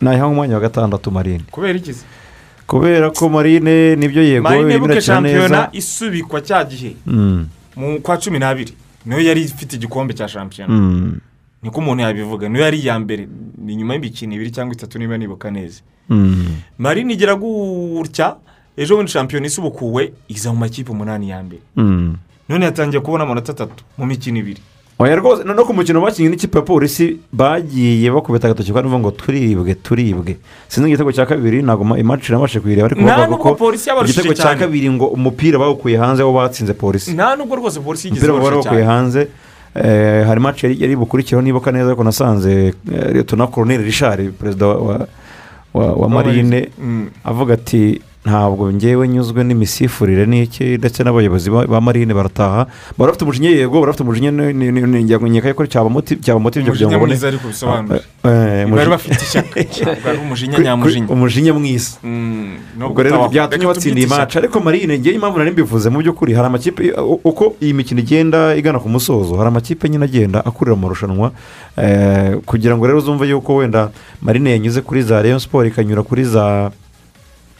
[0.00, 1.44] nayiha nk'umwanya wa gatandatu marine.
[1.50, 2.04] Kubera ikizi
[2.66, 6.96] kubera ko marine ni byo yego marine buke shampiyona isubikwa cya gihe.
[7.06, 7.46] Mm.
[7.76, 8.72] mu kwa cumi n'abiri.
[9.06, 11.18] Niyo yari ifite igikombe cya shampiyona Mm.
[11.62, 13.28] niko umuntu yabivuga niyo yari iya mbere
[13.58, 15.80] ni nyuma y'imikino ibiri cyangwa itatu niba nibuka neza
[16.10, 16.56] Mm.
[16.78, 18.36] marine igira gutya
[18.76, 22.16] ejo bundi shampiyona isubukuwe iza mu makipe umunani ya mbere Mm.
[22.48, 24.60] none yatangiye kubona amanota atatu mu mikino ibiri
[25.00, 29.10] oya rwose no ku mukino bakinnye n'ikipe ya polisi bagiye bakubita agatoki kandi bavuga ngo
[29.16, 30.36] turibwe turibwe
[30.68, 33.56] sinzi igitego cya kabiri ntabwo ma- imaci nabashe kuyireba ariko bavuga ko
[34.04, 37.12] igitego cya kabiri ngo umupira bawukuye hanze wo batsinze polisi.
[37.16, 38.82] Nta nubwo rwose polisi yigeze bakuye cyane.
[38.84, 39.20] hanze
[39.74, 42.52] eh, hari maci yari bukurikiyeho nibuka neza ariko nasanze
[42.92, 44.66] eh, liyetona koroneri rishari perezida
[45.74, 47.08] wa marine Mm.
[47.24, 52.66] avuga ati ntabwo ngewe nyuzwe n'imisifurire n'iki ndetse n'abayobozi ba marine barataha.
[52.98, 54.30] Bari bafite umujinya yego bari bafite umujinya
[55.40, 59.56] nkeka ko cyabamoti- cyabamotivye kugira ngo ariko bisobanura Eh, eh, bari bafite ishyaka.
[60.20, 61.90] Umujinya nyamujinya umujinya mwiza
[62.86, 63.66] ubwo rero byatumye
[63.96, 66.92] iyi maci ariko marine ngewe impamvu nari mbivuze mu by'ukuri hari amakipe
[67.24, 71.32] uko iyi mikino igenda igana ku musozo hari amakipe nyine agenda akurira mu marushanwa
[71.80, 73.88] eh, kugira ngo rero uzumve yuko wenda
[74.20, 76.70] marine yanyuze kuri za rayon siporo ikanyura kuri za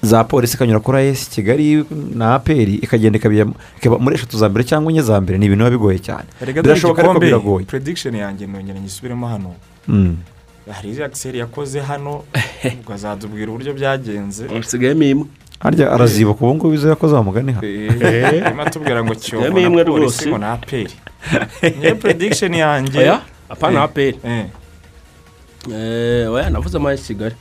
[0.03, 1.85] za polisi ikanyura kuri ayesi kigali
[2.15, 5.39] na aperi ikagenda ikaba muri eshatu za mbere cyangwa enye za mbere.
[5.39, 6.25] Ni ibintu biba bigoye cyane.
[6.63, 7.67] Birashoboka ariko biragoye.
[7.67, 9.55] prediction yanjye nongera nyisubiremo hano.
[9.89, 10.17] Mm.
[10.71, 12.23] hari akiseri yakoze hano
[12.81, 14.49] ubwo azatubwira uburyo byagenze.
[14.49, 15.27] Hasigayemo imwe.
[15.61, 17.61] Harya arazibuka ubu ngubu izo yakoze wa mugani ha?
[17.67, 19.15] Eh, arimo atubwira ngo
[19.61, 20.95] imwe na polisi ngo na aperi
[21.81, 22.99] niyo prediction yanjye.
[22.99, 24.47] Oya apana Eh, aperi eh.
[25.69, 27.35] Eh, oya navuze amaye kigali.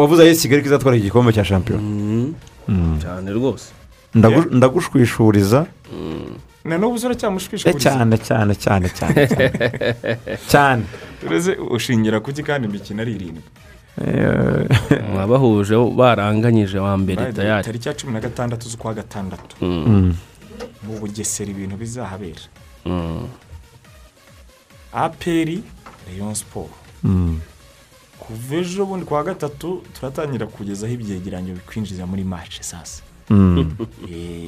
[0.00, 2.34] Wavuze ayesi kigali ko izatwara igikombe cya shampiyona Mm,
[2.68, 2.98] Mm.
[3.02, 3.68] cyane rwose
[4.14, 5.66] Ndagu- ndagushwishuriza
[6.64, 9.48] na n'ubu Eh, uracyamushwishuriza cyane cyane cyane cyane cyane.
[10.52, 10.82] cyane.
[11.26, 13.42] Ureze ushingira kuki kandi imikino ari irindwi
[13.98, 14.64] Eh,
[15.12, 17.64] mwabahuje baranganyije wa mbere tayari.
[17.64, 19.56] tariki ya cumi na gatandatu z'ukwa gatandatu.
[19.60, 20.14] Mm.
[20.84, 22.44] mu bugesera ibintu bizahabera.
[22.86, 23.26] Mm.
[24.92, 25.62] aperi
[26.06, 26.70] rayon siporo
[27.04, 27.38] Mm.
[28.28, 33.00] Kuva ejo bundi kwa gatatu turatangira kugezaho ibyegeranyo bikwinjiza muri mace sasa.
[33.30, 33.72] Mm.
[34.12, 34.44] Eh,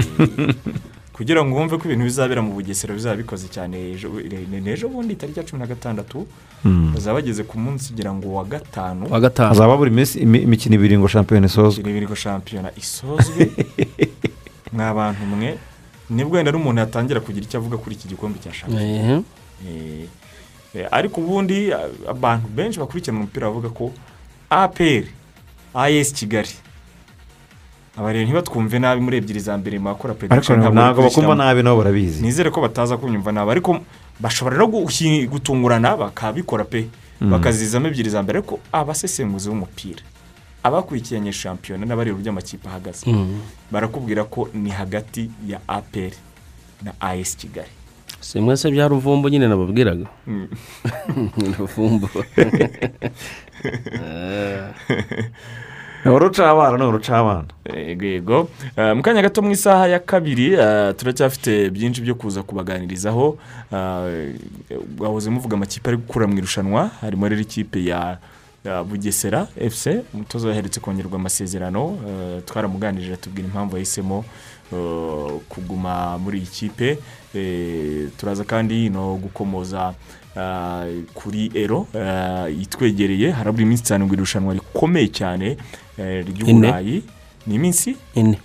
[1.12, 5.16] kugira ngo wumve ko ibintu bizabera mu bugesera bizaba bikoze cyane ejo ni- ni bundi
[5.16, 6.26] tariki ya cumi na gatandatu
[6.64, 6.92] Mm.
[6.94, 9.06] bazaba bageze ku munsi ugira ngo wa gatanu.
[9.10, 9.48] Wa gatanu.
[9.48, 11.80] Hazaba buri minsi imi- imikino ibiri ngo shampiyona isozwe.
[11.80, 13.50] Imikino ibiri ngo shampiyona isozwe.
[14.72, 15.58] Mwa bantu mwe
[16.10, 19.22] ni bwo wenda n'umuntu yatangira kugira icyo avuga kuri iki gikombe cya shampiyona.
[20.90, 23.92] Ariko ubundi a- abantu benshi bakurikirana umupira bavuga ko
[24.50, 25.04] apr
[25.74, 26.50] as kigali.
[27.96, 32.22] Abareba ntibatwumve nabi muri ebyiri za mbere makora ariko prediction ntabwo bakumva nabi nabo barabizi.
[32.22, 33.80] Nizere ko bataza kunyumva nabi ariko
[34.20, 34.66] bashobora no
[35.28, 36.86] gutungurana bakabikora pe.
[37.20, 40.00] Bakazizamo ebyiri za mbere ariko abasesenguzi b'umupira
[40.62, 43.40] abakurikiranye shampiyona n'abareba uburyo amakipe ahagaze mm.
[43.72, 46.12] barakubwira ko ni hagati ya apr
[46.84, 47.68] na as kigali.
[48.20, 50.06] Si mwese bya ruvumbu nyine nababwiraga.
[50.26, 50.48] Mm.
[51.58, 52.08] ruvumbu
[56.04, 57.44] ni urucabana ni urucabana
[57.76, 58.48] yego yego.
[58.76, 63.38] Eh, mu kanya gato mu isaha ya kabiri eh, turacyafite byinshi byo kuza kubaganirizaho.
[63.72, 64.34] Eh,
[64.98, 68.18] wahoze muvuga amakipe ari gukura mu irushanwa harimo rero ikipe ya
[68.64, 71.98] ya bugesera fc umutoza waherutse kongerwa amasezerano.
[72.08, 74.24] Eh, twaramuganirije tubwira impamvu yahisemo eh,
[75.48, 76.98] kuguma muri iyi kipe
[77.34, 79.94] Eh, turaza kandi no gukomoza
[80.36, 85.56] eh, kuri ero eh, itwegereye harabura iminsi itanu ngo irushanwa rikomeye cyane
[85.98, 87.02] eh, ry'uburayi
[87.46, 87.96] ni iminsi?
[88.14, 88.38] Ine.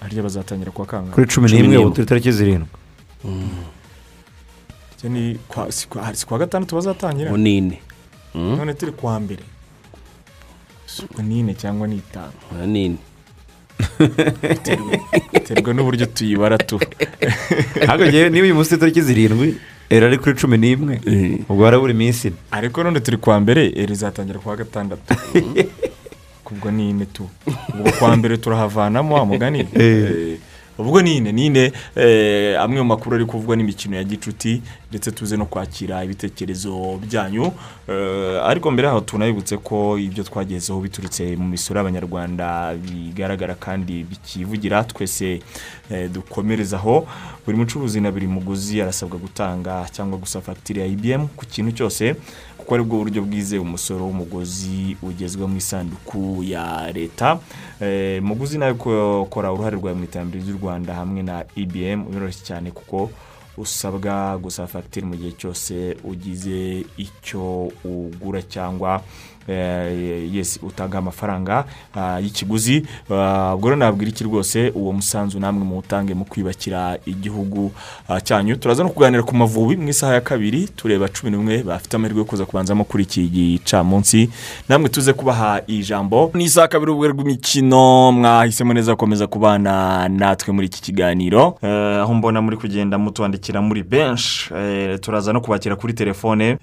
[0.00, 2.68] Harya bazatangira kuwa kangahe kuri cumi n'imwe ubu turi tariki zirindwi.
[5.48, 5.72] Kwa-
[6.14, 7.30] si kuwa gatandatu bazatangira?
[7.30, 7.80] Ngo ni ine.
[8.34, 9.42] Mm, none turi kuwa mbere.
[11.22, 12.32] Ni ine cyangwa ni itanu.
[12.66, 12.96] Ni ine.
[15.32, 16.80] Biterwa n'uburyo tuyibara tu
[17.94, 19.54] ngewe niba uyu munsi tariki zirindwi
[19.90, 21.00] era ari kuri cumi n'imwe.
[21.48, 25.14] Ubwo harabura iminsi ine ariko none turi kuwa mbere eri izatangira kuwa gatandatu.
[26.50, 27.28] Ubwo ni ine tu.
[27.74, 29.66] Ubwo kuwa mbere turahavanamo wa mugani?
[29.74, 30.38] Eh,
[30.78, 35.10] ubwo ni ine ni ine eh, amwe mu makuru ari kuvugwa n'imikino ya gicuti ndetse
[35.12, 37.52] tuze no kwakira ibitekerezo byanyu.
[37.88, 44.84] Eh, ariko mbere yaho tunabibutse ko ibyo twagezeho biturutse mu misoro y'abanyarwanda bigaragara kandi bikivugira
[44.84, 45.40] twese
[45.90, 47.06] eh, dukomerezaho
[47.46, 52.14] buri mucuruzi na buri muguzi arasabwa gutanga cyangwa gusa fagitire ya ibm ku kintu cyose.
[52.66, 57.38] Kuko ari bwo buryo bwizewe umusoro w'umugozi ugezwa mu isanduku ya leta.
[57.80, 62.42] Eh, muguzi nawe ko- kora uruhare rwawe mu iterambere ry'u rwanda hamwe na ibm biroroshye
[62.44, 63.10] cyane kuko
[63.56, 68.98] usabwa gusaba fagitire mu gihe cyose ugize icyo ugura cyangwa
[69.48, 72.86] eh, yes utanga amafaranga ah, y'ikiguzi.
[73.10, 77.72] Ah, ubwo rero nabwira iki rwose uwo musanzu namwe muwutange mu kwiyubakira igihugu
[78.08, 78.56] ah, cyanyu.
[78.56, 82.24] Turaza no kuganira ku mavubi mu isaha ya kabiri tureba cumi n'umwe bafite amahirwe yo
[82.24, 84.30] kuza kubanzamo kuri iki gicamunsi.
[84.68, 90.66] Namwe tuze kubaha ijambo ni isaha kabiri ubwo rw'imikino mwahisemo neza gukomeza kubana natwe muri
[90.66, 91.58] iki kiganiro.
[91.62, 96.58] Eh, aho mbona muri kugenda mutwandikira muri benshi Eh, turaza no kubakira kuri telefone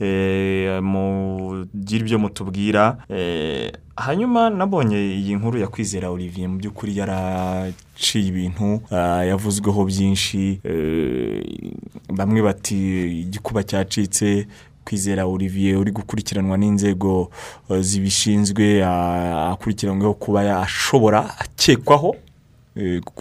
[0.82, 2.73] mugire ibyo mutubwira.
[3.10, 10.60] Eh, hanyuma nabonye iyi nkuru ya kwizera olivier mu by'ukuri yaraciye ibintu ah, yavuzweho byinshi
[10.64, 11.44] eh,
[12.10, 12.78] bamwe bati
[13.22, 14.48] igikuba cyacitse
[14.86, 17.30] kwizera olivier uri gukurikiranwa n'inzego
[17.70, 22.16] eh, zibishinzwe ah, akurikiranyweho kuba yashobora akekwaho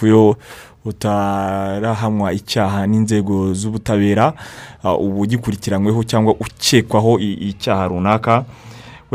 [0.03, 0.37] iyo
[0.85, 4.33] utarahamwa icyaha n'inzego z'ubutabera
[4.83, 8.45] ah, uba ugikurikiranyweho cyangwa ukekwaho icyaha runaka.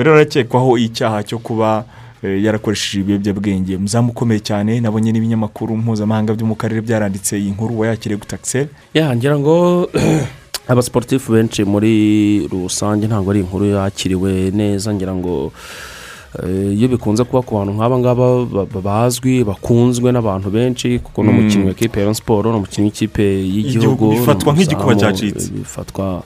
[0.03, 1.85] Rero arakekwaho icyaha cyo kuba
[2.23, 3.77] eh, yarakoresheje ibiyobyabwenge.
[3.77, 9.15] Muzamu ukomeye cyane nabonye n'ibinyamakuru mpuzamahanga byo mu karere byaranditse iyi nkuru wayakiriye gutakiseri ya
[9.15, 9.89] ngira ngo
[10.71, 14.93] abasiporutifu benshi muri rusange ntabwo ari inkuru yakiriwe neza.
[14.93, 15.51] Ngira ngo
[16.43, 21.23] Eh, iyo bikunze kuba ku bantu nk'aba ngaba ba- ba- bazwi bakunzwe n'abantu benshi kuko
[21.23, 25.49] ni umukinnyi w'ikipe ya Rayon siporo ni umukinnyi w'ikipe y'igihugu Igihugu bifatwa nk'igikuba umuzamu, cyacitse.
[25.55, 26.23] bifatwa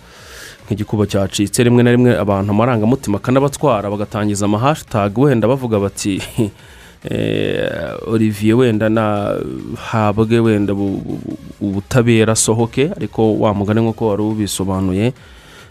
[0.71, 6.21] nk'igikuba cyacitse rimwe na rimwe abantu amarangamutima akanabatwara bagatangiza amahashitage wenda bavuga bati
[7.11, 7.67] eh,
[8.07, 15.05] olivier wenda nahabwe wenda bu- bu- ubutabera asohoke ariko wa mugani nk'uko wari ubisobanuye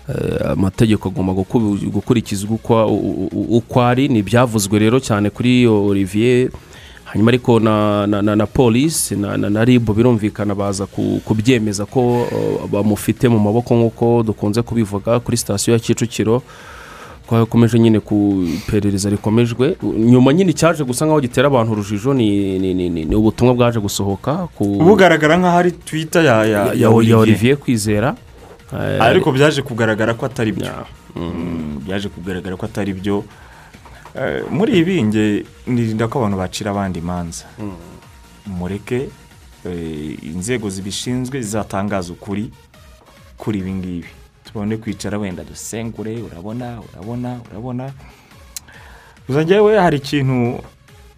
[0.09, 2.59] eh, amategeko agomba guku- gukurikizwa
[3.49, 6.51] uko ari ni ibyavuzwe rero cyane kuri olivier
[7.13, 11.87] hanyuma ariko na, na, na, na polisi na, na, na ribu birumvikana baza ku, kubyemeza
[11.87, 16.43] ko uh, bamufite mu maboko nk'uko dukunze kubivuga kuri sitasiyo ya kicukiro
[17.27, 19.77] ko hakomeje nyine ku iperereza rikomejwe.
[19.83, 23.79] Nyuma nyine icyaje gusa nk'aho gitera abantu urujijo ni, ni, ni, ni, ni ubutumwa bwaje
[23.79, 27.57] gusohoka ku bugaragara nk'aho ari twita ya ya ya, ya olivier.
[27.57, 28.15] Kwizera.
[28.75, 30.71] Eh, ariko byaje kugaragara ko atari byo.
[31.15, 33.17] Mm, byaje kugaragara ko atari byo.
[33.19, 33.50] Eh,
[34.51, 37.45] muri ibi nge nirinda ko abantu bacira abandi imanza.
[38.47, 39.09] Mureke
[39.67, 42.51] eh, inzego zibishinzwe zizatangaza ukuri
[43.37, 44.09] kuri ibi ngibi.
[44.45, 47.93] Tubone kwicara wenda dusengure urabona urabona urabona.
[49.29, 50.59] Gusa njyewe hari ikintu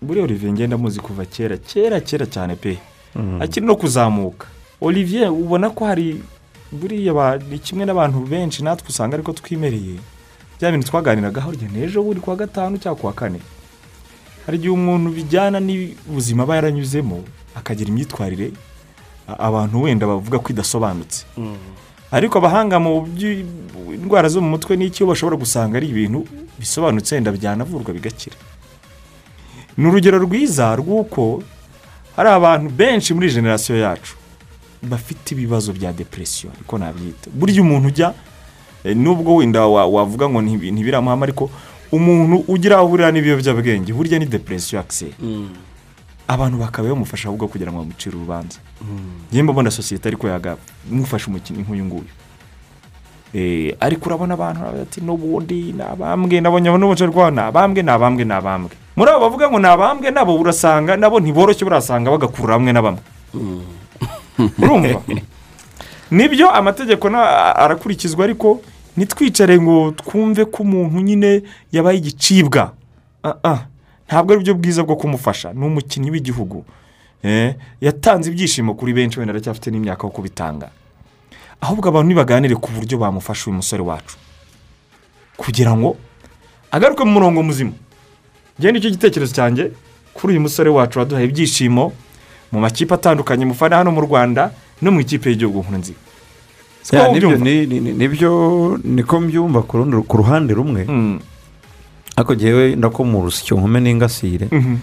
[0.03, 2.79] buri olivier ngenda muzi kuva kera kera kera cyane pe.
[3.41, 4.47] Akiri no kuzamuka.
[4.81, 6.21] Olivier ubona ko hari
[6.73, 9.97] buriya ni kimwe n'abantu benshi natwe usanga ariko twimereye.
[10.63, 13.41] Bya bintu twaganiragaho urya n'ejo buri kuwa gatanu cyangwa kuwa kane.
[14.47, 17.19] Hari igihe umuntu bijyana n'ubuzima aba yaranyuzemo
[17.59, 18.53] akagira imyitwarire
[19.27, 21.27] abantu wenda bavuga ko idasobanutse.
[22.15, 26.23] Ariko abahanga mu by'indwara zo mu mutwe n'icyo bashobora gusanga ari ibintu
[26.59, 28.37] bisobanutse wenda byanavurwa bigakira.
[29.77, 31.43] Ni urugero rwiza rw'uko
[32.15, 34.15] hari abantu benshi muri generasiyo yacu
[34.83, 37.31] bafite ibibazo bya depresiyo ariko nabyita.
[37.35, 38.15] Burya umuntu ujya
[38.85, 41.51] nubwo wenda wa- wavuga ngo ntibi- ntibiramuhama ariko
[41.93, 45.15] umuntu ugira aho ahurira n'ibiyobyabwenge burya ni depresiyo akiseri
[46.29, 48.59] abantu bakaba bamufasha ahubwo kugira ngo bamucire urubanza.
[49.29, 52.11] Njyewe mbona sosiyete ariko yamufasha umukinnyi nk'uyu nguyu.
[53.35, 57.83] Eh, ariko urabona abantu baravuga ati n'ubundi ni abambwe nabonye abantu bose rwa ni abambwe
[57.83, 62.11] ni abambwe ni abambwe muri abo bavuga ngo ni abambwe nabo urasanga nabo ntiboroshye burasanga
[62.13, 63.01] bagakurura bamwe na bamwe
[64.61, 65.01] urumva?
[66.13, 68.61] ni byo amategeko arakurikizwa ariko
[68.97, 71.43] ntitwicare ngo twumve ko umuntu nyine
[71.73, 72.73] yabaye igicibwa.
[74.07, 75.53] Ntabwo ari byo bwiza bwo kumufasha.
[75.57, 76.65] Ni umukinnyi w'igihugu.
[77.23, 80.69] Eh, yatanze ibyishimo kuri benshi wenda aracyafite n'imyaka yo kubitanga.
[81.61, 84.17] Ahubwo abantu nibaganire ku buryo bamufasha uyu musore wacu.
[85.37, 85.97] Kugira ngo
[86.71, 87.73] agaruke mu murongo muzima.
[88.61, 89.71] Ngende icyo gitekerezo cyanjye
[90.13, 91.93] kuri uyu musore wacu waduhaye ibyishimo
[92.53, 94.51] mu makipe atandukanye mufana hano mu rwanda
[94.83, 95.65] no mu ikipe y'igihugu
[96.93, 97.09] Ya,
[97.95, 98.31] ni byo
[98.85, 100.83] niko mbyumva ku ruhande rumwe
[102.17, 104.77] ariko ngewe ndako mu rusyo nkome n'ingasire Mhm.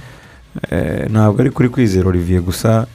[0.72, 2.88] Eh, ntabwo ari kuri kwizera olivier gusa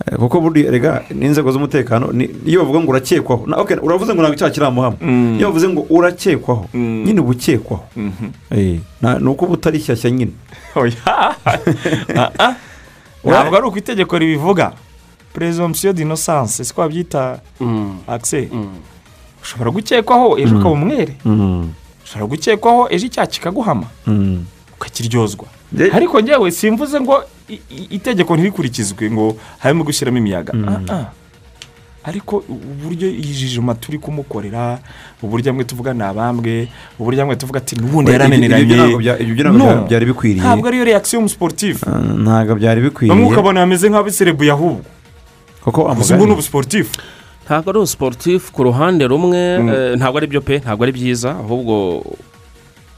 [0.00, 2.08] Eh, kuko buriya rega n'inzego z'umutekano
[2.44, 3.42] iyo bavuga ngo urakekwaho
[3.84, 5.36] uravuze ngo ntabwo icyaha kiramuhama Mm.
[5.38, 7.04] iyo bavuze ngo urakekwaho Mm.
[7.06, 8.26] nyine uba ukekwaho Mhm.
[8.50, 10.32] Eh, na- ni uko uba utari shyashya nyine
[10.74, 10.92] Oya.
[12.16, 12.54] Ah, ah.
[13.24, 14.72] ntabwo ari uko itegeko ribivuga
[15.32, 17.40] presumption d'innocence siko babyita
[18.06, 18.48] akise
[19.42, 21.70] ushobora gukekwaho ejo ukaba umwere Mm.
[22.04, 24.44] ushobora gukekwaho ejo icyaha kikaguhama Mm.
[24.76, 25.46] ukakiryozwa.
[25.92, 27.24] Ariko ngewe simvuze ngo
[27.90, 30.52] itegeko ntirikurikizwe ngo harimo gushyiramo imiyaga.
[30.68, 31.06] Ah, ah.
[32.04, 34.78] ariko uburyo yijijima turi kumukorera
[35.22, 36.68] uburyo amwe tuvuga ni abambwe
[36.98, 38.64] uburyo amwe tuvuga ati n'ubundi yarananiranye
[39.20, 40.40] ibyo ntabwo byari bikwiriye.
[40.40, 43.12] ntabwo ariyo reakisiyo y'umusiporutifu Ah, ntabwo byari bikwiriye.
[43.14, 44.84] Bamwe ukabona bameze nk'abiserebuye ahubwo
[45.64, 45.80] kuko
[46.14, 46.90] ubu ni ubusiporutifu
[47.44, 51.30] ntabwo ari ubusiporutifu ku ruhande rumwe eh, ntabwo ari byo pe ntabwo ari byiza.
[51.34, 52.04] Ahubwo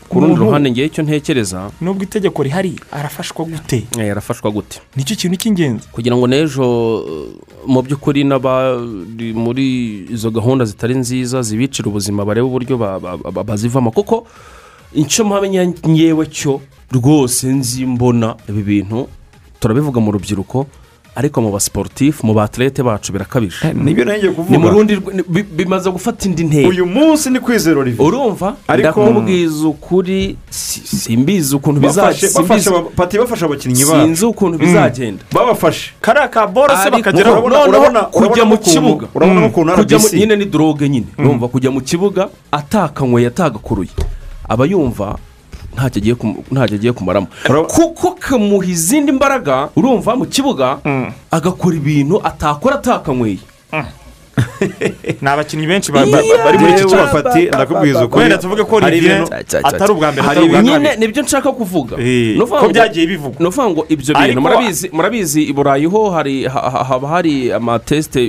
[0.09, 1.71] ku rundi ruhande ngewe icyo ntekereza.
[1.81, 3.87] Nubwo itegeko rihari arafashwa gute?
[3.99, 4.81] Eh, arafashwa gute.
[4.97, 5.89] Nicyo kintu cy'ingenzi.
[5.93, 6.65] Kugira ngo n'ejo
[7.01, 7.33] eh,
[7.67, 9.67] mu by'ukuri n'abari muri
[10.13, 13.89] izo gahunda zitari nziza zibicira ubuzima barebe uburyo ba- ba- ba- bazivamo.
[13.91, 14.27] Kuko
[14.93, 16.61] icyo mpamenya ngewe cyo
[16.93, 19.09] rwose nzi mbona ibi bintu
[19.61, 20.67] turabivuga mu rubyiruko
[21.17, 23.73] ariko mu basiporutifu mu baterete bacu birakabije.
[23.75, 24.51] Nibyo nagiye kuvuga.
[24.51, 24.97] Ni mu rundi
[25.57, 26.69] bimaze gufata indi ntera.
[26.69, 28.07] Uyu munsi ni kwizera olivier.
[28.07, 28.57] Urumva?
[28.79, 32.43] Ndakubwiza ukuri si- simbizi ukuntu bizagenda
[32.97, 35.23] pati bafashe abakinnyi bacu sinzi ukuntu bizagenda.
[35.33, 35.93] Babafashe.
[36.01, 39.07] Kariya ka boro se Ariko bakagera urabona- kujya mu kibuga.
[39.15, 39.47] urabona Mm.
[39.47, 41.07] ukuntu RBC nyine ni doroge nyine.
[41.19, 43.91] Urumva kujya mu kibuga atakanyweye atagakuruye
[44.49, 45.17] aba yumva
[46.51, 47.27] ntacyo agiye kumaramo
[47.66, 50.79] kuko kamuha izindi mbaraga urumva mu kibuga
[51.31, 53.39] agakora ibintu atakora atakanyweye
[55.22, 56.97] ni abakinnyi benshi bari muri iki ba- kibazo.
[57.12, 58.20] ba- Pati, ndakubwiza ukuri.
[58.22, 61.97] wenda tuvuge ko Olivier ibintu- atari ubwa mbere atari ubwa nyine ni byo nshaka kuvuga.
[62.61, 63.37] Ko byagiye bivugwa.
[63.41, 64.41] ni ukuvuga ngo ibyo bintu.
[64.41, 68.20] Murabizi murabizi i burayi ho haba hari amatesite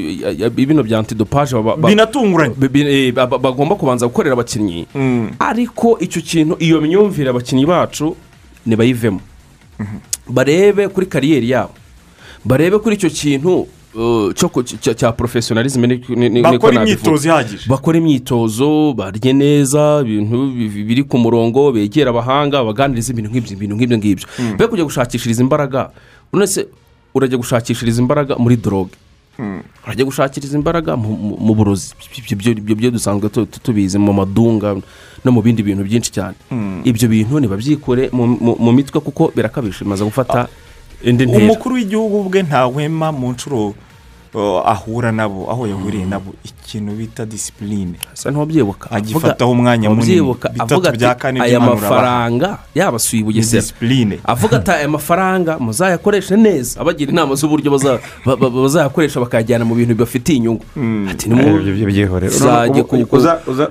[0.52, 2.56] bino bya antidopaje binatunguranye.
[2.58, 4.88] bi- bi- eh, ba- ba- bagomba kubanza gukorera abakinnyi.
[5.40, 8.16] Ariko icyo kintu iyo myumvire abakinnyi bacu
[8.66, 9.22] nibayivemo
[10.28, 11.72] barebe kuri kariyeri yabo.
[12.46, 14.56] Barebe kuri icyo kintu cya-
[16.30, 22.64] niko bakora imyitozo ihagije bakora imyitozo barye neza ibintu bi- biri ku murongo begera abahanga
[22.66, 24.26] baganiriza ibintu nk'ibyo ibintu nk'ibyo ngibyo
[24.58, 25.90] be kujya gushakishiriza imbaraga
[26.34, 26.66] none se
[27.14, 28.98] urajya gushakishiriza imbaraga muri doroge
[29.86, 31.94] urajya gushakiriza imbaraga mu- burozi
[32.34, 34.74] Ibyo- byo dusanzwe tu- tu- tubizi mu madunga
[35.26, 36.34] no mu bindi bintu byinshi cyane
[36.86, 40.50] ibyo bintu ntibabyikore mu mitwe kuko birakabije bimaze gufata
[41.04, 41.44] indi ntera.
[41.44, 43.74] Umukuru w'igihugu bwe ntahwema mu nshuro
[44.34, 46.34] uh, ahura nabo aho yahuriye nabo.
[46.44, 50.04] Ikintu bita disipurine asa ntubyibuka agifataho umwanya munini.
[50.06, 54.58] ntubyibuka bitatu avuga bya ati kane aya by'impanuro abaha." mafaranga yabasuye i bugesera disipurine avuga
[54.58, 56.82] ati aya mafaranga muzayakoreshe neza.
[56.82, 60.64] Abagira inama z'uburyo baza- ba- ba- bazayakoresha bakayajyana mu bintu bibafitiye inyungu.
[61.12, 61.30] Ati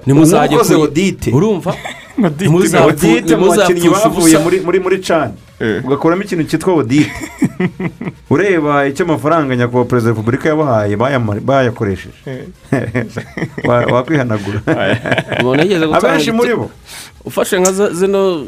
[0.07, 1.31] nimuzajye umukozi ku- odite.
[1.35, 1.75] Urumva?
[4.65, 5.33] Muri muri cani
[5.85, 7.11] ugakuramo ikintu cyitwa odite
[8.31, 10.97] ureba icyo amafaranga nyakubahwa perezida wa repubulika yabahaye
[11.41, 12.19] bayakoresheje.
[13.69, 14.61] Wa- wakwihanagura.
[15.97, 16.71] Abenshi muri bo.
[17.25, 18.47] Ufashe nka zino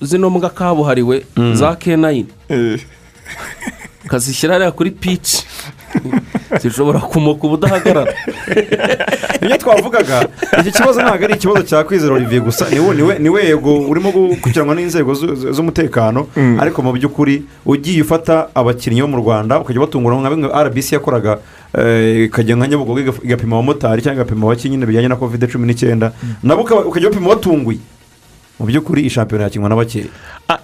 [0.00, 2.28] zino mbwa kabuhariwe za kenayini
[4.04, 5.46] ukazishyira hariya kuri pici
[6.60, 8.12] zishobora kumoka ubudahagarara
[9.42, 10.28] ibyo twavugaga
[10.60, 12.66] iki kibazo ntabwo ari ikibazo cya kwizera olivier gusa.
[13.18, 16.26] Niwe yego urimo gukurikiranwa n'inzego zu- zu- z'umutekano
[16.60, 21.38] ariko mu by'ukuri ugiye ufata abakinnyi bo mu rwanda ukajya batungura nka bimwe rbc yakoraga
[21.78, 26.12] eh, ikajya nka nyabugogo igapima abamotari cyangwa igapima abakinnyi bijyanye na kovide cumi n'icyenda.
[26.42, 27.78] Nabo ukaba- ukajya bapima watunguye
[28.58, 30.06] mu by'ukuri iyi shampiyona yakinwa na bakeya
[30.48, 30.58] Ah,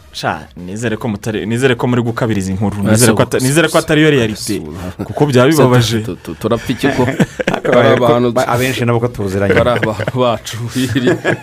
[0.56, 2.96] nizere ko mutari nizere ko muri gukabiriza inkuru Ah,
[3.42, 4.62] nizere ko atari yo realite
[5.04, 7.02] kuko byaba bibabaje Tu- tu- turapfa iki ko?
[8.46, 9.54] Abenshi nabo ko tuziranye.
[9.54, 10.56] Bari abantu bacu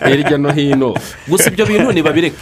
[0.06, 0.94] hirya no hino.
[1.28, 2.36] Gusa ibyo bintu ntibabireke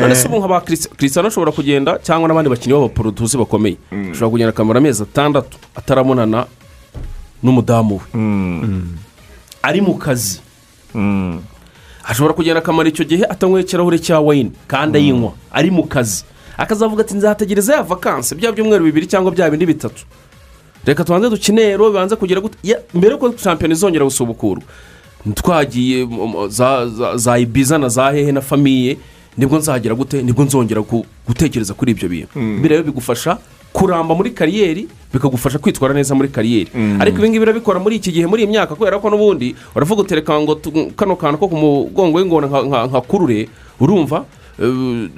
[0.00, 3.76] none se ubu nka ba kirisitano ashobora kugenda cyangwa n'abandi bakinnyi b'abaporoduzi bakomeye.
[4.12, 6.46] Ashobora kugenda akamara amezi atandatu ataramubonana
[7.42, 8.04] n'umudamu we.
[9.62, 10.40] Ari mu kazi.
[12.08, 16.24] Ashobora kugenda akamara icyo gihe atanyweye ikirahure cya wayini kandi ayinywa ari mu kazi.
[16.58, 20.04] Akazavuga ati nzategereza ya vakansi bya byumweru bibiri cyangwa bya bindi bitatu.
[20.84, 22.56] Reka tubanze dukine rero bibanze kugira gute?
[22.64, 24.62] Ya, mbere yuko shampiyona izongera gusubukurwa
[25.34, 28.96] twagiye mu- za- za- za ibiza na za hehe na famiye
[29.36, 30.22] ni bwo nzagera gute?
[30.22, 30.80] Nibwo nzongera
[31.26, 32.32] gutekereza kuri ibyo bintu.
[32.40, 33.38] Ibi rero bigufasha
[33.72, 36.70] kuramba muri kariyeri bikagufasha kwitwara neza muri kariyeri.
[37.00, 40.34] Ariko ibi ngibi birabikora muri iki gihe muri iyi myaka kubera ko n'ubundi uravuga utereka
[40.40, 40.56] ngo
[40.96, 43.48] kano kantu ko ku mugongo w'ingona nka- kurure
[43.80, 44.24] urumva
[44.58, 45.08] eh,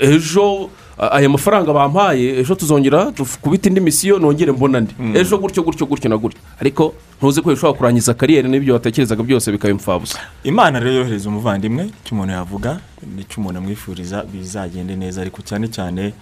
[0.00, 5.62] ejo a- aya mafaranga bampaye ejo tuzongera kubita indi misiyo nongere mbona andi ejo gutyo
[5.62, 6.38] gutyo gutyo na gutyo.
[6.60, 11.84] Ariko ntuzi ko bishobora kurangiza kariyeri n'ibyo watekerezaga byose bikaba imfabusa imana rero yohereza umuvandimwe
[12.04, 12.80] icyo umuntu yavuga
[13.16, 15.20] ni cyo umuntu amwifuriza bizagende neza.
[15.22, 16.12] Ariko cyane cyane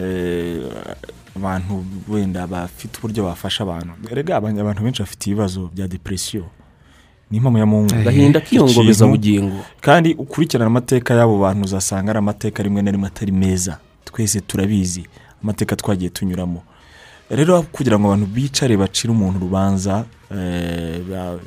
[0.00, 0.64] eh,
[1.36, 3.92] abantu wenda bafite uburyo bafasha abantu.
[4.10, 6.44] Erega abantu benshi bafite ibibazo bya depresiyo
[7.30, 12.62] ni impamo ya mungu agahinda kiyongobeza bugingo kandi ukurikirana amateka y'abo bantu uzasanga ari amateka
[12.62, 13.78] rimwe na rimwe atari meza.
[14.04, 15.06] Twese turabizi
[15.42, 16.62] amateka twagiye tunyuramo.
[17.30, 21.38] Rero kugira ngo abantu bicare bacire umuntu urubanza eh, ba-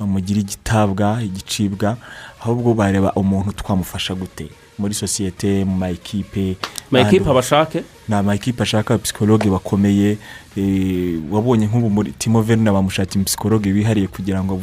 [0.00, 1.96] bamugire igitabwa igicibwa
[2.40, 4.48] ahubwo bareba umuntu twamufasha gute.
[4.80, 6.56] Muri sosiyete mu ma ekipe
[6.90, 7.80] mayikipe n'ahandi abashake?
[8.08, 10.16] Ni amakipe ashaka psikologe bakomeye
[10.56, 14.58] eh, wabonye nk'ubu muri timo verina bamushakira umusikologe wihariye kugira ngo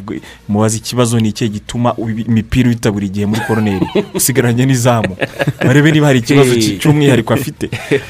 [0.49, 1.95] mubaze ikibazo ni ikihe gituma
[2.27, 5.15] imipira uhita buri gihe muri koroneri usigaranye n'izamu.
[5.63, 6.59] Barebe niba hari ikibazo Eh.
[6.59, 7.69] cy- cy'umwihariko afite.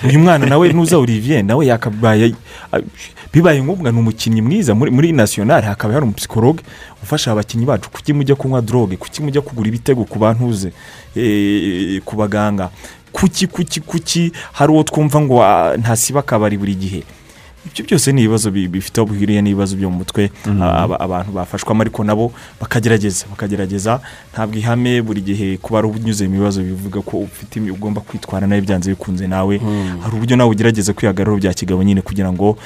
[0.10, 2.34] Uyu mwana nawe nuza olivier nawe yakabaye
[3.34, 6.64] bibaye ngombwa ni umukinnyi mwiza muri, nasiyonari hakaba hari umusikologe
[7.04, 10.72] ufasha abakinnyi bacu kuki mujya kunywa droge kuki mujya kugura ibitego ku bantuze
[11.16, 12.70] eh, ku baganga.
[13.12, 17.04] Kuki kuki kuki hari uwo twumva ngo ah, ntasiba akabari buri gihe.
[17.72, 21.82] Ibyo byose ni ibibazo bi- bifite aho bihuriye n'ibibazo byo mu mutwe aba- abantu bafashwamo
[21.82, 24.00] ariko nabo bakagerageza bakagerageza
[24.34, 28.62] ntabwo ihame buri gihe kuba ari unyuze mu bibazo bivuga ko ufite ugomba kwitwara nawe
[28.62, 29.58] byanze bikunze nawe.
[30.02, 32.58] Hari uburyo nawe ugerageza kwihagararaho bya kigabo nyine kugira ngo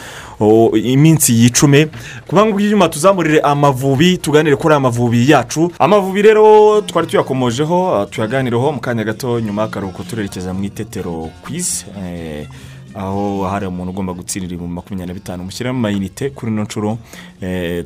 [0.76, 1.88] iminsi yicume.
[2.28, 5.72] Kuba ngo ibyuma tuzamurire amavubi tuganire kuri aya mavubi yacu.
[5.80, 11.86] Amavubi rero twari tuyakomojeho tuyaganireho mu kanya gato nyuma y'akaruhuko turerekeza mu itetero kwizi
[12.96, 16.98] aho hari umuntu ugomba gutsindira ibihumbi makumyabiri na bitanu mushyiramo amayinite kuri ino nshuro.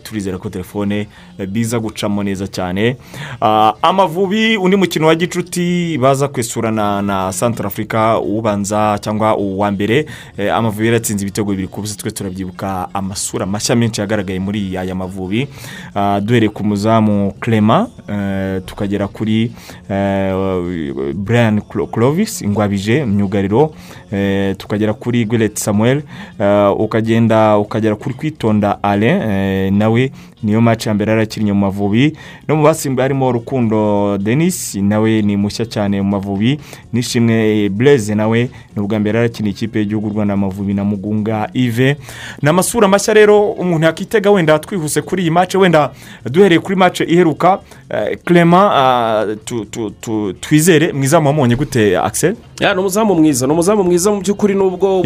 [0.04, 1.08] Turizera ko telefone
[1.40, 2.98] eh, biza gucamo neza cyane.
[3.42, 10.06] Ah, amavubi undi mukino wa gicuti baza kwesurana na santara afurika ubanza cyangwa uwa mbere.
[10.38, 14.96] Eh, amavubi yaratsinze ibitego bibiri ku busa twe turabyibuka amasura mashya menshi yagaragaye muri aya
[14.96, 15.48] mavubi.
[15.96, 19.52] Ah, duhereye ku muzamu clement eh, tukagera kuri
[19.90, 23.74] eh, brian Clo- clovis ingwabije myugariro.
[24.12, 26.02] Eh, tukagera kuri Gwiret samuel.
[26.40, 30.12] Eh, ukagenda ukagera kuri kwitonda eh, nawe
[30.44, 32.18] niyo match ya mbere yarakinnye mu mavubi.
[32.48, 36.60] No mu basimbuye harimo rukundo denis nawe ni mushya cyane mu mavubi.
[36.94, 41.98] Nishimwe blaise nawe ni ubwa mbere yarakiniye ikipe y'igihugu rwanda amavubi na mugunga ive.
[42.42, 45.92] Ni amasura mashya rero umuntu yakitega wenda twihuse kuri iyi match wenda
[46.26, 47.85] duhereye kuri match iheruka eh,
[48.26, 53.54] clement ah, tu- tu- tu- twizere mwiza wamubonye gute axel ya ni umuzamu mwiza ni
[53.54, 55.02] umuzamu mwiza mu by'ukuri nubwo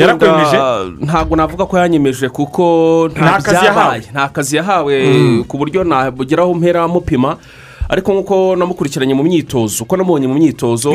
[1.02, 4.02] ntabwo navuga ko yanyemeje kuko Nta kazi yahawe.
[4.12, 5.44] nta kazi yahawe Mm.
[5.48, 7.38] ku buryo nabugeraho mpera mupima
[7.90, 10.94] ariko nk'uko namukurikiranye mu myitozo uko namubonye mu myitozo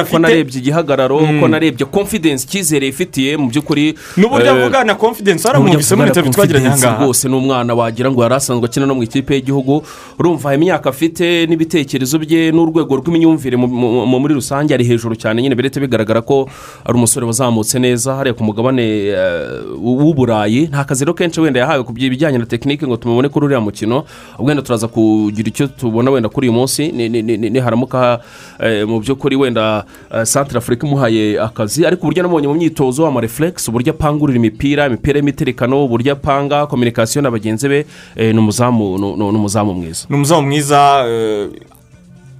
[0.00, 0.18] afite.
[0.22, 1.38] narebye igihagararo Mm.
[1.38, 6.32] uko narebye confidence icyizere yifitiye mu by'ukuri n'uburyo eh, avuga na confidence waramwumvise muri interview
[6.32, 9.82] twagiranye aha ngaha rwose ni umwana wagira ngo yari asanzwe akina no mu ikipe y'igihugu
[10.18, 15.42] urumva imyaka afite n'ibitekerezo bye n'urwego rw'imyumvire mu- mu- mu- muri rusange ari hejuru cyane
[15.42, 16.46] nyine birete bigaragara ko
[16.86, 21.82] ari umusore wazamutse neza hariya ku mugabane eh, w'uburayi nta kazi rero kenshi wenda yahawe
[21.82, 24.04] ku bijyanye na tekinike ngo tumubone kuri uriya mukino
[24.38, 26.92] wenda turaza kugira icyo tubona wenda kuri uyu munsi.
[26.92, 28.20] Ni- ni- ni- niharamuka
[28.60, 31.86] eh, mu by'ukuri wenda eh, santire afurika imuhaye akazi.
[31.86, 37.30] Ariko uburyo namubonye mu myitozo amarefulegisi uburyo apangurira imipira imipira y'imiterekano uburyo apanga kominikasiyo na
[37.30, 40.06] bagenzi be eh, ni umuzamu mwiza.
[40.10, 41.48] Ni umuzamu mwiza eh,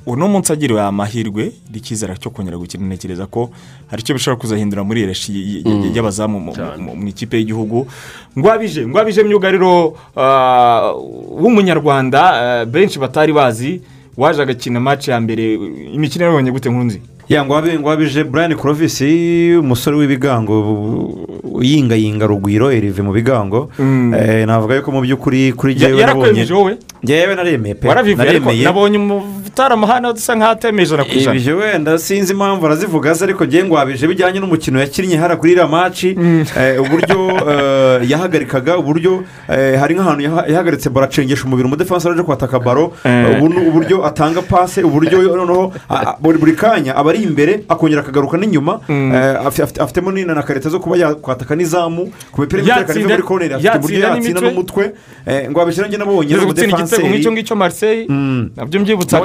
[0.09, 3.51] uno munsi agiriwe amahirwe icyizere cyo kongera gukina ntekereza ko
[3.93, 5.93] hari icyo bishobora kuzahindura muri y- Mm.
[5.95, 7.87] y'abazamu mu- ikipe y'igihugu.
[8.39, 10.93] Ngwabije ngwabije myugariro ah,
[11.43, 13.81] w'umunyarwanda ah, benshi batari bazi
[14.17, 15.55] waje agakina match ya mbere.
[15.95, 19.01] Imikino yabonye gute nkunzi ya ngwabi ngwabije brian clovis
[19.61, 20.57] umusore w'ibigango
[21.61, 23.69] yingayinga rugwiro erive mu bigango.
[23.79, 24.15] Mm.
[24.15, 26.77] Eh, navuga yuko mu by'ukuri kuri Ya- jyewe yarakwemeje wowe?
[27.05, 28.51] Ngewe naremeye pe warabivuye ariko
[29.57, 31.37] naremeye nabonye umutaramahanga usa nk'aho atemeye ijana ku ijana.
[31.39, 35.67] Ibyo wenda sinzi impamvu arazivuga ze ariko ngewe ngwabije bijyanye n'umukino yakinnye hara kuri iriya
[35.67, 36.17] maci.
[36.59, 37.19] Eh, uburyo
[37.51, 42.93] eh, yahagarikaga uburyo eh, hari nk'ahantu yaha- yahagaritse baro acengesha umubiri umudefansi araje kwataka baro
[43.69, 45.73] uburyo atanga pase uburyo noneho
[46.21, 48.81] buri kanya aba ari imbere akongera akagaruka n'inyuma.
[49.47, 52.13] Afite- afitemo na karita zo kuba yakwataka n'izamu.
[52.33, 52.75] Ku mipira iva
[53.09, 54.93] muri koneri afite uburyo yatsinda n'umutwe.
[55.27, 58.07] Eh, ngwabije nanjye nabonye gutsinda igitego nk'icyo ngicyo Marseille.
[58.57, 59.17] Nabyo mbyibutsa.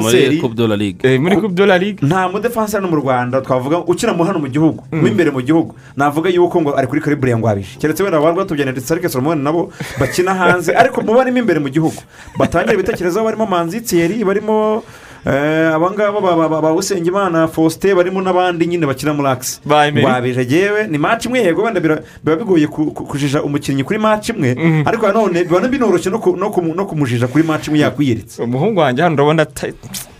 [0.00, 1.18] Muri coupe de la ligue.
[1.18, 2.06] Muri coupe de la ligue.
[2.06, 3.40] Nta mudefansi hano mu rwanda.
[3.40, 5.74] Twavuga ukina hano mu gihugu mo imbere mu gihugu.
[5.96, 9.42] Navuga yuko ngo ari kuri karibure ya ngwabije keretse wenda abantu batubyaye ndetse ariko solomoni
[9.42, 12.00] nabo bakina hanze ariko mu barimo imbere mu gihugu.
[12.38, 18.20] Batangira ibitekerezo barimo manzi tsiyeri barimo eh, abangaba ba- ba- ba- ba usengimana faustin barimo
[18.22, 20.06] n'abandi nyine bakina muri akisi Ba Emery.
[20.06, 23.98] ngwabije yewe ni maci imwe yego wenda bira- biba bigoye ku- ku- kujija umukinnyi kuri
[23.98, 24.56] maci imwe.
[24.86, 28.42] Ariko nanone biba binoroshye no ku- no kumu- no kumujija kuri maci imwe yakwiyiritse.
[28.42, 29.46] Umuhungu wanjye hano urabona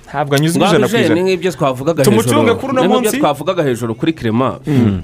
[0.09, 1.21] ntabwo anyuzwe ijana ku ijana.
[1.21, 3.19] nk'ibyo twavugaga Tumucunge hejuru kuri uno ni nk'ibyo munsi.
[3.21, 4.59] twavugaga hejuru kuri kirema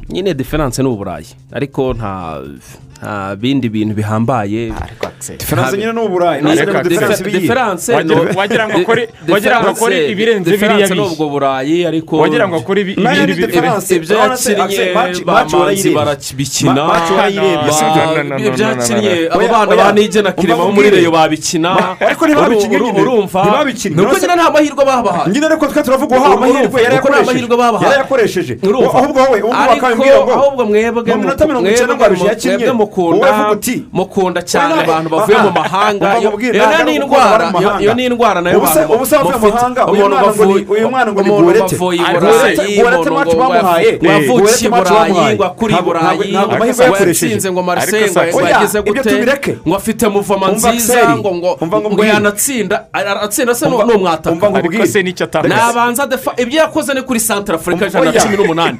[0.08, 2.40] nyine diferanse ni uburayi ariko nta
[3.02, 4.72] nta bindi bintu bihambaye
[5.38, 6.42] diferanse nyine ni uburayi
[7.40, 11.00] diferanse Wagira- ngo akore- ngo ibirenze biriya bihe.
[11.12, 13.02] ubwo burayi ariko wagira ngo akore ibindi
[13.96, 16.04] ibyo yakinnye Axel, match- ba match manzi warayireba.
[16.04, 16.72] barabikina
[18.48, 21.70] ibyo yakinnye abo bana ba nigena kirema bo muri reyo babikina
[23.02, 23.40] urumva
[24.02, 26.96] Uretse- nyine nta mahirwe babahaye nyine ariko twe turavuga Urumva, amahirwe yari
[28.62, 28.98] Urumva?
[28.98, 29.38] ahubwo wowe
[29.94, 33.56] ngo ahubwo mwebwe mu minota mirongo mwebwe icyenda ngwabije yakinnye mwebwe mukunda
[33.92, 36.18] mukunda cyane abantu bavuye mu mahanga.
[37.80, 38.84] Iyo ni indwara na yo mufite.
[38.84, 41.74] Umuntu wavuye- uyu mwana ngo ni umuntu Guerete.
[41.76, 42.78] wavuye i burayi.
[42.82, 43.10] Umuntu
[44.40, 46.32] Guerete i burayi ngo akuri i burayi.
[46.32, 46.64] ngo
[47.06, 51.34] yatsinze ngo marseille ngo ibyo gute ngo afite muvoma nziza ngo
[51.90, 52.84] ngo yanatsinda.
[52.92, 54.86] Aratsinda se Umva- ni umwataka umva ngo ariko mbwire.
[54.92, 58.78] se n'icyo atameze nabanza defa ibyo yakoze ni kuri santara afurika ijana na cumi n'umunani.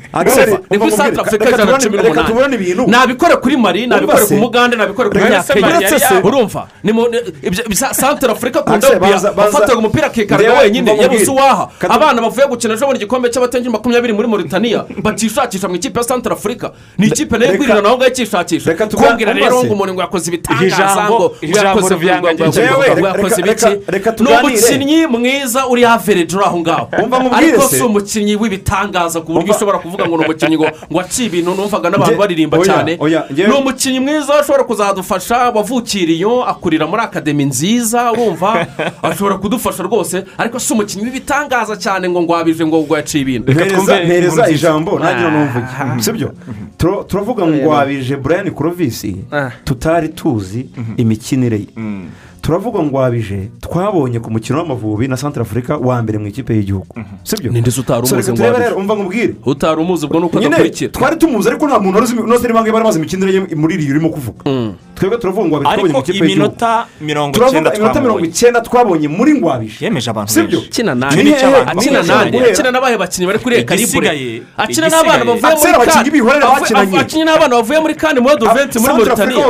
[0.71, 2.87] Ni kuri santara afurika ijana na cumi n'umunani.
[2.91, 5.35] nabikore kuri mari nabikore ku mugande nabikore yari
[6.03, 6.29] yaho.
[6.29, 6.67] urumva?
[7.93, 8.89] Santara afurika akunda
[9.37, 14.29] afataga umupira akikaraga wenyine yabuze uwaha abana bavuye gukina ejo bundi igikombe cy'abatengi makumyabiri muri
[14.29, 18.75] mauritania batishakisha mu ikipe ya santara afurika ni ikipe na yo igwirira naho ngaho ikishakisha
[18.75, 21.95] kumbwira rero ngo umuntu ngo yakoze ibitangaza ngo yakoze
[23.41, 23.67] ibiki.
[24.21, 26.89] ni umukinnyi mwiza uri average uri aho ngaho
[27.33, 31.55] ariko si umukinnyi w'ibitangaza ku buryo ushobora kuvuga ngo ni umukinnyi ngo ngo aciye ibintu
[31.55, 32.99] numvaga n'abantu baririmba cyane.
[33.31, 38.67] ni umukinnyi mwiza ushobora kuzadufasha wavukira iyo akurira muri akademi nziza wumva
[39.03, 44.51] ashobora kudufasha rwose ariko si umukinnyi w'ibitangaza cyane ngo ngwabije ngo ngo yaciye ibintu mpereza
[44.51, 45.31] ijambo nagira Ah.
[45.31, 46.33] numvuge sibyo?
[46.79, 49.17] Tur- turavuga ngo wabije brian kurovisi
[49.65, 50.67] tutari tuzi
[50.97, 51.67] imikinire ye.
[52.45, 56.87] Turavuga ngo wabije twabonye ku mukino w'amavubi na santara afurika wa mbere mu ikipe y'igihugu.
[57.25, 57.53] Sibyo?
[57.53, 58.71] Ninde se utari umuzi ngo wabije?
[58.77, 62.63] umva nkubwire utari umuzi ubwo ni uko adakurikira twari tumuzi ariko nta muntu unoze niba
[62.63, 64.45] bari bazi imikinire ye muri iri urimo kuvuga.
[64.95, 66.33] Twebwe turavuga ngo wabije twabonye mu ariko ikipe y'igihugu.
[66.33, 70.69] iminota mirongo turavuga icyenda iminota mirongo icyenda twabonye muri ngwabije yemeje abantu sibyo benshi.
[70.71, 71.35] Akina Ni nani
[71.67, 72.39] akina nani?
[72.41, 74.11] akina n'abahe bakinnyi bari kuri ekaribure
[74.57, 75.91] akina n'abana bavuye muri
[76.73, 79.47] kane akina n'abana bavuye muri kane muri adoventi muri moritaniya.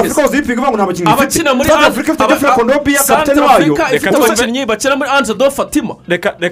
[0.00, 1.10] Africa waza uyipinga uvuga ngo nta bakinnyi.
[1.10, 3.74] Ifite abakina muri Central Africa ifite Jeffrey Kondobiya Central wayo.
[3.96, 5.94] Ifite abakinnyi bakina muri anzedo fatima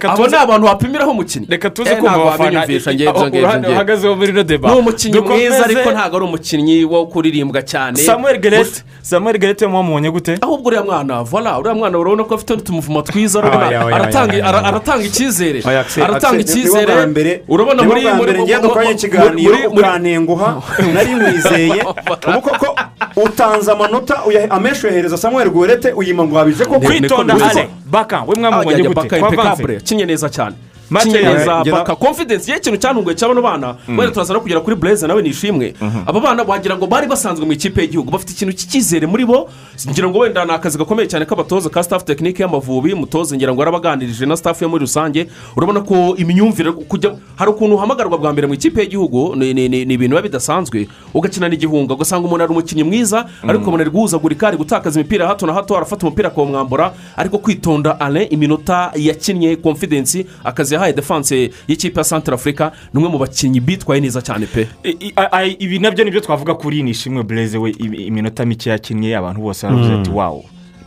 [0.09, 4.68] abo ni abantu bapimiraho umukinnyi reka tuze Eh, kumva abafana ngenzo uhagazeho muri ino deba
[4.70, 7.97] ni umukinnyi mwiza ariko ntabwo ari umukinnyi wo kuririmbwa cyane.
[7.99, 10.39] Samuel gerete samuel gerete mwamubonye gute?
[10.41, 15.62] Ahubwo uriya mwana vola uriya mwana urabona ko afite utumuvuma twiza aratanga icyizere.
[16.03, 17.43] Aratanga icyizere.
[17.49, 20.62] urabona muri bwa muri ngiye dukoranye ikiganiro ukantenguha
[20.95, 21.83] nari nkwizeye
[22.29, 22.77] ubu koko
[23.16, 26.81] utanze amanota amenshi uyahereza samuel guwerete uyima ngo wabije koko.
[26.81, 29.18] Kwitonda ale baka we mwamubonye gute?
[29.18, 30.57] Impecable kinye neza cyane.
[31.20, 32.51] Ngira- baka confidence.
[32.53, 35.74] Ye ikintu cyantunguye cy'abano bana wenda turaza no kugera kuri blaze nawe nishimwe
[36.07, 39.49] aba bana wagira ngo bari basanzwe mu ikipe y'igihugu bafite ikintu cy'icyizere muri bo.
[39.91, 43.61] Ngira ngo wenda ni akazi gakomeye cyane k'abatoza ka staff tekinike y'amavubi umutoza ngira ngo
[43.62, 45.26] yarabaganirije na staff yo muri rusange.
[45.57, 49.84] Urabona ko imyumvire kujya hari ukuntu uhamagarwa bwa mbere mu ikipe y'igihugu ni ni- ni-
[49.84, 50.87] ni ibintu biba bidasanzwe.
[51.14, 55.47] Ugakina n'igihunga ugasanga umuntu ari umukinnyi mwiza ariko umuntu ari guhuzagurika ari gutakaza imipira hato
[55.47, 56.93] na hato arafata umupira akawumwambura.
[57.16, 63.11] Ariko kwitonda ale iminota yakinnye confidence akazi yahaye defanse y'ikipe ya santara afurika ni umwe
[63.11, 64.68] mu bakinnyi bitwaye neza cyane pe.
[65.59, 69.41] Ibi na byo ni byo twavuga kuri nishimwe bureze we imi- iminota mike yakinnye abantu
[69.41, 70.45] bose baravuze ati wawu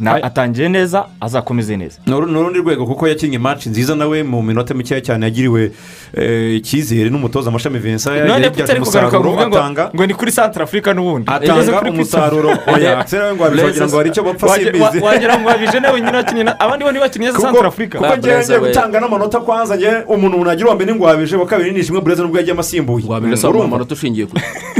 [0.07, 1.97] atangiye neza azakomeze neza.
[2.05, 5.71] Ni uru- ni urundi rwego kuko yakinnye match nziza nawe mu minota mikeya cyane yagiriwe
[6.13, 11.31] eh, icyizere n'umutoza amashami vincent yabyaje umusaruro atanga ngo ni kuri santara afurika n'ubundi.
[11.31, 12.49] atanga umusaruro.
[12.75, 12.99] Oya.
[12.99, 14.99] Akisera we ngo wabije wagira ngo hari icyo bapfa simbizi.
[15.01, 18.17] wa- wagira ngo wabije nawe nyine wakinnye na- abandi bo ntibakinnye za santara afurika kuko
[18.17, 21.71] ngewe ngiye gutanga n'amanota kwanza ngewe umuntu umuntu agira uwa mbere ngo wabije wa kabiri
[21.71, 23.67] ni ishimwe bureze nubwo yagiye asimbuye wabije asaba Urumva?
[23.67, 24.35] amanota ushingiye ku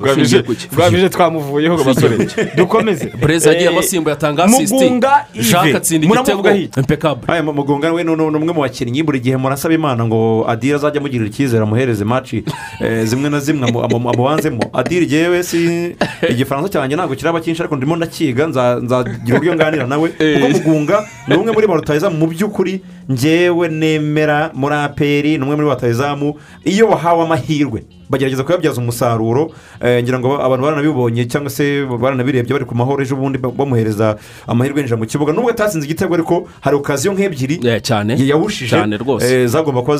[0.00, 0.66] Ushingiye ku ki?
[0.76, 2.16] rwabije twamuvuyeho ngo basore
[2.56, 6.42] dukomeze bureze yagiye Eh, abasimbuye atanga asisiti mugunga jacques ive atsinda igitego
[7.28, 11.26] aya mugunga we ni umwe mu bakinnyi buri gihe murasaba imana ngo adire azajya amugirira
[11.30, 12.44] icyizere amuhereze maci
[13.04, 15.94] zimwe na zimwe amu- amu- amubanzemo adire ngewe si
[16.28, 21.06] igifaransa cyanjye ntabwo kiraba cyinshi ariko ndimo ndakiga nza- nzagira uburyo nganira nawe kuko mugunga
[21.28, 22.80] ni umwe muri ba rutayizamu mu by'ukuri
[23.10, 26.34] ngewe nemera muri aperi ni umwe muri ba rutayizamu
[26.64, 29.50] iyo wahawe amahirwe bagerageza kuyabyaza umusaruro
[29.80, 34.16] eh, ngira ngo abantu baranabibonye cyangwa se baranabirebye bari ku mahoro ejo bundi ba- bamuhereza
[34.46, 35.32] amahirwe yinjira mu kibuga.
[35.32, 38.18] Nubwo atatsinze igitego ariko hari okaziyo nk'ebyiri Eh, cyane.
[38.18, 39.24] yawushije cyane rwose.
[39.26, 39.96] eh, zagomba kuba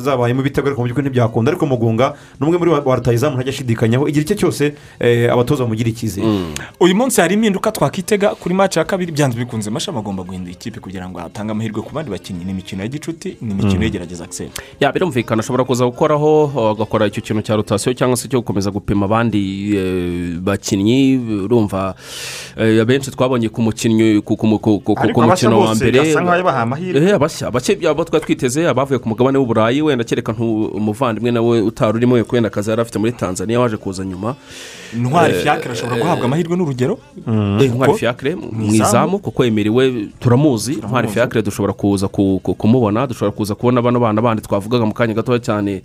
[0.00, 1.50] zabayemo ibitego ariko mu by'ukuri ntibyakunda.
[1.52, 4.74] Ariko mugunga ni umwe muri ba ba rutayizamu ntajya ashidikanyaho igihe icyo cyose
[5.32, 6.26] abatoza bamugira icyizere.
[6.80, 9.70] Uyu munsi hari impinduka twakitega kuri maci ya kabiri byanze bikunze.
[9.70, 12.44] Mashami agomba guhindura ikipe kugira ngo atange amahirwe ku bandi bakinnyi.
[12.44, 14.50] Ni imikino ya gicuti ni imikino yegerageza akiseri
[14.94, 19.74] birumvikana ashobora kuza gukoraho agakora icyo kintu cya rotasiyo cyangwa se cyo gukomeza gupima abandi
[19.76, 21.94] eh, bakinnyi urumva
[22.56, 25.98] eh, abenshi twabonye ku mukinnyi ku mukino wa mbere.
[27.16, 27.48] abashya
[27.90, 32.70] abo twari twiteze abavuye ku mugabane w'uburayi wenda kereka umuvandimwe nawe utari urimo wenda akazi
[32.70, 34.34] yari afite muri tanzania waje kuza nyuma.
[34.94, 36.98] Ntwari Eh, fiyakire ashobora guhabwa amahirwe n'urugero?
[37.60, 40.76] Eh, ntwari fiyakire mu izamu kuko yemerewe turamuzi.
[40.76, 44.94] Ntwari fiyakire dushobora kuza ku- ku- kumubona dushobora kuza kubona bano bana bandi twavugaga mu
[44.94, 45.82] kanya gatoya cyane.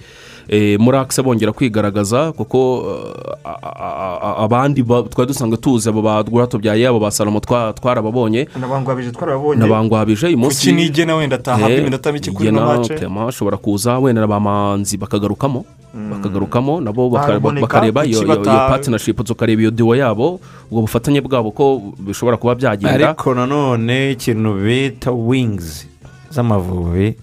[0.79, 2.59] Muri akise bongera kwigaragaza kuko
[2.91, 8.47] eh, abandi ba- twari dusanzwe tuzi abo ba rwatubyaye abo ba salomo twa- twarababonye.
[8.59, 9.59] Nabangwabije twarababonye.
[9.63, 10.67] Nabangwabije uyu munsi.
[10.67, 12.99] kuki nigena wenda atahabwa iminota mike kuri ino mace?
[13.27, 15.65] Ashobora kuza wenda na ba manzi bakagarukamo.
[15.91, 18.23] Bakagarukamo nabo bakareba iyo
[18.69, 20.39] patinashipu tukareba iyo diwo yabo
[20.71, 23.11] ubwo bufatanye bwabo ko bishobora kuba byagenda.
[23.15, 25.87] Ariko nanone ikintu bita wingizi
[26.31, 27.15] z'amavubi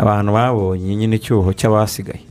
[0.00, 2.24] abantu babonye nyine icyuho cy'abasigaye.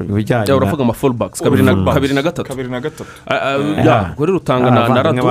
[0.00, 1.72] Bijyanye ya uravuga ama fullbacks kabiri na
[2.14, 5.22] na gatatu kabiri na gatatu Ah, ah, kuri rutanga na na rado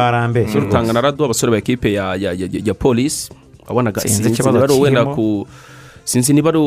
[0.60, 3.30] rutanga na rado abasore ba ekipe ya ya ya ya polisi
[3.68, 5.48] wabonaga Sinzi ikibazo ari wenda ku
[6.04, 6.62] sinzi niba ari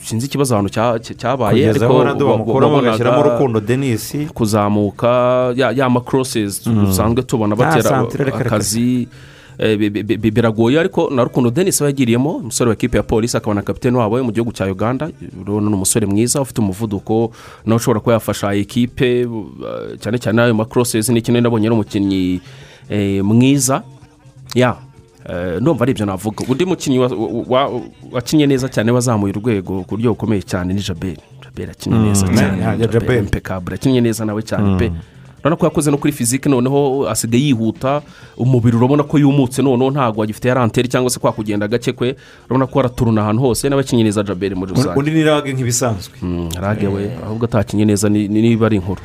[0.00, 1.92] sinzi ikibazo ahantu cya- cya- cyabaye ariko
[2.80, 8.38] bagashyiramo urukundo denisi kuzamuka ya ya makorosesi dusanzwe tubona batera reka.
[8.44, 9.08] akazi.
[10.32, 13.98] Biragoye ariko na rukundo denis we yagiriyemo umusore wa ekipe ya polisi akaba na kapitene
[13.98, 15.10] wabo mu gihugu cya uganda.
[15.42, 17.32] Urabona ni umusore mwiza ufite umuvuduko
[17.66, 19.46] nawe ushobora kuba yafasha ekipe uh,
[20.00, 22.40] cyane cyane ayo makorosezi ni kimwe nabonye ari umukinnyi
[22.88, 23.82] eh, mwiza.
[24.54, 24.76] Ya
[25.28, 26.44] eh, ndumva ari ibyo navuga.
[26.48, 27.80] Undi mukinnyi wa- wa- wa-
[28.12, 32.34] wakinnye neza cyane wazamuye urwego ku buryo bukomeye cyane ni jaberi jaberi akinnye neza Mm,
[32.34, 32.58] cyane.
[32.62, 33.00] Ya- ya Jabel.
[33.00, 34.92] jaberi impekabure akinnye neza nawe cyane pe.
[35.40, 38.02] Urabona ko yakoze no kuri fizike noneho asigaye yihuta
[38.36, 42.16] umubiri urabona ko yumutse noneho ntabwo agifite ya ranteri cyangwa se kwa kugenda gake kwe
[42.46, 44.98] urabona ko araturuna ahantu hose nawe akinye neza jaberi muri rusange.
[44.98, 46.14] Undi ni rage nk'ibisanzwe.
[46.60, 49.00] Rage we ahubwo atakinye neza ni- ni- niba ari inkuru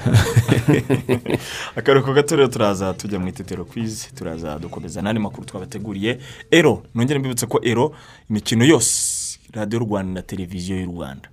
[1.75, 6.19] akaruhuko gato rero turaza tujya mu itetero kwizi turaza dukomeza n'andi makuru twabateguriye.
[6.51, 7.91] Ero nongere mbibutse ko ero
[8.29, 11.29] imikino yose radiyo rwanda na televiziyo y'u rwanda.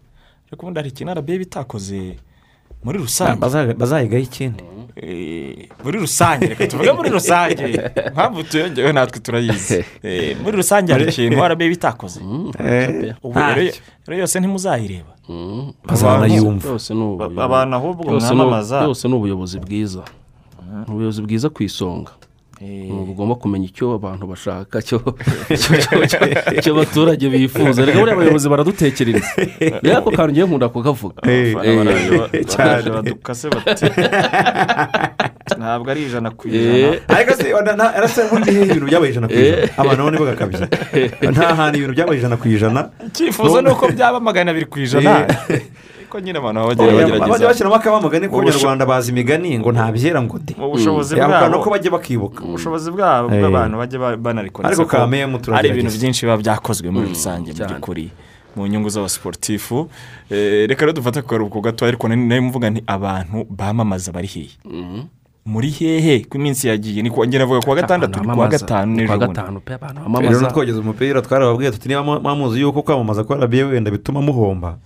[0.49, 2.17] Ariko ubundi hari ikintu arabiye bitakoze
[2.85, 3.41] muri rusange.
[3.75, 4.63] bazayigaho ikindi.
[4.97, 6.47] Eh, muri rusange.
[6.47, 7.65] Reka tuvuge muri rusange.
[8.07, 9.85] Impamvu tuyongewe natwe turayizi.
[10.03, 12.21] Eh, muri rusange hari ikintu arabiye bitakoze.
[12.61, 13.39] Eh, ubu
[14.07, 15.13] rero yose ntimuzayireba.
[15.89, 18.81] Bazanayumva byose ni ubu- Ba- abantu ahubwo mwamamaza.
[18.81, 20.03] byose ni ubuyobozi bwiza.
[20.87, 22.13] Ni ubuyobozi bwiza ku isonga.
[22.63, 27.83] Ni bugomba kumenya icyo abantu bashaka icyo abaturage bifuza.
[27.85, 29.27] Reka buriya abayobozi baradutekerereza.
[29.83, 31.19] Rero ako kantu ngiye nkunda kukavuga.
[31.27, 31.59] Eh,
[32.33, 32.91] Eh, cyane.
[32.91, 33.87] Badukase bati
[35.59, 36.99] ntabwo ari ijana ku Eh, ijana.
[37.09, 37.47] Ariko se
[37.99, 39.69] arasa ubundi hehe ibintu byabaye ijana ku ijana.
[39.77, 40.67] Abantu nabo ntibagakabye
[41.35, 42.81] nta hantu ibintu byabaye ijana ku ijana.
[43.11, 45.27] Icyifuzo ni uko byaba magana abiri ku ijana.
[46.13, 50.37] Ariko nyine abantu bajya bagerageza bashyiramo akabamagani ko Ubusho- abanyarwanda bazi imigani ngo ntabyera ngo
[50.39, 51.65] de mu bushobozi ako kantu bwabo.
[51.65, 52.41] ko bajya bakibuka.
[52.45, 53.41] Ubushobozi bwabo Eh.
[53.41, 55.73] bw'abantu bajya ba- banarikora Ariko ko kamemu hari turagerageza.
[55.81, 58.07] ibintu byinshi biba byakozwe muri rusange mu by'ukuri
[58.57, 59.89] mu nyungu z'abasiporutifu
[60.29, 64.53] Eh, reka rero dufate akaruhuko gato ariko nari mvuga nti abantu bamamaza bari hehe.
[65.45, 69.19] Muri hehe ko iminsi yagiye ni kuwa ngera avuga kuwa gatandatu ni kuwa gatanu n'ejo
[69.19, 74.23] bundi rero twogeze umupira twarababwiye tuti niba mu- muzi yuko kwamamaza kwa rabiye wenda bituma
[74.23, 74.79] muhomba.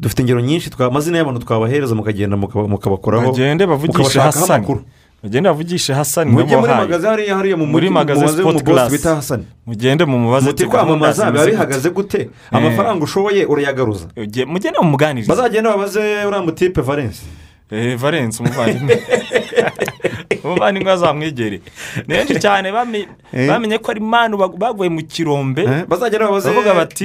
[0.00, 4.82] Dufite ingero nyinshi amazina y'abantu twabahereza mukagenda mukaba- mukabakoraho mukabashakaho amakuru.
[5.22, 8.92] Bagende bavugishe hasani mujye muri magaze hariya hariya mu muri magaze mubaze umubosi class.
[8.92, 12.30] bita hasani mugende mumubaze muti ati gahunda kwamamaza biba bihagaze gute?
[12.52, 14.06] Amafaranga ushoboye urayagaruza.
[14.46, 17.22] Mugende mumuganirize bazagenda babaze uriya mutipe valence.
[17.70, 18.94] Eh, valence umuvandimwe.
[20.46, 21.60] umuvandimwe azamwegere
[22.06, 22.68] ni benshi cyane
[23.32, 23.48] Eh.
[23.48, 25.62] bamenye ko ari manu baguye mu kirombe.
[25.62, 25.84] Eh,
[26.20, 27.04] babaze Bavuga bati,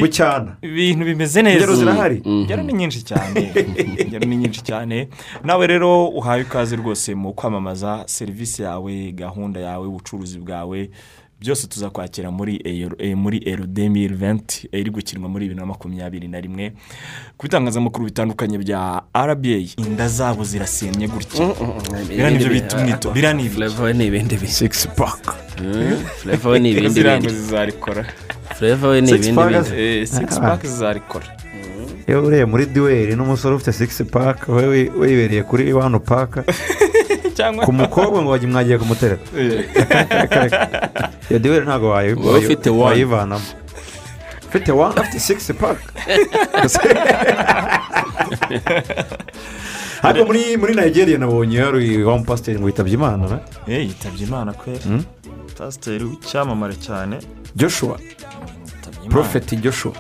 [0.61, 1.57] ibintu bimeze neza.
[1.57, 2.21] Ingero zirahari.
[2.25, 3.51] Ingero ni nyinshi cyane
[4.05, 5.07] ingero ni nyinshi cyane
[5.43, 10.89] nawe rero uhaye ikaze rwose mu kwamamaza serivisi yawe gahunda yawe ubucuruzi bwawe.
[11.41, 12.61] Byose tuzakwakira muri
[12.99, 16.73] eh, muri ero demiri venti iri gukinwa muri bibiri na makumyabiri na rimwe
[17.37, 21.49] ku bitangazamakuru bitandukanye bya rba inda zabo zirasenye gutya.
[22.07, 25.33] Biriya ni byo bita umwito biriya ni ibiki fureva we ni ibindi bintu sigisi paka
[26.21, 28.05] fureva we ni ibindi ziriya ngo bintu zizarikora.
[28.57, 29.51] Fureva we ni Six ibindi pack?
[29.51, 31.25] bintu Eh, six pack zizarikora.
[32.07, 36.43] Iyo uriye muri duweri n'umusore ufite sigisi paka we wi- wibereye kuri wani paka
[37.41, 39.65] cyangwa ku mukobwa ngo wajya mwagiye kumutereta Eh.
[41.29, 41.87] iyo duweri ntabwo
[42.85, 43.45] wayivanamo.
[44.47, 45.81] Ufite wani afite sigisi paka
[50.03, 53.37] ariko muri muri nigeria nabonye hari wa mupasiteri ngo yitabye imana na
[53.67, 55.03] Eh, yitabye imana kwera Mm.
[55.57, 57.15] pasiteri w'icyamamare cyane.
[57.55, 57.95] Joshua.
[59.09, 59.93] Porofeti joshua.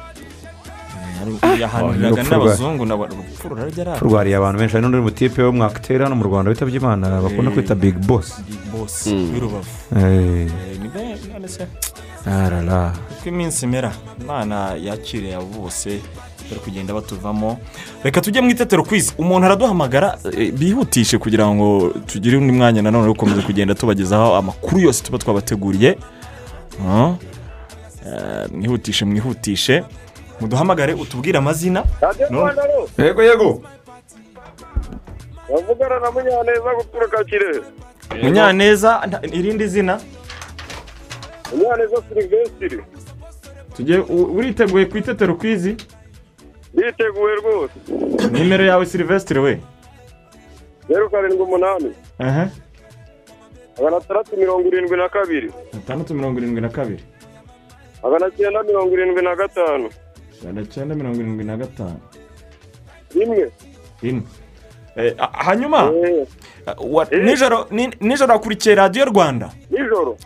[1.27, 4.73] Urupfu rwa- n'abazungu na urupfu rurarya ari turwariye abantu benshi.
[4.75, 7.53] Hari n'undi mutipe wo mwakiteri hano mu rwanda witabye imana bakunda Eh.
[7.55, 8.41] kwita big boss.
[8.47, 9.65] Big boss w'irubavu
[9.95, 10.47] Eh,
[12.27, 12.47] Eh,
[13.19, 13.91] uko iminsi imera
[14.21, 16.01] imana yakiriye abo bose
[16.49, 17.57] bari kugenda batuvamo.
[18.03, 23.07] Reka tujye mu itetero kwizi umuntu araduhamagara eh, bihutishe kugira ngo tugire undi mwanya nanone
[23.07, 25.97] wo gukomeza kugenda tubagezaho amakuru yose tuba twabateguriye.
[26.87, 27.13] Ah.
[28.05, 29.83] Eh, mwihutishe mwihutishe.
[30.41, 31.83] Muduhamagare utubwire amazina.
[32.97, 33.61] Yego yego.
[35.49, 37.61] Bavugana na munyaneza guturuka kirehe
[38.23, 39.99] munyaneza irindi zina?
[41.51, 42.83] Munyaneza silivesitiri
[43.75, 43.99] tugiye
[44.37, 45.75] uriteguye ku itetero kwizi
[46.73, 47.73] yiteguye rwose.
[48.31, 49.59] Nimero yawe silivesitire we?
[50.87, 51.91] Zeru karindwi umunani.
[53.77, 55.51] Magana atandatu mirongo irindwi na kabiri.
[55.73, 57.03] Gatandatu mirongo irindwi na kabiri.
[58.03, 59.89] Magana cyenda mirongo irindwi na gatanu.
[60.43, 61.99] Magana cyenda mirongo irindwi na gatanu
[64.95, 65.91] Eh, a- hanyuma
[67.23, 70.17] nijoro ni- nijoro akurikiye radiyo rwanda nijoro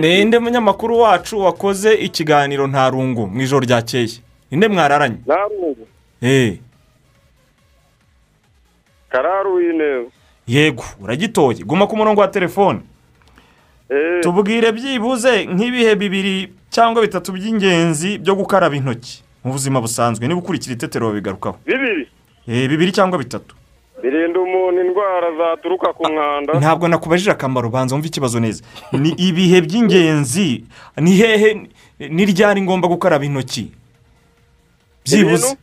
[0.00, 4.08] ninde munyamakuru wacu wakoze ikiganiro nta rungu mu ijoro ryakeye
[4.50, 5.86] ninde mwararanye narungu
[6.22, 6.58] Eh,
[9.08, 10.06] kararu w'intebe
[10.46, 12.80] yego uragitoye guma ku murongo wa telefone
[14.20, 20.26] tubwire byibuze nk'ibihe bibiri cyangwa bitatu by'ingenzi byo gukaraba intoki mu buzima busanzwe.
[20.28, 21.56] Niba ukurikira itetero bigarukaho.
[21.66, 22.08] Bibiri.
[22.48, 23.54] Eh, bibiri cyangwa bitatu.
[24.02, 26.54] Birinda umuntu indwara zaturuka ku mwanda.
[26.58, 28.62] ntabwo nakubajije akamaro banza wumve ikibazo neza.
[28.92, 30.64] Ni ibihe by'ingenzi?
[30.96, 31.68] Ni hehe?
[31.98, 33.72] Ni ryari ngomba gukaraba intoki?
[35.04, 35.56] Byibuze.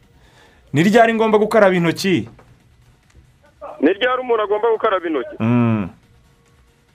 [0.74, 2.28] Ni ryari ngomba gukaraba intoki?
[3.82, 5.36] Ni ryari umuntu agomba gukaraba intoki?
[5.40, 5.90] Mm,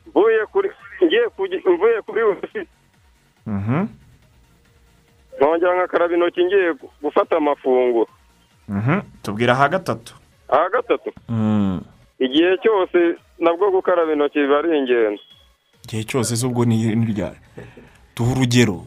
[0.06, 0.68] mvuye kuri
[1.04, 2.20] ngiye kugi- mvuye kuri
[5.40, 8.06] nkongera nkakaraba intoki ngiye gu- gufata amafunguro.
[8.68, 9.00] Mhm.
[9.22, 10.14] tubwira aha gatatu.
[10.48, 11.10] Aha gatatu?
[11.28, 11.80] Mm,
[12.18, 15.22] igihe cyose nabwo gukaraba intoki biba ari ingenzi.
[15.84, 17.38] Igihe cyose z'ubwo ni ni ryari
[18.16, 18.84] duha urugero.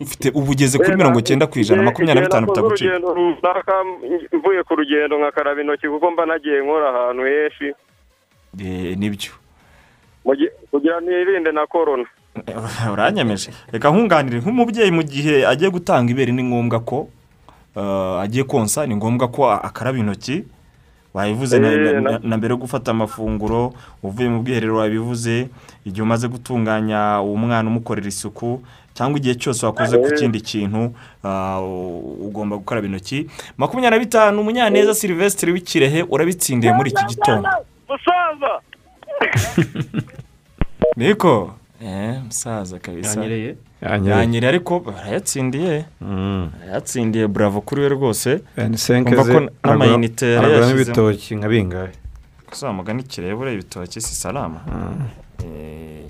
[0.00, 2.50] Ufite ubu ugeze kuri mirongo icyenda ku ijana makumyabiri na bitanu
[3.14, 3.74] runaka
[4.32, 7.68] mvuye ku rugendo nkakaraba intoki kuko mba nagiye nkora ahantu henshi.
[8.58, 9.32] Eh, ni byo.
[10.70, 12.04] Kugira nirinde na korona
[12.92, 14.40] uranyemeje reka nkunganire.
[14.40, 17.08] Nk'umubyeyi mu gihe agiye gutanga ibere ni ngombwa ko
[17.76, 20.44] eh, agiye konsa ni ngombwa ko akaraba intoki.
[21.14, 25.48] Wabivuze na, Eh, na, mbere yo gufata amafunguro uvuye mu bwiherero wabivuze
[25.84, 28.60] igihe umaze gutunganya uwo mwana umukorera isuku
[28.94, 30.18] cyangwa igihe cyose wakoze ku Eh.
[30.18, 30.92] kindi kintu
[31.24, 33.26] ah, u- ugomba gukaraba intoki.
[33.56, 37.48] Makumyabiri na bitanu umunyaneza silvestre w'ikirehe urabitsindiye muri iki gitondo.
[40.96, 41.54] Niko?
[41.54, 41.67] eh
[42.24, 43.20] musaza kabisa.
[43.20, 44.48] Yanyereye?
[44.48, 48.40] Ariko barayatsindiye barayatsindiye buravo kuri we rwose.
[48.74, 51.92] Senke Umva ze ko n'amayinite yari yashyizemo ibitoki nka bingahe?
[52.50, 54.60] Kuzamugana ikirere ibitoki si salama.
[55.44, 56.04] Eh,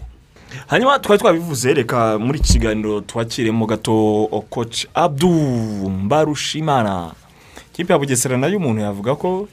[0.67, 5.29] hanyuma twari twabivuze reka muri iki kiganiro twakiremo gato koci abdu
[5.91, 7.13] mbarushimana.
[7.73, 9.49] Ikipe ya bugesera na yo umuntu yavuga ko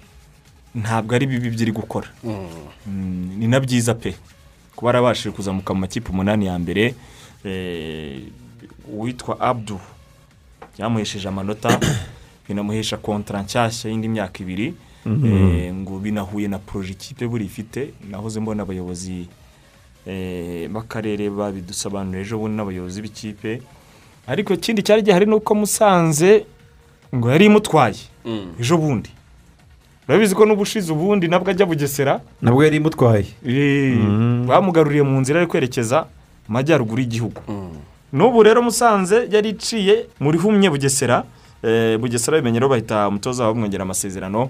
[0.76, 2.08] ntabwo ari bibi byiri gukora.
[2.24, 4.16] Mm, ni na byiza pe.
[4.76, 6.96] Kuba yarabashije kuzamuka mu makipe umunani ya mbere
[7.44, 8.22] eh,
[8.88, 9.80] uwitwa abdu
[10.78, 11.80] byamuhesheje amanota
[12.48, 14.74] binamuhesha kontara nshyashya y'indi myaka ibiri
[15.06, 15.26] Mhm.
[15.26, 19.28] Eh, ngo binahuye na poroje ikipe buri ifite nahoze mbona abayobozi
[20.08, 23.62] eh, b'akarere babidusobanurira ejo bundi n'abayobozi b'ikipe.
[24.28, 26.46] Ariko ikindi cyari gihari ni uko musanze
[27.16, 28.02] ngo yari imutwaye
[28.60, 29.10] ejo bundi.
[30.08, 32.22] Urabizi ko n'ubushize ubundi nabwo ajya bugesera?
[32.42, 33.98] Nabwo yari imutwaye Eh,
[34.48, 36.06] bamugaruriye mu nzira yo kwerekeza
[36.48, 37.42] mu majyaruguru y'igihugu.
[38.14, 41.24] N'ubu rero musanze yari iciye muri humye bugesera
[42.00, 44.50] bugesera bimenye rero bahita umutoza wabo bamwongera amasezerano.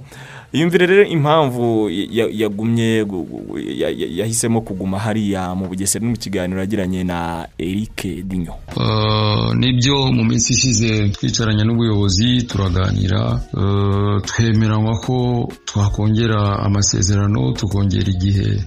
[0.54, 6.12] Yumvire rero impamvu ya- yagumye gu- gu- ya- ya- yahisemo kuguma hariya mu bugesera no
[6.12, 8.54] mu kiganiro yagiranye na eric dinyo.
[8.76, 13.40] Uh, ni byo mu minsi ishize twicaranye n'ubuyobozi turaganira.
[13.54, 18.60] Uh, twemeranywa ko twakongera amasezerano tukongera igihe.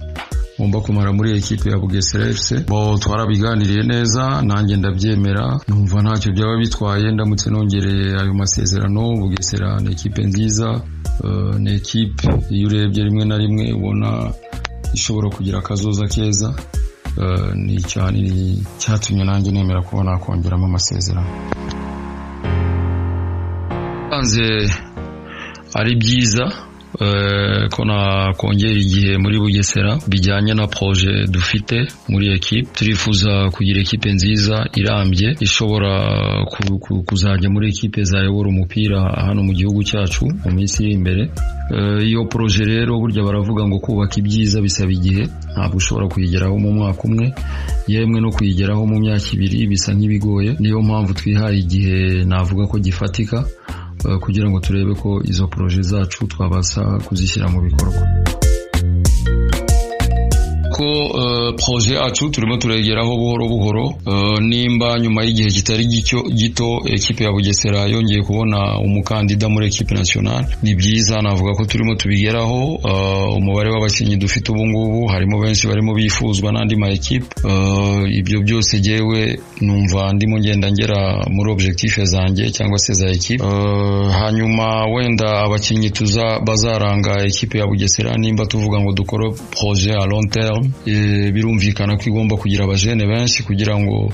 [0.59, 6.57] Ngomba kumara muri ekipe ya bugesera fc bo twarabiganiriye neza nanjye ndabyemera numva ntacyo byaba
[6.57, 9.01] bitwaye ndamutse nongereye ayo masezerano.
[9.21, 10.69] Bugesera ni ekipe nziza
[11.23, 14.31] uh, ni ekipe iyo urebye rimwe na rimwe ubona
[14.93, 16.53] ishobora kugira akazoza keza
[17.17, 18.21] Uh, ni cyane
[18.77, 21.27] cyatumye nanjye nemera kuba nakongeramo amasezerano.
[25.73, 26.68] Ari byiza eh,
[27.73, 34.65] ko nakongera igihe muri bugesera bijyanye na proje dufite muri ekipe turifuza kugira ekipe nziza
[34.75, 35.91] irambye ishobora
[36.51, 41.23] ku- ku- kuzajya muri ekipe zayobora umupira hano mu gihugu cyacu mu minsi iri imbere.
[41.69, 46.71] Eh, iyo proje rero burya baravuga ngo kubaka ibyiza bisaba igihe ntabwo ushobora kuyigeraho mu
[46.73, 47.29] mwaka umwe.
[47.87, 50.55] Yemwe no kuyigeraho mu myaka ibiri bisa nk'ibigoye.
[50.59, 53.45] Niyo mpamvu twihaye igihe navuga ko gifatika.
[54.21, 58.01] Kugira ngo turebe ko izo poroje zacu twabasha kuzishyira mu bikorwa.
[60.79, 60.87] Ko
[61.19, 65.85] eh, proje yacu turimo turayigeraho buhoro buhoro eh, nimba nyuma y'igihe kitari
[66.35, 71.95] gito ekipe ya bugesera yongeye kubona umukandida muri ekipe nationale ni byiza navuga ko turimo
[71.95, 77.27] tubigeraho eh, umubare w'abakinnyi dufite ubu ngubu harimo benshi barimo bifuzwa n'andi ma ekipe
[78.19, 83.43] ibyo byose jyewe numva ndimo ngenda ngera muri objectif zanjye cyangwa se za ekipe
[84.19, 90.29] hanyuma wenda abakinnyi tuza bazaranga ekipe ya bugesera nimba tuvuga ngo dukore projet à long
[90.31, 90.68] terme
[91.33, 94.11] birumvikana ko igomba kugira abajene benshi kugira ngo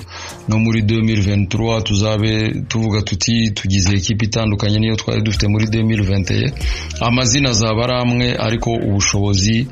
[0.48, 2.32] no muri 2023 tuzabe
[2.68, 6.52] tuvuga tuti tugize ekipe itandukanye niyo twari dufite muri 2021
[7.00, 9.66] amazina azaba ari amwe ariko ubushobozi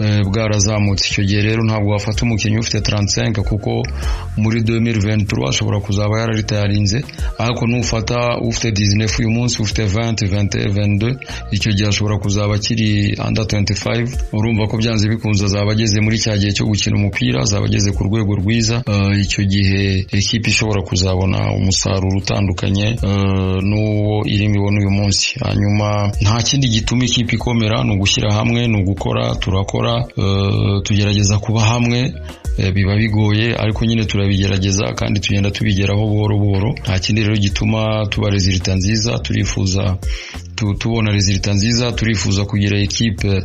[0.00, 1.08] eh, bwarazamutse.
[1.10, 3.82] Icyo gihe rero ntabwo wafata umukinnyi ufite 35 kuko
[4.36, 7.04] muri 2023 ashobora kuzaba yararitayarinze
[7.38, 11.16] ariko nufata ufite 19 uyu munsi ufite 20 21 22
[11.52, 16.38] icyo gihe ashobora kuzaba akiri under 25 urumva ko byanze bikunze azaba ageze muri cya
[16.38, 18.82] gihe cyo gukina umupira azaba ageze ku rwego rwiza.
[18.86, 25.34] Eh, icyo gihe ekipi ishobora kuzabona umusaruro utandukanye eh, n'uwo irimo ibona uyu munsi.
[25.42, 31.60] Hanyuma nta kindi gituma ikipe ikomera ni ugushyira hamwe ni ugukora turakora eh, tugerageza kuba
[31.60, 32.12] hamwe
[32.74, 36.70] biba bigoye ariko nyine turabigerageza kandi tugenda tubigeraho buhoro buhoro.
[36.82, 39.96] Nta kindi rero gituma tuba rezilita nziza turifuza
[40.54, 43.42] tu- tubona rezilita nziza turifuza kugira ekipe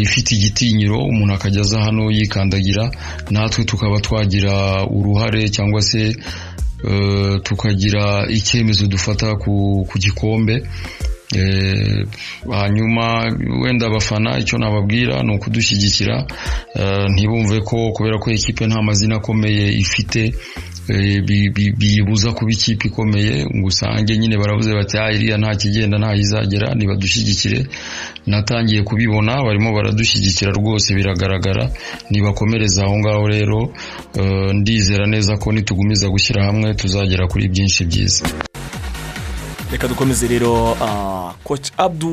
[0.00, 2.90] ifite igitinyiro umuntu akajya aza hano yikandagira
[3.30, 6.16] natwe tukaba twagira uruhare cyangwa se
[6.84, 10.62] eh, tukagira icyemezo dufata ku, gikombe.
[12.50, 13.32] Hanyuma
[13.62, 16.26] wenda abafana icyo nababwira ni ukudushyigikira.
[16.74, 20.34] Eh, ntibumve ko kubera ko ikipe nta mazina akomeye ifite
[20.88, 25.54] eh, bi- bi- biyibuza kuba ikipe ikomeye ngo usange nyine baravuze bati ah iriya nta
[25.56, 27.66] kigenda nta izagera nibadushyigikire
[28.26, 31.70] natangiye kubibona barimo baradushyigikira rwose biragaragara.
[32.10, 33.72] Nibakomereza aho ngaho rero
[34.18, 38.24] eh, ndizera neza ko nitugumiza gushyira hamwe tuzagera kuri byinshi byiza.
[39.72, 42.08] Reka dukomeze rero ah, coach abdu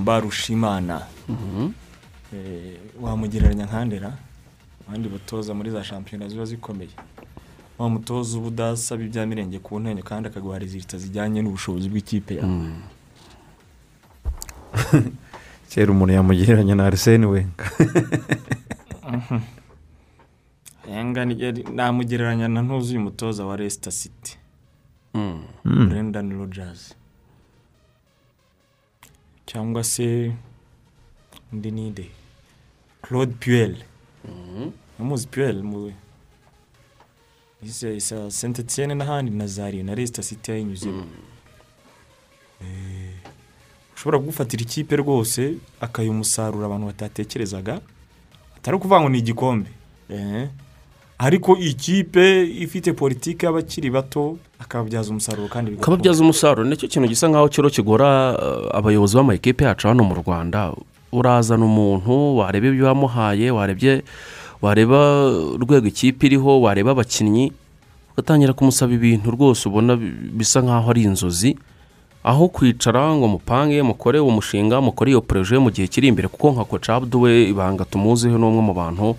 [0.00, 1.06] mbarushimana.
[2.34, 4.12] Eh, wamugereranya nkandera
[4.88, 6.90] abandi batoza muri za shampiyona ziba zikomeye.
[7.78, 12.70] Wa mutoza uba udasaba ibya mirenge ku ntenyo kandi akaguha rezilita zijyanye n'ubushobozi bw'ikipe yawe
[15.70, 17.64] kera umuntu yamugereranya na arisene wenga
[21.24, 24.36] yari- namugereranya na ntuzi uyu mutoza wa Leicester City.
[24.36, 24.41] Mm.
[25.64, 26.94] Brendan Rodgers
[29.46, 30.32] cyangwa se
[31.52, 32.10] undi ninde
[33.02, 33.76] Claude Puel.
[35.00, 35.92] Amuzi Puel mu
[37.62, 41.06] isa Saint Etienne n'ahandi na Zari na Leicester City yayinyuzemo
[43.94, 47.80] ushobora kugufatira ikipe rwose akayiha umusaruro abantu batatekerezaga.
[48.56, 49.70] Atari ukuvuga ngo ni igikombe.
[50.10, 50.48] Eh,
[51.22, 55.82] ariko ikipe ifite politiki y'abakiri bato akababyaza umusaruro kandi bigakunda.
[55.86, 60.14] ukababyaza umusaruro ni cyo kintu gisa nkaho kiro kigora eh, abayobozi b'amakipe yacu hano mu
[60.18, 60.74] rwanda
[61.12, 64.02] urazana umuntu wareba ibyo wamuhaye warebye
[64.62, 67.52] wareba urwego ikipe iriho wareba abakinnyi
[68.12, 71.54] ugatangira kumusaba ibintu rwose ubona bi- bisa nkaho ari inzozi
[72.24, 76.50] aho kwicara ngo mupange mukore uwo mushinga mukore iyo poroje mu gihe kiri imbere kuko
[76.54, 79.16] nka koca we ibanga tumuziho ni umwe mu bantu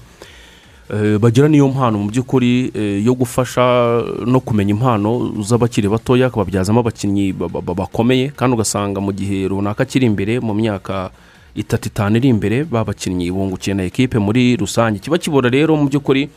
[1.19, 1.97] bagira n'iyo mpano.
[1.99, 8.29] Mu by'ukuri eh, yo gufasha no kumenya impano z'abakiri batoya akababyazamo abakinnyi ba- ba- bakomeye.
[8.35, 11.09] Kandi ugasanga mu gihe runaka kiri imbere mu myaka
[11.55, 14.99] itatu itanu iri imbere ba bakinnyi bungukiye na ekipe muri rusange.
[14.99, 16.29] Kiba kibura rero mu by'ukuri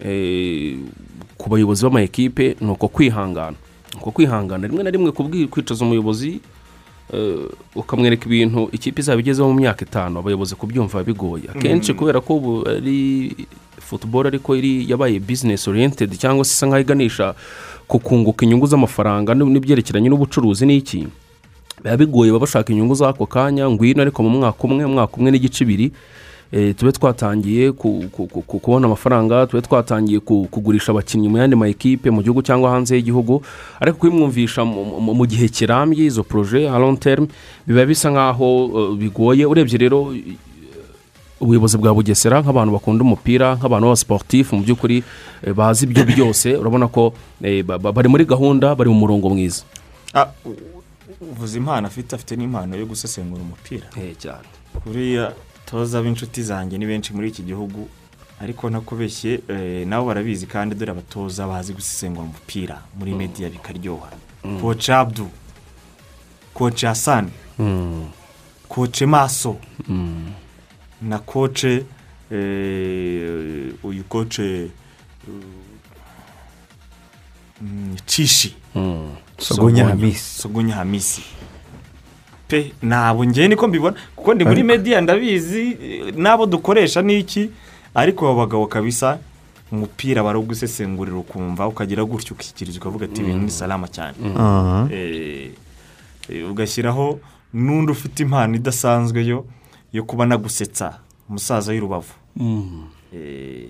[0.00, 0.78] eh,
[1.36, 3.56] ku bayobozi b'amakipe ni uko kwihangana.
[4.00, 4.66] Uko kwihangana.
[4.66, 6.40] Rimwe na rimwe kubwi- kwicaza umuyobozi eh,
[7.76, 11.98] ukamwereka ibintu ikipe izaba igezeho mu myaka itanu abayobozi kubyumva bigoye akenshi Mm.
[11.98, 13.36] kubera ko ubu ari
[13.80, 17.34] futuboro ariko iri yabaye bizinesi oriyentedi cyangwa se isa nkaho iganisha
[17.88, 21.04] ku kunguka inyungu z'amafaranga n'ib- n'ibyerekeranye n'ubucuruzi n'iki
[21.84, 25.64] biba bigoye baba bashaka inyungu z'ako kanya ngwino ariko mu mwaka umwe umwaka umwe n'igice
[25.66, 25.92] ibiri eh,
[26.76, 31.56] tube twatangiye ku- ku- ku- ku- kubona amafaranga tube twatangiye ku- kugurisha abakinnyi mu yandi
[31.56, 33.40] ma ekipe mu gihugu cyangwa hanze y'igihugu.
[33.80, 36.68] Ariko kubimwumvisha mu- gihe kirambye izo poroje
[37.00, 37.24] term
[37.66, 39.46] biba bisa nkaho eh, bigoye.
[39.48, 40.36] Urebye rero eh,
[41.40, 45.00] ubuyobozi bwa bugesera nk'abantu bakunda umupira nk'abantu b'abasiporutifu mu by'ukuri
[45.40, 46.52] eh, bazi ibyo byose.
[46.60, 49.64] Urabona ko eh, ba- ba- bari muri gahunda bari mu murongo mwiza.
[50.12, 50.28] Ah,
[51.16, 53.88] uvuze impano afite afite n'impano yo gusesengura umupira.
[54.20, 54.44] Cyane.
[54.84, 55.32] Buriya
[55.72, 57.88] toza b'inshuti zanjye ni benshi muri iki gihugu
[58.40, 64.10] ariko nakubeshye eh, nabo barabizi kandi dore abatoza bazi gusesengura umupira muri mediya bikaryoha.
[64.44, 64.60] Mm.
[64.60, 65.30] koci abdu
[66.54, 67.30] koci hasani
[68.68, 69.56] koci maso
[71.02, 71.84] na koce
[72.30, 74.70] eh, uyu koce
[77.62, 78.54] mm, cishi
[79.38, 81.22] Sogonya Hamisi.
[82.52, 85.76] Pe ntabwo ngewe niko mbibona kuko ndi muri mediya ndabizi
[86.16, 87.48] n'abo dukoresha n'iki.
[87.94, 89.18] Ariko abo bagabo kabisa
[89.72, 94.16] umupira barawugusesengurira ukumva ukagira gutyo ukikiriza ukavuga ati ibintu ni salama cyane.
[94.36, 94.88] Aha.
[94.92, 95.50] Eh,
[96.28, 97.20] eh, ugashyiraho
[97.54, 99.44] n'undi ufite impano idasanzwe yo
[99.92, 102.12] yo kuba nagusetsa umusaza w'urubavu
[103.12, 103.68] Eh,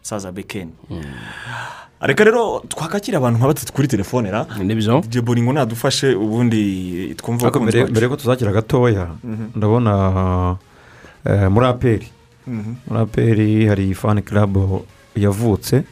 [0.00, 0.72] umusaza bekeni
[2.00, 7.48] reka rero twakakira abantu nka batatu kuri telefone ra ni byo boringo nadufashe ubundi twumva
[7.48, 7.90] abakunzi mbere bacu.
[7.92, 9.44] mbere ko tuzakira gatoya Mhm.
[9.56, 9.92] ndabona
[11.26, 12.08] eh, muri aperi.
[12.46, 12.72] Mhm.
[12.86, 14.84] muri aperi hari fani karabu
[15.16, 15.82] yavutse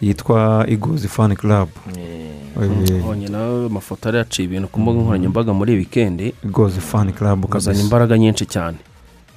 [0.00, 1.76] yitwa igozi fani karabu
[3.00, 7.78] mbonye nawe amafoto ari yaciye ibintu ku mbuga nkoranyambaga muri wikendi igozi fani karabu kuzana
[7.80, 8.78] imbaraga nyinshi cyane.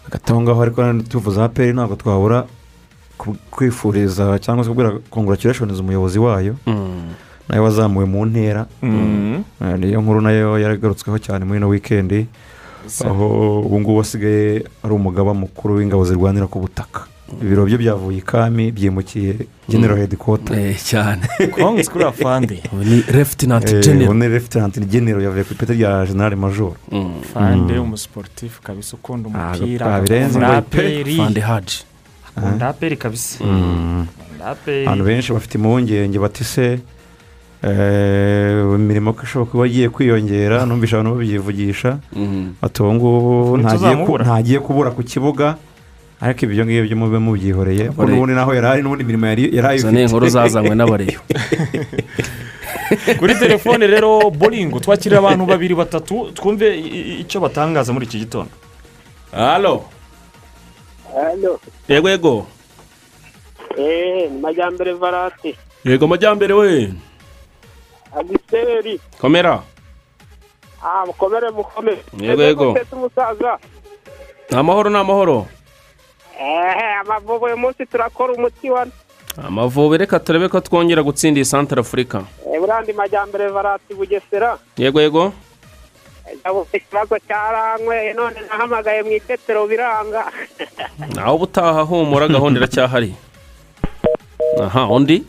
[0.03, 2.47] Hagati aho ngaho ariko tuvuze aperi ntabwo twabura
[3.51, 6.55] kwifuriza cyangwa se kubwira konguratirashonizi umuyobozi wayo.
[7.49, 8.65] Nawe wazamuwe mu ntera.
[8.81, 9.43] Mm.
[9.61, 12.27] Eh, niyo nkuru na yo yaragarutsweho cyane muri ino wikendi
[13.05, 17.01] aho ubu ngubu asigaye ari umugaba mukuru w'ingabo zirwanira ku butaka.
[17.41, 19.35] Ibiro bye byavuye ikami byimukiye
[19.69, 20.53] genero hedikota
[20.85, 21.21] cyane.
[21.51, 26.05] Kongs kuri afande ni refutinanti Eh, genero ubu ni refutinanti genero yavuye ku ipeti rya
[26.05, 26.75] generale majoro
[27.33, 30.45] fande umusiporutifu kabisa ukunda umupira pe.
[30.45, 31.83] aperi fande haji
[32.37, 33.43] akunda aperi kabisa.
[33.43, 34.07] Mm.
[34.45, 36.79] aperi abantu benshi bafite impungenge bati se
[37.63, 41.97] eh, imirimo ko ishobora kuba igiye kwiyongera numvisha abantu babyivugisha.
[42.61, 45.55] Ati ubu ngubu ntagiye kubura ku kibuga.
[46.21, 47.91] Ariko ibyo ngibyo mube mubyihoreye.
[47.91, 51.19] N'ubundi naho yari ari n'ubundi mirimo yari yari izo ni inkuru zazanywe n'abareyo.
[53.19, 56.79] Kuri telefone rero boringo twakirira abantu babiri batatu twumve
[57.19, 58.51] icyo batangaza muri iki gitondo.
[59.31, 59.83] Halo
[61.87, 62.45] yego yego.
[63.77, 66.93] Eee majyambere varate yego majyambere we.
[68.15, 68.99] Agiseri.
[69.21, 69.63] Komera.
[70.83, 72.01] Ah mukomere mukomere.
[72.19, 72.75] Yego, yego.
[74.51, 75.47] Ni amahoro ni amahoro
[76.39, 78.85] eee amavubu uyu munsi turakora umuti wa
[79.37, 82.23] amavubi reka turebe ko twongera gutsinda iyi santara afurika
[82.53, 84.57] Eh, burandi majyambere varate bugesera.
[84.77, 85.33] Yego yego.
[86.45, 90.31] Yabuze ikibazo cyaranyweye none nahamagaye mu itetero biranga.
[91.15, 93.15] Nawe ubutaha humura gahunda iracyahari
[94.61, 95.23] aha undi?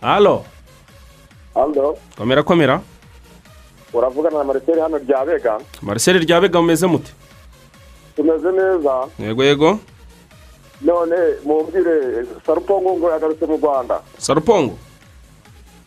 [0.00, 0.44] Halo?
[1.54, 2.80] Hano komera komera.
[3.94, 7.12] Uravugana na mariseri hano rya bega mariseri rya bega mumeze mute
[8.16, 9.08] tumeze neza.
[9.18, 9.78] Yego yego.
[10.82, 11.16] None
[11.46, 14.02] mumbwire sarupongo ngo yagarutse mu rwanda.
[14.18, 14.74] Sarupongo?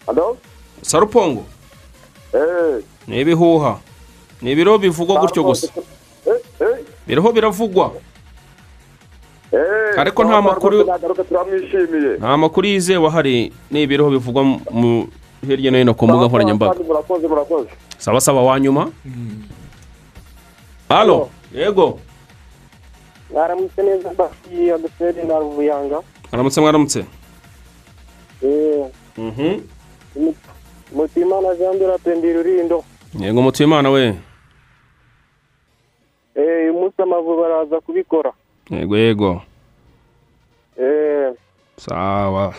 [0.07, 0.37] Hano
[0.81, 1.43] sarupongo?
[2.33, 3.79] Eee ni ibihuha.
[4.41, 5.67] Ni ibiro bivugwa gutyo gusa.
[7.07, 7.91] Biriho biravugwa.
[9.53, 10.83] Eee Ariko nta makuru-
[12.19, 15.07] nta makuru yizewe ahari ni ibiriho bivugwa mu
[15.47, 16.75] hirya no hino ku mbuga nkoranyambaga.
[17.97, 18.91] saba saba wa nyuma.
[20.89, 21.29] Halo.
[21.55, 21.99] Yego.
[23.31, 26.01] Mwaramutse neza basi agiseri na ruvuyanga
[26.31, 27.05] mwaramutse mwaramutse.
[29.17, 29.59] Mhm.
[30.95, 32.83] mutimana jean de la pendire urindo
[33.19, 34.13] yego mutuyimana we.
[36.37, 38.31] Uyu munsi amavubi araza kubikora.
[38.69, 39.41] Yego yego.
[40.79, 41.33] Eee
[41.77, 42.53] sawa.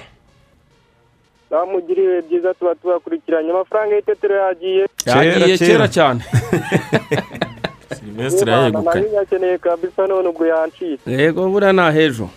[1.51, 3.51] Bamugiriye byiza tuba tubakurikiranye.
[3.51, 4.87] Amafaranga y'itetero yagiye.
[5.07, 6.21] Yagiye kera cyane.
[8.19, 12.29] Imana yayegukanye na yo nyakeneye kabisa none ubwo yancitse yego buriya ni ahejo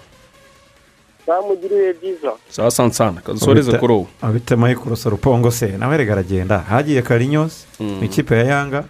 [1.28, 2.32] bamugiriye byiza.
[2.50, 4.08] Sawa sansana kadusoreze kuri ubu.
[4.22, 5.68] abite mayikoro sarupongo se.
[5.78, 6.58] Nawe rega aragenda.
[6.60, 8.84] Hagiye karinyosi mu ikipe ya yanga.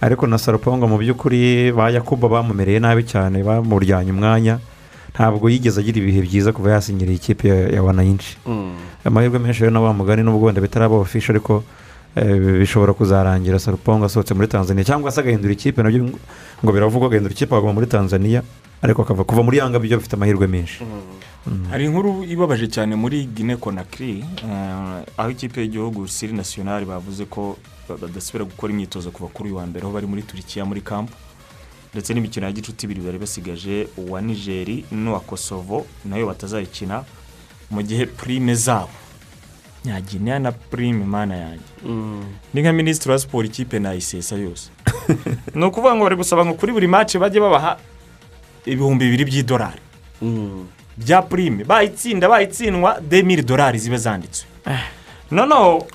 [0.00, 4.58] Ariko na sarupongo mu by'ukuri ba yakuba bamumereye nabi cyane bamuryanye umwanya.
[5.16, 8.36] Ntabwo yigeze agira ibihe byiza kuva yasinyiriye ikipe ya, wanayinshi
[9.04, 11.64] amahirwe menshi rero na mugani n'ubwo wenda bitaraba ofisho ariko
[12.16, 13.58] eh, bishobora kuzarangira.
[13.58, 16.18] Sarupongo asohotse muri tanzania cyangwa se agahindura ikipe na byo ngo-
[16.64, 18.42] ngo biravugwa agahindura ikipe akaguma muri tanzania
[18.84, 20.84] ariko akava kuva muri yanga byo bifite amahirwe menshi.
[21.70, 24.20] Hari inkuru ibabaje cyane muri gine konakiri
[25.16, 27.56] aho ikipe y'igihugu siri nasiyonari bavuze ko
[27.88, 31.14] badasubira gukora imyitozo kuva kuri uyu wa mbere aho bari muri turikiya muri kampu
[31.92, 37.04] ndetse n'imikino ya gicuti ibiri bari basigaje uwa nigeri n'uwa kosovo na yo batazayikina
[37.70, 38.90] mu gihe purime zabo.
[39.84, 41.70] Nyagineya na purime mana yanjye.
[42.54, 44.70] Ni nka minisitiri wa siporo ikipe nayisesa yose.
[45.54, 47.78] Ni ukuvuga ngo bari gusaba ngo kuri buri mace bajye babaha
[48.66, 49.80] ibihumbi bibiri by'idolari.
[50.96, 54.46] Bya purime bayitsinda bayitsindwa demiri dolari ziba zanditswe.
[55.30, 55.86] Noneho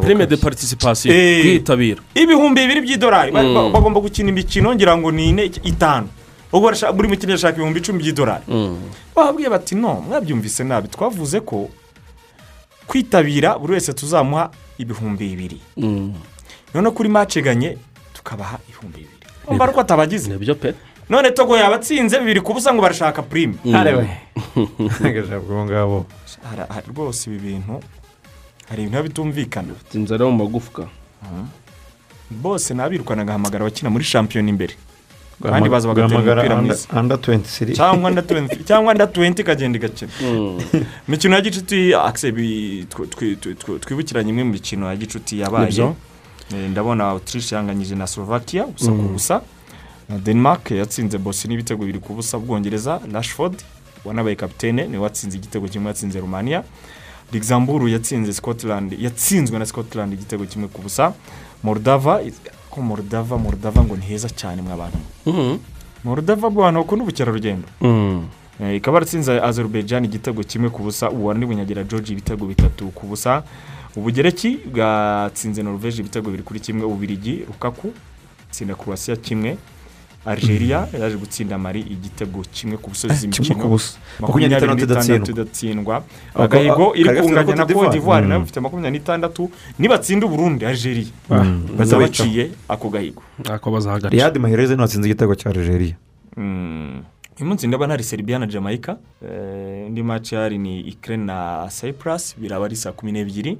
[0.00, 1.14] prime de participation.
[1.14, 1.40] Eh.
[1.42, 2.02] kwitabira.
[2.14, 3.32] ibihumbi bibiri by'idolari.
[3.32, 3.72] Mm.
[3.72, 6.08] bagomba gukina imikino ngira ngo ni ine itanu.
[6.52, 8.44] Ubwo buri mukinnyi arashaka ibihumbi icumi by'idolari.
[9.14, 10.88] Bababwiye bati no mwabyumvise nabi.
[10.88, 11.68] Twavuze ko
[12.86, 15.60] kwitabira buri wese tuzamuha ibihumbi bibiri.
[16.74, 17.78] Noneho kuri maceganye
[18.14, 19.26] tukabaha ibihumbi bibiri.
[19.46, 20.30] Umva ariko atabagize.
[20.30, 20.74] Nibyo pe.
[21.08, 23.22] None togo yabatsinze bibiri ku busa ngo barashaka
[26.68, 27.80] hari rwose ibi bintu
[28.68, 29.72] hari ibintu bitumvikana.
[29.94, 30.88] Inzara yo mu magufwa.
[32.30, 34.74] Bose nabirukana agahamagara abakina muri shampiyona imbere.
[35.44, 37.00] Abandi baza bagatera umupira under- mwiza.
[37.00, 40.10] Under 23 cyangwa under 20 cyangwa under 20 ikagenda igakina.
[41.08, 41.94] Imikino ya gicuti
[43.80, 45.92] twibukiranye imwe mu mikino ya gicuti yabaye.
[46.54, 49.12] Eh, ndabona autriche yanganyije na slovakia gusa ku Mm.
[49.12, 49.40] busa.
[50.08, 53.62] Na denmark yatsinze bosnia ibitego bibiri ku busa bwongereza rashford
[54.04, 56.62] wanabaye kapitene ni we watsinze igitego kimwe yatsinze rumania
[57.32, 61.12] luxembourg yatsinze scotland yatsinzwe na scotland igitego kimwe ku busa
[61.62, 62.20] moldava
[62.70, 64.98] ko moldava moldava ngo ni heza cyane mwa bantu.
[66.04, 67.68] Moldava mu bantu bakunda ubukerarugendo
[68.60, 73.42] Eh, ikaba yaratsinze azerbaijan igitego kimwe ku busa uwari bunyagira george ibitego bitatu ku busa
[73.96, 77.92] ubugereki bwatsinze norvege ibitego bibiri kuri kimwe ububirigi rukaku
[78.48, 79.56] itsinda croatia kimwe.
[80.26, 83.78] Algeria yaje gutsinda mari igitego kimwe ku busozi kimwe z'imikino
[84.20, 86.02] makumyabiri n'itandatu idatsindwa.
[86.34, 88.26] agahigo iri kunganya na Cote d'Ivoire.
[88.26, 91.06] na yo bafite makumyabiri n'itandatu nibatsinda uburundi algeria
[91.78, 95.96] bazaba baciye ako gahigo ako bazahagarika riyadi mahereze ntatsinze igitego cya algeria
[97.36, 98.96] uyu munsi ndabona hari serbia na jamaica.
[99.22, 103.58] Eh, indi match hari ni ikirere na cyprus biraba ari saa kumi n'ebyiri.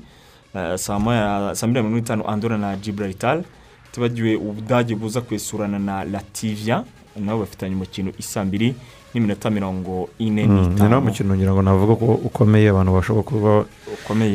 [0.55, 3.44] Eh, saa moya saa mbiri na mirongo itanu andora na gibraltar.
[3.93, 6.85] Tubagiwe ubudage buza kwesurana na lativia
[7.17, 8.75] nabo bafitanye umukino isa mbiri
[9.15, 13.25] n'iminota mirongo ine Mm, ni nawo n'itanu mukino ngira ngo navuga ko ukomeye abantu bashobora
[13.25, 13.65] kuba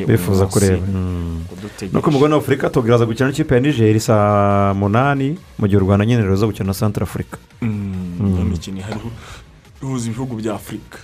[0.08, 0.82] bifuza kureba.
[0.88, 1.46] Mm.
[1.54, 1.94] Udutegereje.
[1.94, 5.86] no ku mugabane wa afurika tubwiraza gukina n'ikipe ya nigeri saa munani mu gihe u
[5.86, 9.00] rwanda nyine ruza gukina na santara afurika Mm, iyo mikino ihari
[9.84, 10.98] ihuza ibihugu bya afurika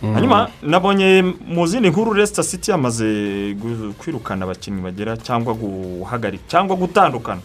[0.00, 3.04] hanyuma nabonye mu zindi nkuru resita siti yamaze
[3.98, 7.40] kwirukana abakinnyi bagera cyangwa guhagarika cyangwa gutandukana.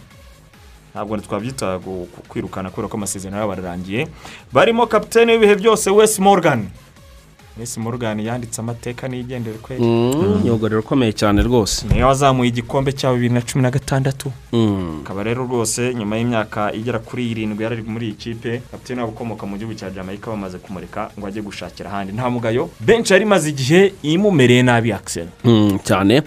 [0.94, 1.80] Ntabwo twabyita
[2.28, 4.06] kwirukana kubera ko amasezerano yabo ararangiye.
[4.52, 6.70] Barimo kapitene w'ibihe byose wesi morgan.
[7.58, 9.78] Wesi morgan yanditse amateka n'igendere kwe.
[9.78, 11.86] Myugariro ukomeye cyane rwose.
[11.86, 14.32] Niyo wazamuye igikombe cya bibiri na cumi na gatandatu.
[15.02, 18.62] Akaba rero rwose nyuma y'imyaka igera kuri irindwi yari ari muri iyi kipe.
[18.70, 22.12] Kapitene wabo ukomoka mu gihugu cya jamaica bamaze kumureka ngo ajye gushakira ahandi.
[22.12, 26.22] Nta mugayo benshi yari imaze igihe imumereye nabi akiseri Mm, cyane.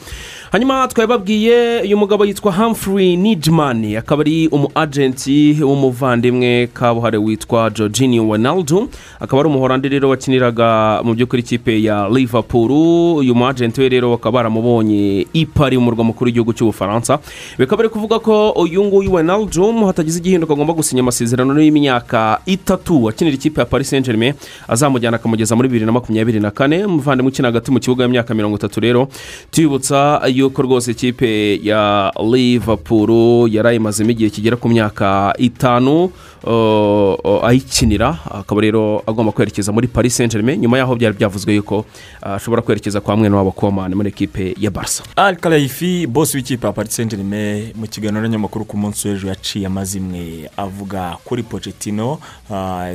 [0.52, 7.70] Hanyuma twari babwiye uyu mugabo yitwa Humphrey nijimani akaba ari umu agenti w'umuvandimwe kabuhariwe witwa
[7.70, 8.88] Jorginho Wijnaldum.
[9.20, 12.72] Akaba ari umuhorandi rero wakiniraga mu by'ukuri ikipe ya liverpool.
[13.20, 17.20] Uyu mu agenti we rero bakaba baramubonye i Paris umurwa mukuru w'igihugu cy'ubufaransa
[17.60, 23.36] bikaba bari kuvuga ko uyu nguyu Wijnaldum hatagize igihinduka agomba gusinya amasezerano y'imyaka itatu akinira
[23.36, 24.34] ikipe ya Paris Saint Germain
[24.68, 26.86] azamujyana akamugeza muri bibiri na makumyabiri na kane.
[26.86, 29.08] Umuvandimwe ukina hagati mu kibuga y'imyaka mirongo itatu rero.
[29.52, 33.10] Tubibutsa yuko rwose ikipe ya liverpool
[33.52, 36.04] yari ayimazemo igihe kigera ku myaka itanu
[36.44, 38.18] uh, uh, ayikinira.
[38.32, 42.62] Akaba rero agomba kwerekeza muri paris saint germain nyuma yaho byari byavuzwe yuko uh, ashobora
[42.62, 45.04] kwerekeza kwa mwene wabo komani muri ekipe ya barca.
[45.16, 49.68] Ari karayifi bose w'ikipe ya paris saint germain mu kiganiro n'abanyamakuru ku munsi w'ejo yaciye
[49.68, 52.20] amazimwe avuga kuri pocetino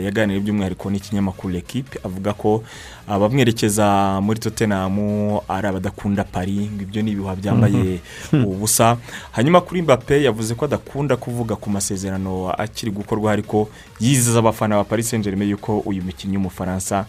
[0.04, 2.62] yaganiriye by'umwihariko n'ikinyamakuru ekipe avuga ko
[3.12, 8.00] abamwerekeza muri totenamu ari abadakunda pari ngo ibyo ni ibihuha byambaye
[8.32, 8.96] ubusa.
[9.32, 13.68] Hanyuma kuri mbappe yavuze ko adakunda kuvuga ku masezerano akiri gukorwa ariko
[14.00, 17.04] yizeza abafana ba paris saint germain yuko uyu mukinnyi w'umufaransa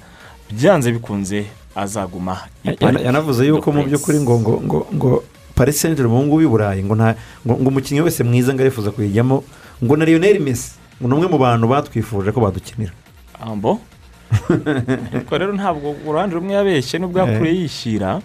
[0.52, 2.38] byanze bikunze azaguma
[3.04, 5.24] yanavuze yuko mu by'ukuri ngo ngo ngo ngo
[5.56, 7.16] paris saint germain ubu ngubu i burayi ngo nta
[7.48, 9.44] ngo ngo umukinnyi wese mwiza ngo arifuza kuyijyamo
[9.84, 12.92] ngo na lionel messi ni umwe mu bantu batwifuje ko badukinira.
[15.14, 18.22] Ariko rero ntabwo uruhande rumwe yabeshye n'ubwo yakure yishyira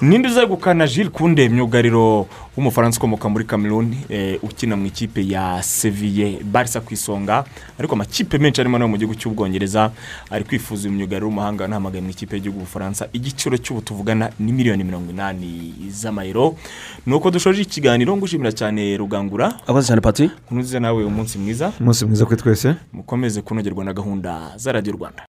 [0.00, 6.38] ninde uzegukana Jules kunde myugariro w'umufaransa ukomoka muri cameroon eh, ukina mu ikipe ya seviye
[6.44, 7.44] barisa ku isonga.
[7.78, 9.90] Ariko amakipe menshi arimo no mu gihugu cy'ubwongereza
[10.30, 14.84] ari kwifuza uyu myugariro w'umuhanga nahamagaye mu ikipe y'igihugu ubufaransa igiciro cy'ubu tuvugana ni miliyoni
[14.84, 16.54] mirongo inani z'amayero.
[17.06, 19.52] Ni uko dushoje ikiganiro ngushimira cyane rugangura.
[19.66, 21.72] Abaze cyane pati kunuziza nawe umunsi mwiza.
[21.80, 22.74] Umunsi mwiza kuri twese.
[22.92, 25.22] Mukomeze kunogerwa na gahunda za radiyo rwanda.